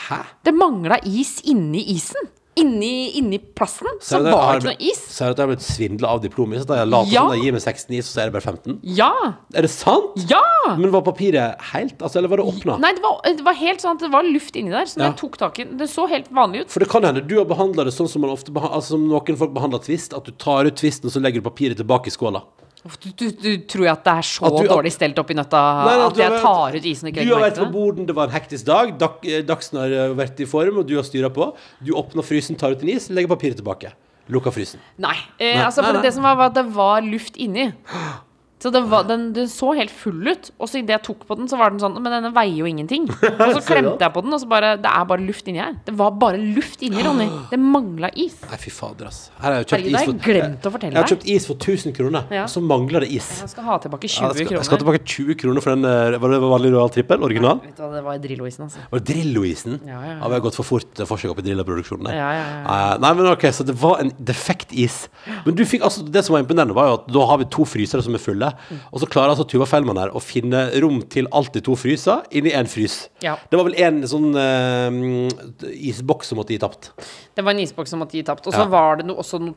[0.08, 0.22] Hæ?
[0.45, 2.30] Det mangla is inni isen.
[2.58, 4.32] inni, inni plassen så så det?
[4.34, 5.02] var det ikke noe is.
[5.14, 6.64] Ser du at jeg har blitt svindla av diplomet?
[6.64, 7.22] Så da jeg later Ja.
[7.28, 8.80] som jeg gir meg 16 is, og så er det bare 15?
[8.98, 9.12] Ja!
[9.54, 10.16] Er det sant?
[10.32, 10.41] Ja!
[10.76, 12.02] Men var papiret helt?
[12.02, 12.80] Altså, eller var det åpna?
[12.82, 14.89] Nei, det var, det var helt sånn at det var luft inni der.
[14.89, 15.12] Så når Ja.
[15.12, 16.70] jeg tok tak i Det så helt vanlig ut.
[16.74, 19.38] For det kan hende du har behandla det sånn som, man ofte altså, som noen
[19.38, 20.18] folk behandler tvist.
[20.18, 22.41] at du tar ut tvisten, og så legger du papiret tilbake i skåla.
[23.04, 25.62] Du, du, du tror at det er så At du- at- dårlig stelt oppi nøtta
[25.86, 28.16] Nei, nei, at jeg tar ut isen og ikke Du har vært på borden, det
[28.16, 28.98] var en hektisk dag.
[28.98, 31.54] Dag, eh, Dagsen har eh, vært i form, og du har styra på.
[31.84, 33.92] Du åpner frysen, tar ut en is, legger papiret tilbake.
[34.30, 34.80] Lukker frysen.
[35.00, 35.16] Nei.
[35.40, 37.72] Eh, Nei, altså, for det som var, var at det var luft inni.
[38.58, 40.47] Så var, den, den så helt full ut.
[40.58, 42.66] Og så idet jeg tok på den, så var den sånn Men denne veier jo
[42.66, 43.03] ingenting.
[43.45, 45.76] Og så klemte jeg på den, og så bare Det er bare luft inni her.
[45.86, 47.28] Det var bare luft inni, Ronny.
[47.51, 48.39] Det mangla is.
[48.49, 49.20] Nei, fy fader, ass.
[49.38, 51.45] Her har jeg kjøpt Herregud, is for jeg glemt å fortelle Jeg har kjøpt is
[51.51, 52.47] for 1000 kroner, Ja.
[52.47, 53.28] og så mangler det is.
[53.43, 54.58] Jeg skal ha tilbake 20 Ja, jeg, skal, kroner.
[54.58, 57.24] jeg skal tilbake 20 kroner for den eh, Var det vanlig royal trippel?
[57.30, 57.62] Original?
[57.64, 58.84] Vet du hva, det var Drillo-isen, altså.
[58.91, 59.78] Var det Drillo-isen?
[59.86, 60.32] Ja, ja, ja.
[60.34, 62.10] vi har gått for fort eh, forsøk i Drillo-produksjonen.
[62.10, 62.18] der.
[62.18, 62.78] Ja, ja, ja.
[62.95, 65.03] Eh, nei, men ok, Så det var en defekt is.
[65.45, 67.66] Men du fikk, altså, det som var imponerende, var jo at da har vi to
[67.70, 68.47] frysere som er fulle.
[68.70, 68.80] Mm.
[68.91, 72.24] Og så klarer altså Tuva Fellmann her å finne rom til alt de to fryser
[72.32, 73.10] inni én frys.
[73.24, 73.36] Ja.
[73.50, 76.91] Det var vel en sånn uh, isboks som måtte gi tapt.
[77.36, 78.48] Det var en isboks som måtte gi tapt.
[78.48, 78.72] Og så Ja.
[78.72, 79.56] var det no, også noe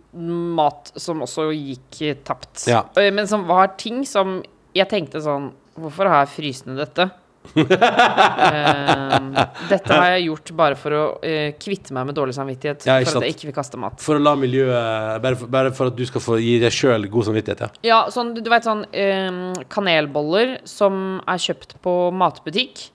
[0.61, 2.67] mat som også gikk eh, tapt.
[2.69, 2.85] Ja.
[2.97, 4.43] Eh, Men som var ting som
[4.75, 7.11] jeg tenkte sånn Hvorfor har jeg frysende dette?
[7.51, 12.85] Eh, dette har jeg gjort bare for å uh, kvitte meg med dårlig samvittighet.
[12.89, 13.99] Ja, for at jeg ikke vil kaste mat.
[14.03, 17.09] For å la miljøet Bare for, bare for at du skal få gi deg sjøl
[17.11, 17.71] god samvittighet, ja.
[17.87, 19.41] Ja, sånn, du, du vet sånn eh,
[19.73, 22.87] kanelboller som er kjøpt på matbutikk,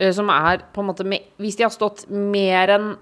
[0.00, 2.92] uh, som er på en måte med, Hvis de har stått mer enn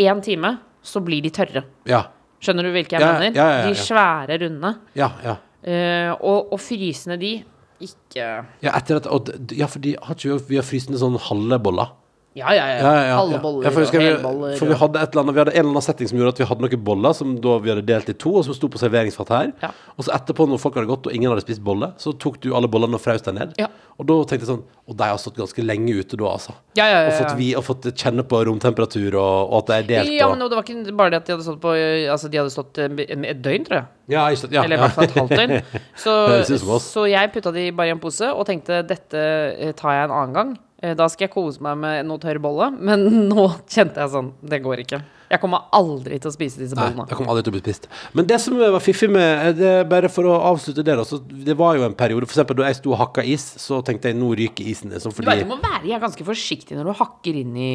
[0.00, 1.66] én time, så blir de tørre.
[1.88, 2.06] Ja,
[2.44, 3.32] Skjønner du hvilke jeg mener?
[3.64, 4.76] De svære, runde.
[4.98, 5.10] ja.
[5.24, 5.40] ja.
[5.64, 7.38] Eh, og, og frysende de
[7.82, 8.26] ikke
[8.62, 11.94] Ja, etter at, og, ja, fordi har ikke vi, vi har frysende sånn halve boller.
[12.34, 12.78] Ja, ja, ja.
[12.82, 13.16] Ja, ja, ja.
[13.22, 14.56] Alle boller Ja, og vi, helboller.
[14.58, 16.40] for vi hadde et eller annet Vi hadde en eller annen setting som gjorde at
[16.42, 18.80] vi hadde noen boller som da vi hadde delt i to, og som sto på
[18.82, 19.52] serveringsfatet her.
[19.62, 19.70] Ja.
[19.94, 22.48] Og så etterpå, når folk hadde gått og ingen hadde spist bolle, så tok du
[22.58, 23.54] alle bollene og fraus dem ned.
[23.60, 23.68] Ja.
[23.94, 26.56] Og da tenkte jeg sånn Og de har stått ganske lenge ute da, altså.
[26.74, 29.76] ja, ja, ja, Og, fått vi, og fått kjenne på romtemperatur, og, og at det
[29.76, 30.12] er delt.
[30.18, 31.76] Ja, og, men det var ikke bare det at de hadde stått på
[32.10, 32.98] Altså, de hadde stått eh,
[33.30, 33.86] et døgn, tror jeg.
[34.16, 34.88] ja, ikke, ja, Eller i ja.
[34.88, 35.56] hvert fall et halvt døgn.
[36.04, 39.22] Så, så jeg putta de bare i en pose og tenkte dette
[39.54, 40.56] eh, tar jeg en annen gang.
[40.84, 42.68] Eh, Da skal jeg kose meg med noe tørr bolle.
[42.90, 45.00] Men nå kjente jeg sånn Det går ikke.
[45.34, 47.00] Jeg kommer aldri til å spise disse bollene.
[47.00, 47.86] Nei, jeg kommer aldri til å bli spist.
[48.14, 51.18] Men det som var fiffig med eh, det, Bare for å avslutte det, da.
[51.48, 54.12] Det var jo en periode For eksempel da jeg sto og hakka is, så tenkte
[54.12, 54.92] jeg nå ryker isen.
[54.94, 57.72] Liksom, Du fordi vet, du må være jeg ganske forsiktig når du hakker inn i,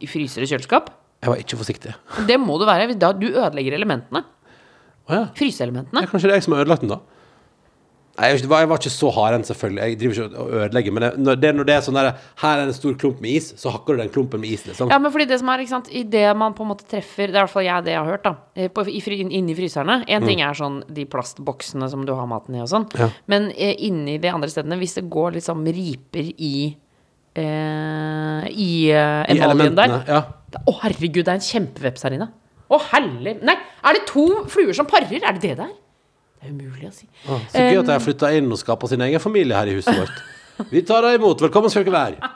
[0.00, 0.92] i fryser og kjøleskap.
[1.26, 1.92] jeg var ikke forsiktig.
[2.30, 2.88] Det må du være.
[2.98, 4.22] Da du ødelegger elementene.
[5.10, 5.24] Å ja.
[5.36, 6.06] Fryseelementene.
[6.08, 7.00] Kanskje det er jeg som har ødelagt den, da.
[8.12, 9.80] Nei, jeg, var, jeg var ikke så hard enn, selvfølgelig.
[9.88, 10.92] Jeg driver ikke og ødelegger.
[10.92, 12.08] Men jeg, når, det, når det er sånn der
[12.42, 14.92] Her er en stor klump med is, så hakker du den klumpen med is, liksom.
[14.92, 17.32] Ja, men fordi det som er, ikke sant I det man på en måte treffer
[17.32, 18.34] Det er i hvert fall jeg det jeg har hørt, da.
[18.52, 20.02] eh, På, i, inni fryserne.
[20.12, 22.84] En ting er sånn de plastboksene som du har maten i og sånn.
[22.92, 23.00] Mm.
[23.00, 23.10] Ja.
[23.32, 29.24] Men eh, inni de andre stedene, hvis det går liksom riper i eh, I eh,
[29.32, 30.02] emaljen der elementene.
[30.10, 30.24] Ja.
[30.68, 32.28] Å, herregud, det er en kjempeveps her inne.
[32.72, 33.56] Å, herlig Nei,
[33.88, 35.16] er det to fluer som parer?
[35.16, 35.72] Er det det der?
[36.42, 37.06] Det er umulig å si.
[37.30, 39.76] Ah, Så gøy at de har flytta inn og skapa sin egen familie her i
[39.78, 40.22] huset vårt.
[40.72, 41.40] Vi tar deg imot.
[41.40, 42.30] Velkommen skal dere være.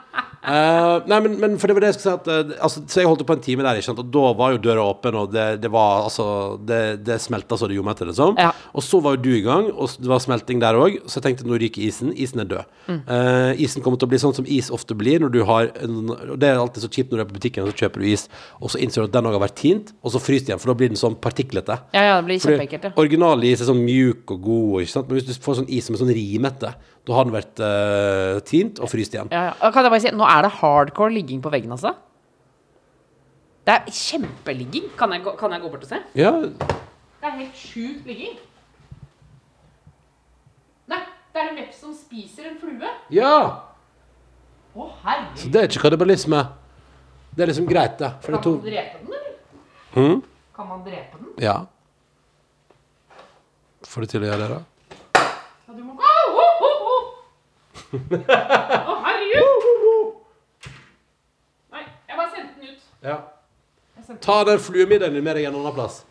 [0.47, 3.01] Eh, nei, men, men for det var det jeg skulle si at uh, altså, Så
[3.01, 3.99] jeg holdt på en time der, ikke sant?
[3.99, 6.27] og da var jo døra åpen, og det, det var altså
[6.63, 8.39] Det, det smelta så det gjorde, etter det liksom.
[8.39, 8.53] Ja.
[8.71, 11.25] Og så var jo du i gang, og det var smelting der òg, så jeg
[11.25, 12.13] tenkte nå ryker isen.
[12.15, 12.71] Isen er død.
[12.87, 13.01] Mm.
[13.09, 16.13] Uh, isen kommer til å bli sånn som is ofte blir når du har en,
[16.15, 18.09] Og det er alltid så kjipt når du er på butikken og så kjøper du
[18.13, 18.27] is,
[18.61, 20.63] og så innser du at den òg har vært tint, og så fryser den igjen,
[20.63, 21.81] for da blir den sånn partiklete.
[21.97, 22.87] Ja, ja, det blir kjempeekkelt.
[22.87, 22.95] Ja.
[23.03, 25.11] Original is er sånn mjuk og god, ikke sant?
[25.11, 26.77] men hvis du får sånn is som er sånn rimete,
[27.07, 29.29] da har den vært uh, tint og fryst igjen.
[29.31, 29.69] Ja, ja.
[29.71, 31.93] Kan jeg bare si, nå er det hardcore ligging på veggen, altså.
[33.67, 34.89] Det er kjempeligging.
[34.99, 36.01] Kan jeg, kan jeg gå bort og se?
[36.19, 38.35] Ja, Det er helt sjukt ligging.
[40.91, 40.99] Nei,
[41.33, 42.91] det er en veps som spiser en flue.
[43.11, 43.33] ja!
[44.77, 45.39] Å, herregud.
[45.41, 46.39] Så det er ikke kannibalisme.
[47.33, 48.11] Det er liksom greit, det.
[48.21, 49.31] For det Kan man drepe den, eller?
[49.95, 50.19] Hmm?
[50.53, 51.31] Kan man drepe den?
[51.41, 51.55] Ja.
[53.87, 54.59] Får du til å gjøre det, da?
[55.17, 56.06] Ja, du må gå.
[57.93, 60.13] Å, herregud.
[61.73, 62.85] Nei, jeg bare sendte den ut.
[63.05, 63.17] Ja.
[64.23, 66.01] Ta den fluemiddagen din med deg en annen plass.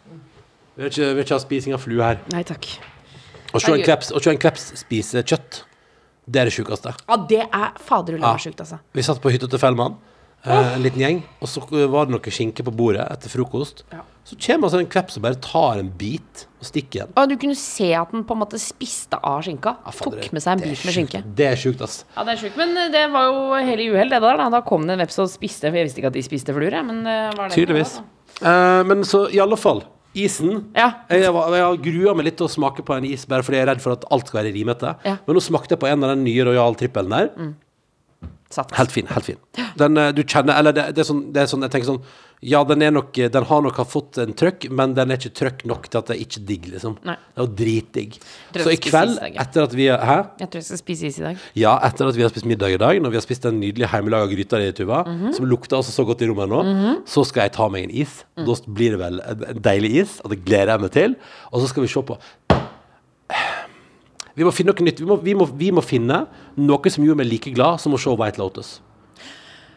[0.77, 2.19] Vi vil ikke, vi vil ikke ha spising av flue her.
[2.33, 2.67] Nei, takk.
[3.57, 5.63] Å se en kreps, å se en kreps spise kjøtt,
[6.29, 6.93] det er det sjukeste.
[7.07, 8.43] Ja, det er faderullan Ja.
[8.43, 8.81] sjukt, altså.
[8.93, 9.97] Vi satt på hytta til Fellmann,
[10.45, 13.85] eh, en liten gjeng, og så var det noe skinke på bordet etter frokost.
[13.93, 14.03] Ja.
[14.27, 17.11] Så kommer altså en kveps og bare tar en bit og stikker igjen.
[17.15, 19.77] Og du kunne se at den på en måte spiste av skinka.
[19.85, 21.21] Ja, fader, Tok med seg en bit med skinke.
[21.39, 22.01] Det er sjukt, ass.
[22.17, 22.57] Ja, det er sjukt.
[22.59, 24.41] Men eh, det var jo hele uhell, det der.
[24.43, 25.71] Da, da kom det en veps og spiste.
[25.71, 26.87] Jeg visste ikke at de spiste fluer, jeg.
[26.89, 27.55] Men det var det.
[27.55, 28.01] Tydeligvis.
[28.43, 29.85] uh, men så i alle fall,
[30.19, 30.59] isen.
[30.75, 30.89] Ja.
[31.13, 33.69] Jeg, jeg, jeg grua meg litt til å smake på en is, bare fordi jeg
[33.69, 34.97] er redd for at alt skal være rimete.
[35.07, 35.21] Ja.
[35.29, 37.31] Men nå smakte jeg på en av den nye Royal Trippelen der.
[38.51, 38.71] Satt.
[38.79, 39.07] Helt fin.
[39.11, 39.37] helt fin
[39.79, 42.03] Den eh, du kjenner Eller det, det, er sånn, det er sånn Jeg tenker sånn
[42.47, 45.33] Ja, den er nok Den har nok ha fått en trøkk, men den er ikke
[45.41, 46.95] trøkk nok til at det er ikke digg, liksom.
[47.09, 47.15] Nei.
[47.33, 48.19] Det er jo dritdigg.
[48.55, 49.47] tror Så i skal kveld, spise i dag, ja.
[49.47, 50.17] etter at vi Hæ?
[50.45, 51.41] Jeg tror jeg skal spise is i dag.
[51.59, 53.89] Ja, etter at vi har spist middag i dag, når vi har spist den nydelige
[53.91, 55.33] hjemmelaga gryta di, Tuva, Mhm.
[55.35, 56.63] som lukter altså så godt i rommet nå,
[57.09, 58.21] så skal jeg ta meg en is.
[58.37, 58.45] Mm.
[58.47, 61.17] Da blir det vel en, en deilig is, og det gleder jeg meg til.
[61.53, 62.19] Og så skal vi se på
[64.37, 65.01] Vi må finne noe nytt.
[65.01, 66.27] Vi må, vi må, vi må finne
[66.61, 68.77] noe som gjorde meg like glad som å se White Lotus.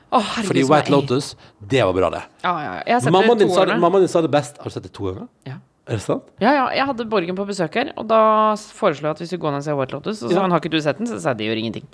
[0.10, 1.36] Oh, herregud, Fordi White Lotus,
[1.72, 2.22] det var bra, det.
[2.44, 2.78] Ja, ja, ja.
[2.88, 4.58] Jeg har sett Mammaen det din, sa mammaen din sa det best.
[4.58, 5.28] Har du sett det to ganger?
[5.46, 5.60] Ja.
[5.90, 6.26] Er det sant?
[6.42, 8.22] Ja, ja, jeg hadde Borgen på besøk her, og da
[8.58, 10.24] foreslo jeg at vi skulle gå ned og se White Lotus.
[10.24, 10.42] Og så Ja.
[10.46, 11.88] han har ikke du sett den, så sa jeg det gjør ingenting.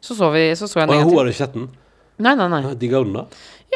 [0.00, 1.68] Så så, vi, så, så jeg Og hun har ikke sett den.
[2.18, 2.74] Nei, nei, nei.
[2.74, 3.26] Digga hun da?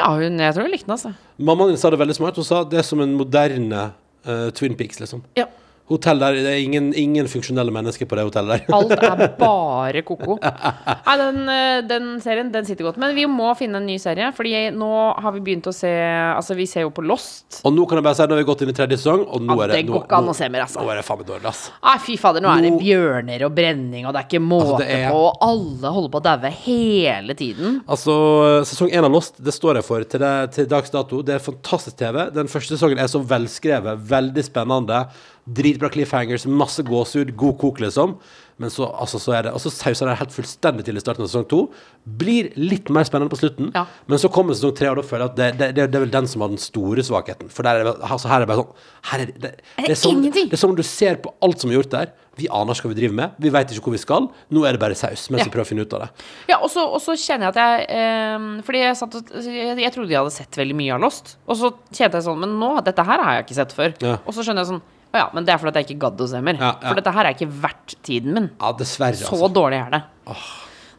[0.01, 1.12] Ja, hun, jeg tror hun likte den, altså.
[1.38, 2.36] Mammaen din sa det veldig smart.
[2.40, 3.93] Hun sa det er som en moderne
[4.24, 5.22] uh, Twin Peaks, liksom.
[5.36, 5.47] Ja.
[5.93, 8.74] Hotell der, det er ingen, ingen funksjonelle mennesker på det hotellet der.
[8.74, 10.38] Alt er bare ko-ko.
[10.43, 12.99] Nei, den, eh, den serien den sitter godt.
[13.03, 14.88] Men vi må finne en ny serie, Fordi nå
[15.20, 17.61] har vi begynt å se Altså, vi ser jo på Lost.
[17.66, 19.43] Og nå kan jeg bare si, nå har vi gått inn i tredje sesong, og
[19.45, 20.80] nå Ja, er det det går ikke an å se mer, altså.
[20.82, 21.62] Nå er det faen meg dårlig, ass.
[21.84, 24.88] Nei, fy fader, nå er det bjørner og brenning, og det er ikke måte Altså,
[24.88, 25.20] er- på.
[25.26, 27.80] Og alle holder på å daue hele tiden.
[27.90, 28.16] Altså,
[28.70, 31.20] sesong én av Lost, det står jeg for til, det, til dags dato.
[31.26, 32.22] Det er fantastisk TV.
[32.34, 35.03] Den første sesongen er så velskrevet, veldig spennende.
[35.43, 38.12] Dritbra cliffhangers, masse gåsehud, god kok, liksom.
[38.62, 41.24] Men så, altså, så er det Og så sauser det helt fullstendig til i starten
[41.24, 41.62] av sesong to.
[42.20, 43.72] Blir litt mer spennende på slutten.
[43.74, 43.86] Ja.
[44.07, 46.05] Men så kommer sesong tre, og da føler jeg at det, det, det, det er
[46.05, 47.51] vel den som har den store svakheten.
[47.51, 50.45] For er altså, her er det bare sånn her er det, det, er sånn, det
[50.47, 52.14] er sånn du ser på alt som er gjort der.
[52.38, 53.34] Vi aner ikke hva vi driver med.
[53.43, 54.30] Vi veit ikke hvor vi skal.
[54.55, 55.51] Nå er det bare saus, mens Ja.
[55.51, 56.11] vi prøver å finne ut av det.
[56.55, 60.22] Ja, og så kjenner jeg at jeg eh, Fordi jeg, satt, jeg, jeg trodde jeg
[60.22, 61.34] hadde sett veldig mye av Lost.
[61.51, 63.97] Og så kjente jeg sånn Men nå, dette her har jeg ikke sett før.
[64.01, 64.16] Ja.
[64.22, 66.28] Og så skjønner jeg sånn Å ja, men det er fordi jeg ikke gadd å
[66.30, 66.56] se mer.
[66.60, 66.88] Ja, ja.
[66.88, 68.50] For dette her er ikke verdt tiden min.
[68.56, 69.50] Ja, dessverre, Så altså.
[69.52, 70.04] dårlig er det.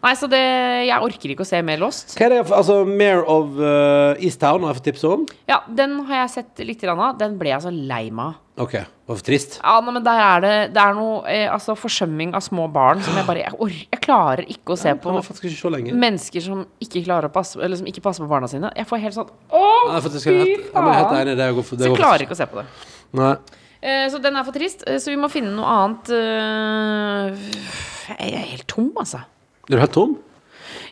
[0.03, 0.39] Nei, så det
[0.83, 2.13] Jeg orker ikke å se mer Lost.
[2.17, 5.23] Hva er det, altså Mare of uh, Easttown har jeg fått tips om.
[5.49, 7.03] Ja, den har jeg sett litt av.
[7.19, 8.39] Den ble jeg så lei meg av.
[8.63, 8.75] Ok,
[9.09, 9.55] var for trist.
[9.63, 12.99] Ja, nei, men der er det Det er noe eh, Altså forsømming av små barn
[13.01, 16.61] som jeg bare Jeg, or jeg klarer ikke å se ja, på ikke mennesker som
[16.77, 18.69] ikke klarer å passe Eller som ikke passer på barna sine.
[18.77, 19.63] Jeg får helt sånn Å,
[20.03, 20.37] fy faen!
[20.37, 22.67] jeg helt, jeg helt Så jeg klarer ikke å se på det.
[23.17, 23.33] Nei.
[23.83, 24.85] Eh, så den er for trist.
[24.87, 27.47] Eh, så vi må finne noe annet eh,
[28.13, 29.19] Jeg er helt tom, altså.
[29.67, 30.13] Er du helt tom?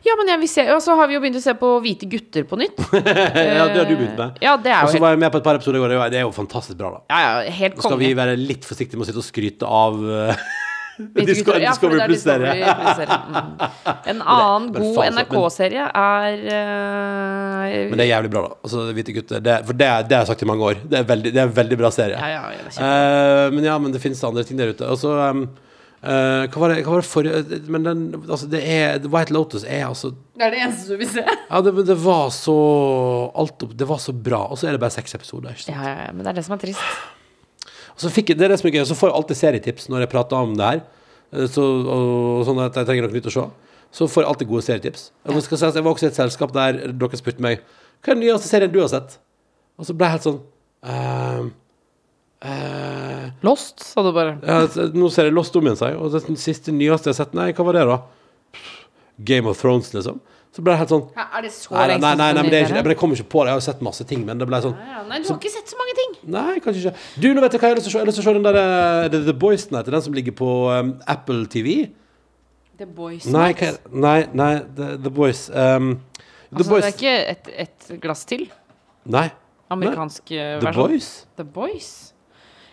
[0.01, 2.07] Ja, men jeg vil se Og så har vi jo begynt å se på Hvite
[2.09, 2.79] gutter på nytt.
[2.97, 4.39] ja, det har du begynt med.
[4.43, 5.83] Ja, det er jo Og så helt, var jeg med på et par episoder i
[5.83, 5.93] går.
[6.11, 7.01] Det er jo- er fantastisk bra, da.
[7.13, 10.01] ja, ja, helt Nå skal vi være litt forsiktige med å sitte og skryte av
[11.11, 13.15] uh, Hvite Ja, Discovery er Plus-serie.
[13.21, 13.63] Mm.
[14.13, 18.59] En annen det, god NRK-serie er uh, Men det er jævlig bra, da.
[18.61, 19.43] Altså, Hvite gutter.
[19.43, 20.85] Det, for det, det har jeg sagt i mange år.
[20.85, 22.21] Det er veldig, det er en veldig bra serie.
[22.21, 22.47] Ja, ja,
[22.81, 24.87] Eh, men ja, men det finnes andre ting der ute.
[24.87, 25.45] Og så um,
[26.01, 29.61] Uh, hva, var det, hva var det forrige Men den Altså, det er White Lotus
[29.61, 31.21] er altså Det er det eneste du vil se.
[31.21, 32.55] Ja, det, det var så
[33.37, 34.39] alt Det var så bra.
[34.49, 35.53] Og så er det bare seks episoder.
[35.69, 36.81] Ja, ja, ja, men det er det som er trist.
[37.95, 39.89] Og så fikk jeg, det er det som er gøy, så får jeg alltid serietips
[39.91, 40.81] når jeg prater om det her.
[41.33, 43.45] Eh, Så, og, sånn at jeg trenger noe nytt å se.
[43.91, 45.01] Så får jeg alltid gode serietips.
[45.27, 47.59] Jeg, skal si jeg var også i et selskap der dere spurte meg
[48.01, 49.17] Hva er den nyeste serien du har sett.
[49.77, 50.39] Og så ble jeg helt sånn
[50.87, 51.43] uh,
[52.47, 54.37] uh, Lost, sa du bare.
[54.45, 55.99] ja, Nå ser jeg Lost om igjen, sa jeg.
[55.99, 57.99] Og den siste nyeste jeg har sett Nei, hva var det, da?
[59.27, 60.21] Game of Thrones, liksom.
[60.51, 62.49] Så ble jeg helt sånn Er det så Nei, nei, lenge nei, nei, siden men,
[62.51, 62.81] det er ikke, det.
[62.83, 63.47] men jeg kommer ikke på det.
[63.47, 65.51] Jeg har jo sett masse ting, men det ble sånn Ja, Nei, du har ikke
[65.53, 66.17] sett så mange ting.
[66.35, 67.05] Nei, kanskje ikke.
[67.23, 67.97] Du, nå vet jeg hva jeg har lyst til å se.
[67.97, 70.17] Jeg har lyst til å se den der eh, The, The Boys Night, den som
[70.17, 71.77] ligger på um, Apple TV.
[72.81, 75.93] The Boys Nei, hva, nei, nei The, The Boys um,
[76.51, 78.47] The Altså, Boys det er ikke et, et glass til?
[79.15, 79.27] Nei.
[79.71, 80.91] Amerikansk eh, The versjon?
[80.91, 81.09] Boys?
[81.39, 81.91] The Boys.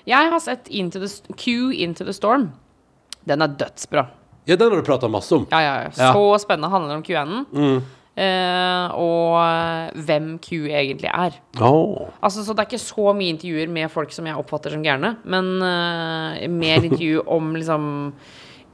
[0.08, 2.50] Jeg har sett Into the, St- Q Into the Storm.
[3.28, 4.08] Den er dødsbra.
[4.48, 5.46] Ja, den har du prata masse om.
[5.52, 6.10] Ja, ja, ja.
[6.16, 6.70] Så spennende.
[6.72, 7.82] Handler om Q-en.
[8.18, 11.36] Eh, og eh, hvem Q egentlig er.
[11.62, 12.08] Oh.
[12.24, 15.12] Altså, så Det er ikke så mye intervjuer med folk som jeg oppfatter som gærne,
[15.28, 17.86] men eh, mer intervju om liksom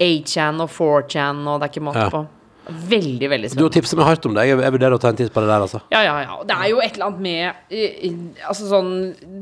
[0.01, 2.09] 8chan og 4chan, og det er ikke måte Ja.
[2.15, 2.25] på.
[2.65, 4.47] Veldig, veldig Du har tipsa meg hardt om det.
[4.49, 5.83] Jeg, jeg vurderer å ta en titt på det der, altså.
[5.93, 6.39] Ja, ja, ja.
[6.49, 8.15] Det er jo et eller annet med eh,
[8.49, 8.89] Altså sånn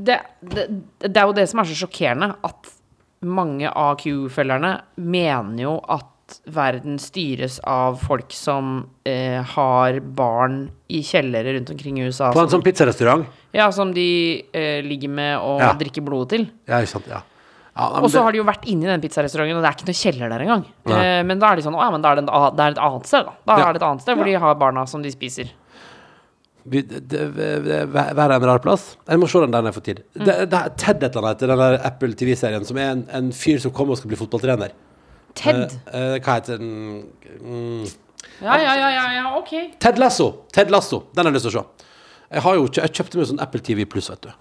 [0.08, 0.64] det, det,
[1.06, 2.72] det er jo det som er så sjokkerende, at
[3.22, 10.70] mange av Q-følgerne mener jo at at verden styres av folk som eh, har barn
[10.92, 12.30] i kjellere rundt omkring i USA.
[12.32, 13.26] På en sånn pizzarestaurant.
[13.52, 15.72] ja, som de eh, ligger med og Ja.
[15.74, 16.46] drikker blodet til.
[16.68, 17.06] Ja, ikke sant.
[17.08, 17.22] Ja.
[17.76, 19.76] ja Og så det- har de jo vært inne i den pizzarestauranten, og det er
[19.76, 20.64] ikke noe kjeller der engang.
[20.86, 22.70] Eh, men da er de sånn Å ja, men da er det, en, det er
[22.70, 23.32] et annet sted, da.
[23.46, 23.68] Da Ja.
[23.68, 25.50] er det et annet sted hvor de har barna som de spiser.
[26.64, 28.96] Været er en rar plass.
[29.08, 30.02] Jeg må se den der jeg får tid.
[30.14, 30.24] Mm.
[30.24, 33.32] Det, det Ted et eller annet heter den der Apple TV-serien, som er en, en
[33.32, 34.70] fyr som kommer og skal bli fotballtrener.
[35.38, 35.76] Ted.
[35.86, 37.02] Eh, eh, hva heter den?
[37.40, 37.84] Mm.
[38.42, 39.52] Ja, ja, ja, ja, ja, ok.
[39.82, 40.28] Ted Lasso.
[40.52, 41.04] Ted Lasso.
[41.14, 41.88] Den har jeg lyst til å se.
[42.32, 44.32] Jeg, har jo, jeg kjøpte meg sånn Apple TV pluss, vet du.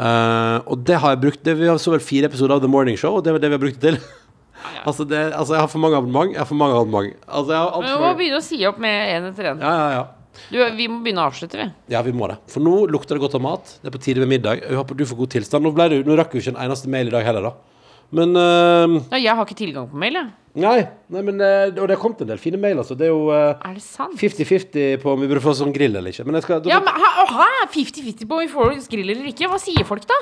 [0.00, 2.70] Eh, og det har jeg brukt det, Vi har så vel fire episoder av The
[2.70, 4.00] Morning Show, og det er det vi har brukt det til.
[4.88, 6.32] altså, det, altså, jeg har for mange abonnement.
[6.32, 7.12] Jeg har for mange abonnement.
[7.26, 8.20] Altså, jeg har alt Men for vi må mange.
[8.22, 9.62] begynne å si opp med én etter én.
[9.66, 10.08] Ja, ja, ja.
[10.50, 11.66] Du, vi må begynne å avslutte, vi.
[11.92, 12.38] Ja, vi må det.
[12.48, 13.74] For nå lukter det godt av mat.
[13.82, 14.62] Det er på tide med middag.
[14.62, 15.66] Jeg håper du får god tilstand.
[15.66, 17.69] Nå, ble det, nå rakk vi ikke en eneste mail i dag heller, da.
[18.10, 20.30] Men uh, Ja, jeg har ikke tilgang på mail, jeg.
[20.58, 20.80] Nei.
[21.14, 22.96] nei men, uh, og det har kommet en del fine mail, altså.
[22.98, 24.16] Det er jo eh, det sant?
[24.18, 26.26] 50-50 på om vi burde få sånn grill eller ikke.
[26.26, 29.46] Men jeg skal Ja, men ha- ha, 50-50 på om vi får grill eller ikke.
[29.52, 30.18] Hva sier folk da?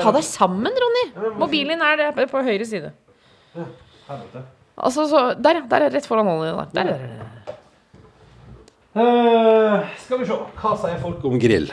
[0.00, 1.04] Ta deg sammen, Ronny.
[1.42, 2.94] Mobilen din er der på høyre side.
[4.80, 5.66] Altså, så, der, ja.
[5.68, 6.80] Der er rett foran hånda di.
[6.80, 6.88] Der.
[6.88, 7.56] Der er.
[8.96, 10.38] Eh, skal vi se.
[10.62, 11.68] Hva sier folk om grill?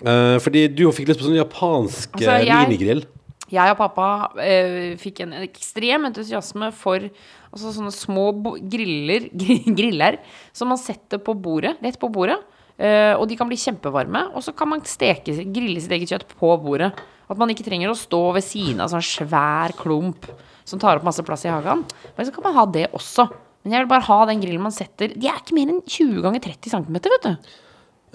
[0.00, 3.04] Eh, fordi du fikk lyst på sånn japansk Altså, eh, jeg- minigrill.
[3.52, 4.06] Jeg og pappa
[4.42, 8.28] eh, fikk en ekstrem entusiasme for altså, sånne små
[8.58, 9.28] griller,
[9.78, 10.18] griller
[10.56, 12.40] som man setter på bordet, rett på bordet.
[12.76, 16.34] Eh, og de kan bli kjempevarme, og så kan man steke, grille sitt eget kjøtt
[16.36, 16.90] på bordet.
[17.30, 20.28] At man ikke trenger å stå ved siden av sånn svær klump
[20.66, 21.84] som tar opp masse plass i hagen.
[22.16, 23.28] Men så kan man ha det også.
[23.62, 26.20] Men jeg vil bare ha den grillen man setter De er ikke mer enn 20
[26.22, 27.56] ganger 30 cm, vet du.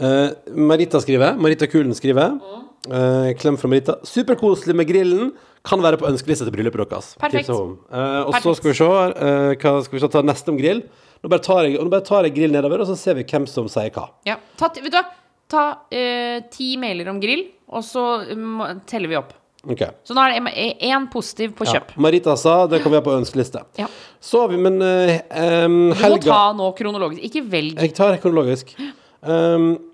[0.01, 1.37] Eh, Marita skriver.
[1.37, 2.39] Marita Kulen skriver.
[2.89, 3.99] Uh, klem fra Marita.
[4.07, 5.31] Superkoselig med grillen.
[5.61, 7.11] Kan være på ønskelista til bryllupet deres.
[7.21, 7.51] Perfekt.
[7.51, 10.79] Eh, og så skal vi se eh, hva skal vi ta neste om grill.
[11.21, 13.45] Nå bare tar jeg, nå bare tar jeg grill nedover, og så ser vi hvem
[13.45, 14.07] som sier hva.
[14.25, 14.39] Ja.
[14.57, 15.03] Ta, vet du hva?
[15.51, 15.65] Ta
[16.49, 19.35] ti mailer om grill, og så um, teller vi opp.
[19.69, 19.83] Ok.
[20.07, 21.75] Så nå er det én positiv på Ja.
[21.75, 21.93] kjøp.
[22.01, 23.61] Marita sa det kan vi ha på ønskeliste.
[23.77, 23.85] Ja.
[24.17, 27.21] Så har vi, men um, helga Du må ta nå kronologisk.
[27.29, 27.77] Ikke velg.
[27.77, 28.73] Jeg tar kronologisk.
[29.21, 29.75] Um,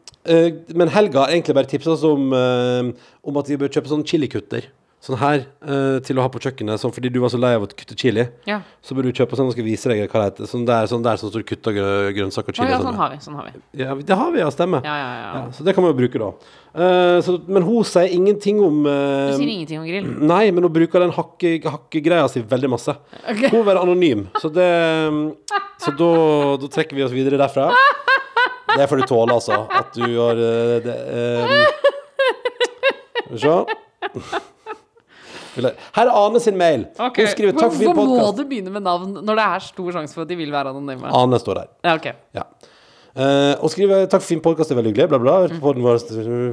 [0.75, 2.91] men Helga har egentlig bare tipsa oss om, eh,
[3.23, 4.67] om at vi bør kjøpe sånn chilikutter.
[4.97, 6.82] Sånn her eh, til å ha på kjøkkenet.
[6.82, 8.23] Sånn fordi du var så lei av å kutte chili.
[8.49, 8.57] Ja.
[8.84, 10.49] Så bør du kjøpe sånn, nå skal vise deg hva det heter.
[10.49, 12.71] Sånn der, sånn der som står kutta grø grønnsaker og chili.
[12.73, 12.97] ja, sånn sånn.
[12.97, 13.19] har vi.
[13.23, 13.61] Sånn har vi.
[13.84, 14.49] ja, det har vi, ja.
[14.51, 14.82] Stemmer.
[14.89, 15.43] Ja, ja, ja.
[15.53, 16.32] Så det kan man jo bruke da.
[16.78, 20.09] Uh, så, men hun sier ingenting om Du eh, sier ingenting om grill.
[20.34, 22.97] Nei, men hun bruker den hakke- hakkegreia si veldig masse.
[23.21, 23.51] Okay.
[23.53, 24.67] Hun vil være anonym, så det
[25.78, 26.11] Så da,
[26.57, 27.69] da trekker vi oss videre derfra.
[28.78, 29.57] Det får du tåle, altså.
[29.80, 30.97] At du har eh, det,
[31.41, 31.49] um,
[33.23, 34.43] Skal vi se.
[35.57, 36.86] Her er Ane sin mail.
[36.99, 37.25] Okay.
[37.25, 39.95] Hun skriver 'takk for fin Hvorfor må du begynne med navn når det er stor
[39.95, 41.09] sjanse for at de vil være anonyme?
[41.09, 41.71] Ane står der.
[41.88, 42.11] Ja, ok.
[42.38, 42.43] Ja.
[43.18, 45.32] Eh, og skriver 'takk for fin podkast, det er veldig hyggelig', bla, bla.
[45.41, 45.97] Hørte på den vår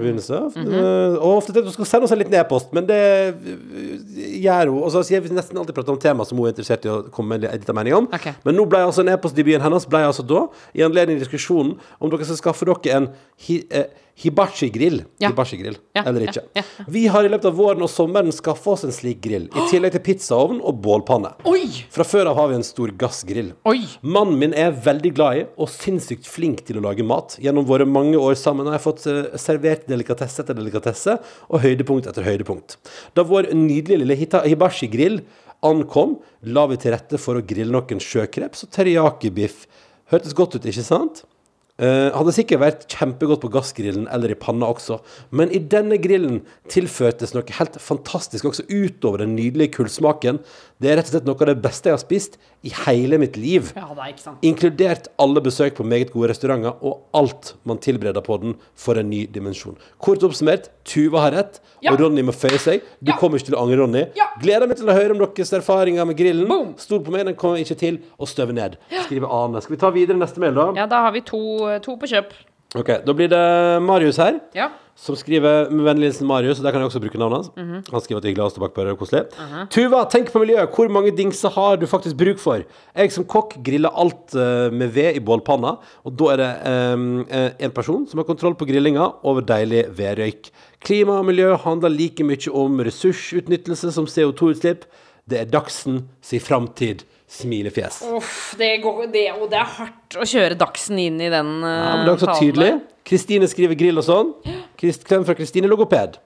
[0.00, 0.36] begynnelse.
[0.56, 4.40] uh, og ofte til at du skal sende oss en liten e-post, men det eh,
[4.40, 4.82] gjør hun.
[4.82, 7.02] Og så sier vi nesten alltid prate om tema som hun er interessert i å
[7.12, 8.08] komme med en liten mening om.
[8.12, 8.32] Okay.
[8.44, 12.24] Men nå ble altså en e-postdebuten hennes ble altså da, i anledning diskusjonen om dere
[12.24, 13.10] skal skaffe dere en
[13.46, 13.84] hi, eh,
[14.22, 15.02] hibachi-grill.
[15.18, 15.28] Ja.
[15.30, 16.42] Hibachi-grill, Ja, eller ikke.
[16.54, 16.62] ja.
[16.88, 19.92] Vi har i løpet av våren og sommeren skaffa oss en slik grill, i tillegg
[19.96, 21.32] til pizzaovn og bålpanne.
[21.50, 21.66] Oi!
[21.90, 23.52] Fra før av har vi en stor gassgrill.
[23.66, 23.80] Oi!
[24.02, 27.36] Mannen min er veldig glad i og sinnssykt flink til å lage mat.
[27.42, 31.18] Gjennom våre mange år sammen har jeg fått eh, servert delikatesse etter delikatesse
[31.50, 32.78] og høydepunkt etter høydepunkt.
[33.18, 35.20] Da vår nydelige lille hibashi-grill
[35.64, 36.18] ankom,
[36.54, 39.64] la vi til rette for å grille noen sjøkreps og teriyaki-biff.
[40.12, 41.22] Hørtes godt ut, ikke sant?
[41.82, 45.00] Eh, hadde sikkert vært kjempegodt på gassgrillen eller i panna også,
[45.34, 46.36] men i denne grillen
[46.70, 50.38] tilførtes noe helt fantastisk også utover den nydelige kullsmaken.
[50.84, 52.34] Det er rett og slett noe av det beste jeg har spist
[52.68, 53.70] i hele mitt liv.
[53.72, 54.42] Ja, det er ikke sant.
[54.44, 59.08] Inkludert alle besøk på meget gode restauranter, og alt man tilbereder på den for en
[59.08, 59.78] ny dimensjon.
[60.04, 61.92] Kort oppsummert, Tuva har rett, Ja.
[61.94, 62.82] og Ronny må føye seg.
[63.02, 63.16] Du Ja.
[63.16, 64.04] kommer ikke til å angre, Ronny.
[64.14, 64.26] Ja.
[64.42, 66.46] Gleder meg til å høre om deres erfaringer med grillen.
[66.48, 66.74] Boom.
[66.76, 68.76] Stol på meg, den kommer ikke til å støve ned.
[69.06, 69.62] Skriver Ane.
[69.62, 70.72] Skal vi ta videre neste mail, da?
[70.76, 71.40] Ja, da har vi to,
[71.80, 72.30] to på kjøp.
[72.76, 74.40] Ok, Da blir det Marius her.
[74.54, 74.68] Ja.
[74.94, 77.48] Som skriver med vennlig hilsen Marius, og der kan jeg også bruke navnet hans.
[77.58, 77.80] Mhm.
[77.90, 79.22] Han skriver at det er hyggelig å ha oss tilbake på Rød Koselig.
[79.74, 80.70] Tuva, tenk på miljøet.
[80.70, 82.62] Hvor mange dingser har du faktisk bruk for?
[82.94, 85.76] Jeg som kokk griller alt uh, med ved i bålpanna,
[86.06, 90.52] og da er det eh, en person som har kontroll på grillinga over deilig vedrøyk.
[90.84, 94.86] Klima og miljø handler like mye om ressursutnyttelse som CO2-utslipp.
[95.26, 97.02] Det er Dagsen sin framtid.
[97.34, 98.00] Smilefjes.
[98.14, 101.70] Uff, det går, det, og det er hardt å kjøre Dagsen inn i den uh,
[101.70, 102.74] Ja, men det er også tydelig.
[103.04, 104.30] Kristine skriver grill og sånn.
[104.80, 106.16] Krist, klem fra Kristine Logoped.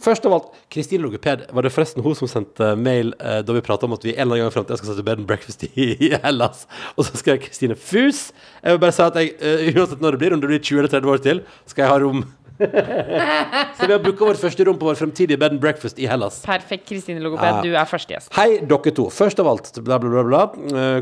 [0.00, 3.64] Først av alt, Kristine Logoped, var det forresten hun som sendte mail eh, da vi
[3.64, 5.66] prata om at vi en eller annen gang i framtida skal sette bed and breakfast
[5.68, 5.70] i,
[6.08, 6.64] i Hellas?
[6.96, 8.30] Og så skrev Kristine Fus.
[8.62, 10.80] Jeg vil bare si at jeg, uh, uansett når det blir, om det blir 20
[10.82, 12.24] eller 30 år til, skal jeg ha rom.
[13.76, 16.40] så vi har booka vårt første rom på vår fremtidige bed and breakfast i Hellas.
[16.46, 17.48] Perfekt, Kristine Logoped.
[17.48, 17.62] Ja.
[17.64, 18.30] Du er første gjest.
[18.36, 19.08] Hei, dere to.
[19.12, 20.42] Først av alt bla, bla, bla, bla.
[20.72, 20.98] Eh,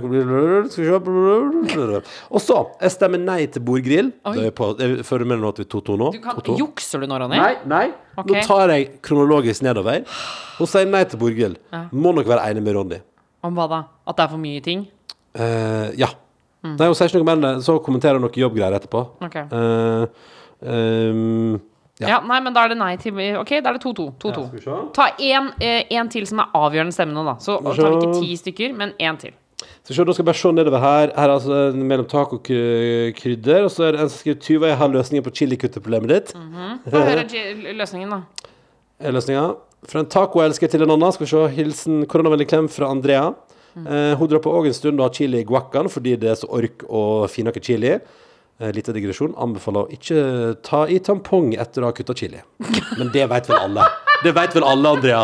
[0.70, 2.03] Skal vi se.
[2.30, 4.12] Og så Jeg stemmer nei til bordgrill.
[4.24, 6.11] Du med nå at vi er 2-2 nå?
[6.14, 6.57] Du kan, 2-2.
[6.61, 7.38] jukser du nå, Ronny?
[7.40, 7.84] Nei, nei.
[8.16, 8.40] Okay.
[8.40, 10.03] Nå tar jeg kronologisk nedover.
[10.59, 11.61] Hun sier nei til bordgrill.
[11.92, 13.01] Må nok være enig med Ronny.
[13.46, 13.84] Om hva da?
[14.09, 14.84] At det er for mye ting?
[15.36, 16.11] Uh, ja.
[16.61, 16.74] Mm.
[16.76, 17.55] Nei, hun sier ikke noe mer enn det.
[17.64, 19.01] Så kommenterer hun noe jobbgreier etterpå.
[19.24, 19.36] Ok.
[19.40, 21.61] Eh, ehm,
[22.00, 22.08] Ja.
[22.08, 22.20] Ja.
[22.24, 24.06] nei, men da er det nei til Ok, da er det 2-2.
[24.22, 24.46] 2-2.
[24.46, 24.76] skal vi se.
[24.96, 27.34] Ta én eh, en til som er avgjørende stemme nå, da.
[27.44, 29.34] Så tar vi ikke ti stykker, men én til.
[29.84, 31.12] Så se, da skal jeg bare se nedover her.
[31.12, 33.66] Her er altså mellom tak og krydder.
[33.66, 36.32] Og så er det en som skriver 'Tyva, jeg har løsningen på chilikutteproblemet ditt.
[36.88, 37.26] Få høre
[37.76, 38.22] løsningen, da.
[39.16, 39.44] løsninga.
[39.88, 41.12] Fra en tacoelsker til en annen.
[41.12, 41.48] Skal vi se.
[41.56, 43.34] Hilsen koronavennlig klem fra Andrea.
[43.76, 46.34] Eh, hun drar på òg en stund og har chili i guaccaen fordi det er
[46.40, 47.98] så ork og finake chili.
[48.61, 49.32] Eh, lite digresjon.
[49.40, 50.22] Anbefaler å ikke
[50.66, 52.42] ta i tampong etter å ha kutta chili.
[52.98, 53.86] Men det vet vel alle.
[54.20, 55.22] Det vet vel alle, Andrea.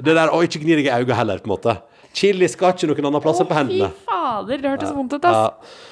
[0.00, 1.76] Det der, Og ikke gni deg i øynene heller, på en måte.
[2.16, 3.90] Chili skal ikke noen annen plass enn på hendene.
[3.92, 5.36] Fy fader, det hørtes vondt ut, ass.
[5.36, 5.88] Ja.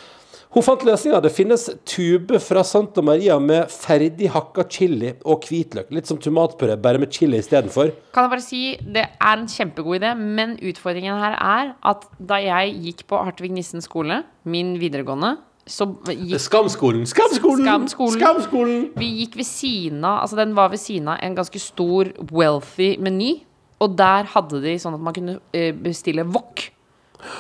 [0.57, 1.21] Hun fant løsninga.
[1.21, 5.91] Det finnes tube fra Santa Maria med ferdig hakka chili og hvitløk.
[5.93, 7.93] Litt som tomatpuré, bare med chili istedenfor.
[8.17, 12.41] Kan jeg bare si, det er en kjempegod idé, men utfordringen her er at da
[12.41, 15.37] jeg gikk på Hartvig Nissen skole, min videregående,
[15.69, 17.05] gikk Skamskolen!
[17.09, 17.67] Skamskolen!
[17.67, 18.21] Skamskolen.
[18.21, 18.81] Skamskolen!
[18.99, 22.97] Vi gikk ved siden av Altså den var ved siden av en ganske stor wealthy
[23.03, 23.37] meny.
[23.79, 26.65] Og der hadde de sånn at man kunne eh, bestille wok.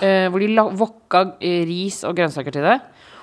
[0.02, 2.78] Eh, hvor de vokka eh, ris og grønnsaker til det.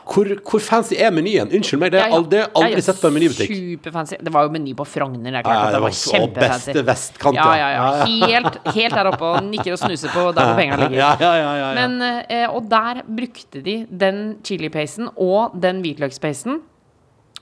[0.06, 1.50] Hvor, hvor fancy er menyen?
[1.50, 3.54] Unnskyld meg, det har jeg aldri, aldri sett på en menybutikk.
[3.58, 4.18] Superfancy.
[4.22, 5.32] Det var jo meny på Frogner.
[5.32, 6.68] Det er Ja, klart ja, at det var var kjempefancy.
[6.76, 7.70] beste vestkant, Ja, ja.
[7.74, 8.28] ja, ja.
[8.30, 11.00] Helt, helt der oppe og nikker og snuser på der hvor pengene ligger.
[11.00, 11.88] Ja, ja, ja, ja, ja.
[11.88, 16.62] Men, eh, og der brukte de den chilipasten og den hvitløkspasten.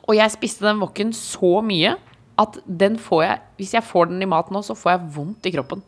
[0.08, 1.98] Og jeg spiste den wokken så mye
[2.40, 5.46] at den får jeg Hvis jeg får den i mat nå, så får jeg vondt
[5.46, 5.84] i kroppen.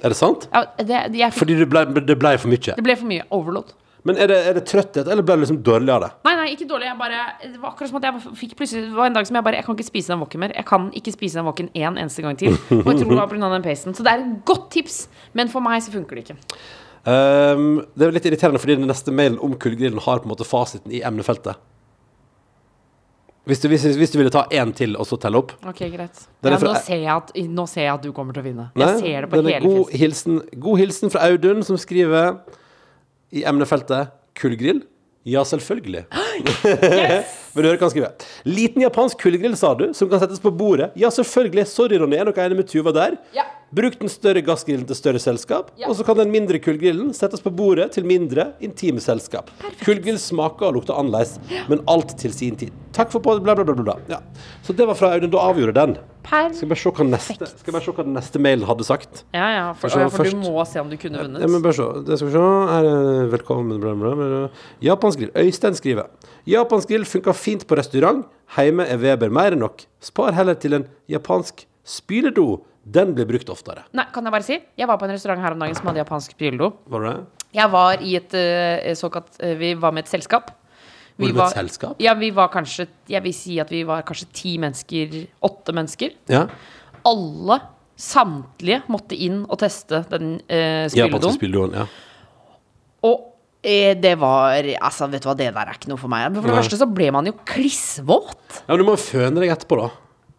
[0.00, 0.46] Er det sant?
[0.54, 2.72] Ja, det, jeg Fordi det ble, det ble for mye.
[2.78, 3.74] det ble for mye overload.
[4.08, 6.10] Men er det, er det trøtthet, eller ble det liksom dårlig av det?
[6.24, 6.86] Nei, nei, ikke dårlig.
[6.88, 9.36] Jeg bare, det var akkurat som at jeg fikk plutselig Det var en dag som
[9.36, 10.54] jeg bare Jeg kan ikke spise den woken mer.
[10.56, 12.56] Jeg kan ikke spise den wokken en eneste gang til.
[12.56, 13.50] Og jeg tror det var pga.
[13.56, 13.96] den pasten.
[13.96, 15.02] Så det er et godt tips,
[15.36, 16.38] men for meg så funker det ikke.
[17.00, 20.44] Um, det er litt irriterende fordi den neste mailen om kullgrillen har på en måte
[20.48, 21.60] fasiten i emnefeltet.
[23.48, 26.18] Hvis du, hvis, hvis du ville ta én til og så telle opp Ok, greit.
[26.44, 28.66] Ja, fra- nå, ser at, nå ser jeg at du kommer til å vinne.
[28.76, 32.36] Nei, Jeg ser det på hele god hilsen, god hilsen fra Audun, som skriver
[33.32, 34.08] i emnefeltet
[34.38, 34.82] 'kullgrill'.
[35.28, 36.06] Ja, selvfølgelig.
[37.54, 38.26] Vil du høre hva han skriver?
[38.48, 40.94] Liten japansk kullgrill, sa du, som kan settes på bordet.
[40.96, 41.66] Ja, selvfølgelig.
[41.68, 43.18] Sorry, Ronny, er dere enig med Tuva der?
[43.36, 43.44] Ja.
[43.76, 45.86] Bruk den større gassgrillen til større selskap, Ja.
[45.90, 49.50] og så kan den mindre kullgrillen settes på bordet til mindre intime selskap.
[49.84, 51.36] Kullgrill smaker og lukter annerledes,
[51.68, 52.72] men alt til sin tid.
[52.96, 53.74] Takk for på bla, bla, bla.
[53.76, 53.98] bla.
[54.08, 54.18] Ja.
[54.64, 55.30] Så det var fra Audun.
[55.30, 55.96] Da avgjorde den.
[56.22, 59.22] Per Skal bare se hva neste, skal bare se hva den neste mailen hadde sagt.
[59.34, 61.40] Ja, ja, for, Først- ja, for du må se om du kunne vunnet.
[61.40, 61.86] Ja, men bare se.
[62.06, 62.44] Det skal vi se.
[62.70, 64.42] Her er velkommen bla, bla, bla.
[64.84, 65.32] Japansk grill.
[65.34, 66.10] Øystein skriver.
[66.46, 68.26] Japansk grill funker fint på restaurant.
[68.56, 69.86] Hjemme er Weber mer enn nok.
[70.00, 72.60] Spar heller til en japansk spyledo.
[72.84, 73.84] Den blir brukt oftere.
[73.92, 74.56] Nei, kan jeg bare si?
[74.80, 76.72] Jeg var på en restaurant her om dagen som hadde japansk spyledo.
[76.88, 77.26] Var det det?
[77.52, 80.52] Jeg var i et eh, såkalt eh, Vi var med et selskap.
[81.20, 82.00] Var du et selskap?
[82.02, 85.18] Ja, vi var kanskje Jeg vil si at vi var kanskje ti mennesker.
[85.46, 86.14] Åtte mennesker.
[86.32, 86.46] Ja.
[87.08, 87.60] Alle,
[88.00, 91.76] samtlige, måtte inn og teste den eh, spilledoen.
[91.76, 91.86] Ja.
[93.08, 93.26] Og
[93.62, 96.28] eh, det var Altså, vet du hva, det der er ikke noe for meg.
[96.36, 96.60] For det Nei.
[96.62, 98.62] første så ble man jo klissvåt.
[98.62, 99.90] ja, men du må føne deg etterpå, da.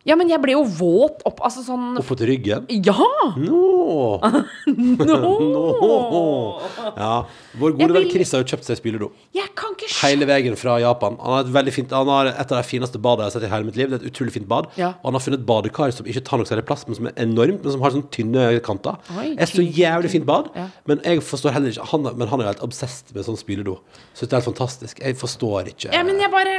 [0.05, 2.65] Ja, men jeg ble jo våt opp Altså sånn Oppå til ryggen.
[2.69, 2.95] Ja!
[3.37, 4.19] Nå!
[5.11, 6.61] Nå!
[6.97, 7.11] Ja.
[7.59, 9.09] Vår gode venn vil- Chris har jo kjøpt seg spyledo.
[9.35, 11.17] Jeg kan ikke skjønne Hele veien fra Japan.
[11.21, 13.47] Han har et veldig fint Han har et av de fineste badene jeg har sett
[13.47, 13.89] i hele mitt liv.
[13.91, 14.69] Det er et utrolig fint bad.
[14.79, 14.91] Ja.
[15.01, 17.61] Og han har funnet badekar som ikke tar noe særlig plass, men som er enormt,
[17.63, 18.97] men som har sånne tynne kanter.
[19.17, 20.49] Oi, Et så jævlig fint bad.
[20.57, 20.67] Ja.
[20.89, 23.37] Men jeg forstår heller ikke han, er- Men han er jo helt obsessed med sånn
[23.39, 23.77] spyledo.
[24.13, 24.99] Syns det er helt fantastisk.
[25.05, 26.57] Jeg forstår ikke Ja, men jeg bare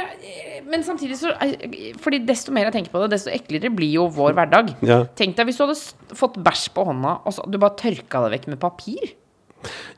[0.69, 1.33] Men samtidig så
[2.03, 4.75] Fordi desto mer jeg tenker på det, desto eklere blir jo vår hverdag.
[4.85, 5.03] Ja.
[5.17, 8.33] Tenk deg hvis du hadde fått bæsj på hånda, og så du bare tørka det
[8.37, 9.15] vekk med papir.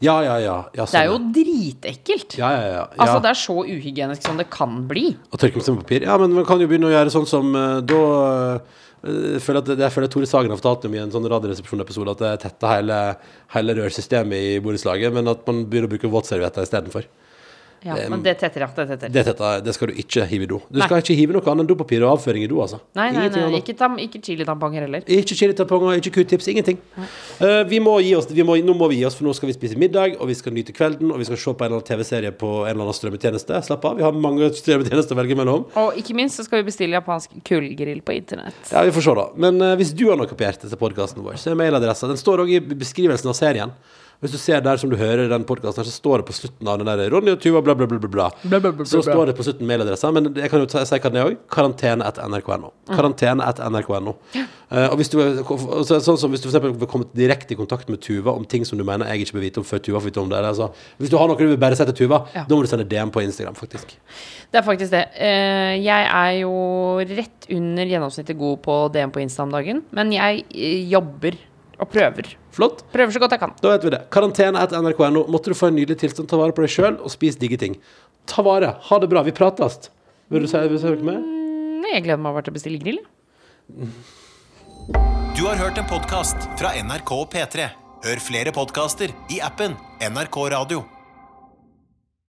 [0.04, 0.56] Ja, ja, ja.
[0.78, 2.38] ja Det er jo sånn, dritekkelt.
[2.38, 2.82] ja, ja, ja.
[3.02, 5.08] Altså, det er så uhygienisk som det kan bli.
[5.34, 6.06] Å tørke med papir?
[6.06, 9.62] Ja, men man kan jo begynne å gjøre sånn som eh, da eh, jeg føler
[9.62, 12.32] at det, jeg føler Tore Sagen har fortalt om i en sånn Radioresepsjon-episode at det
[12.42, 13.00] tetter hele,
[13.54, 17.06] hele rørsystemet i borettslaget, men at man begynner å bruke våtservietter istedenfor.
[17.86, 18.68] Ja, um, men det tetter, ja.
[18.74, 19.12] Det tetter.
[19.14, 20.58] Det, tetter, det skal du ikke hive i do.
[20.74, 20.88] Du Nei.
[20.88, 22.80] skal ikke hive noe annet enn dopapir og avføring i do, altså.
[22.98, 23.60] Nei, nei, nei, nei.
[23.62, 25.04] Ikke, tam, ikke chilitamponger heller.
[25.06, 26.80] Ikke chilitamponger, ikke q-tips, ingenting.
[26.98, 29.52] Uh, vi må gi oss, vi må, nå må vi gi oss, for nå skal
[29.52, 31.84] vi spise middag, og vi skal nyte kvelden, og vi skal se på en eller
[31.84, 33.60] annen TV-serie på en eller annen strømmetjeneste.
[33.70, 35.68] Slapp av, vi har mange strømmetjenester å velge mellom.
[35.84, 38.58] Og ikke minst så skal vi bestille japansk kullgrill på internett.
[38.72, 39.28] Ja, vi får se, da.
[39.46, 42.18] Men uh, hvis du har noe på hjertet til podkasten vår, så er mailadressa Den
[42.18, 43.78] står òg i beskrivelsen av serien.
[44.24, 46.80] Hvis du ser der som du hører den podkasten, så står det på slutten av
[46.80, 48.28] den der Ronny og Tuva, bla, bla, bla, bla, bla.
[48.88, 51.36] Så står det på slutten mailadressa, men jeg kan jo si hva den er òg.
[51.52, 52.72] Karantene etter nrk.no.
[52.90, 54.16] Karantene nrk.no.
[54.36, 55.20] Eh, og hvis du,
[55.86, 58.48] så, sånn som hvis du for eksempel vil komme direkte i kontakt med Tuva om
[58.50, 60.42] ting som du mener jeg ikke bør vite om før Tuva får vite om det.
[60.42, 62.46] Altså, hvis du har noe du vil bare si til Tuva, Ja.
[62.50, 63.94] da må du sende DM på Instagram, faktisk.
[64.52, 65.04] Det er faktisk det.
[65.20, 66.56] Eh, jeg er jo
[67.12, 71.38] rett under gjennomsnittet god på DM på Insta om dagen, men jeg eh, jobber
[71.80, 72.34] og prøver.
[72.56, 72.84] Flott.
[72.94, 73.54] Prøver så godt jeg kan.
[73.62, 74.02] Da vet vi det.
[74.14, 75.26] Karantene etter nrk.no.
[75.32, 77.78] Måtte du få en nydelig tilstand, ta vare på deg sjøl og spis digge ting.
[78.30, 78.76] Ta vare.
[78.90, 79.24] Ha det bra.
[79.28, 79.90] Vi prates.
[80.34, 81.22] Vil du si, vil du si noe mer?
[81.84, 83.02] Nei, Jeg gleder meg bare til å bestille grill.
[85.36, 87.70] Du har hørt en podkast fra NRK og P3.
[88.06, 90.84] Hør flere podkaster i appen NRK Radio.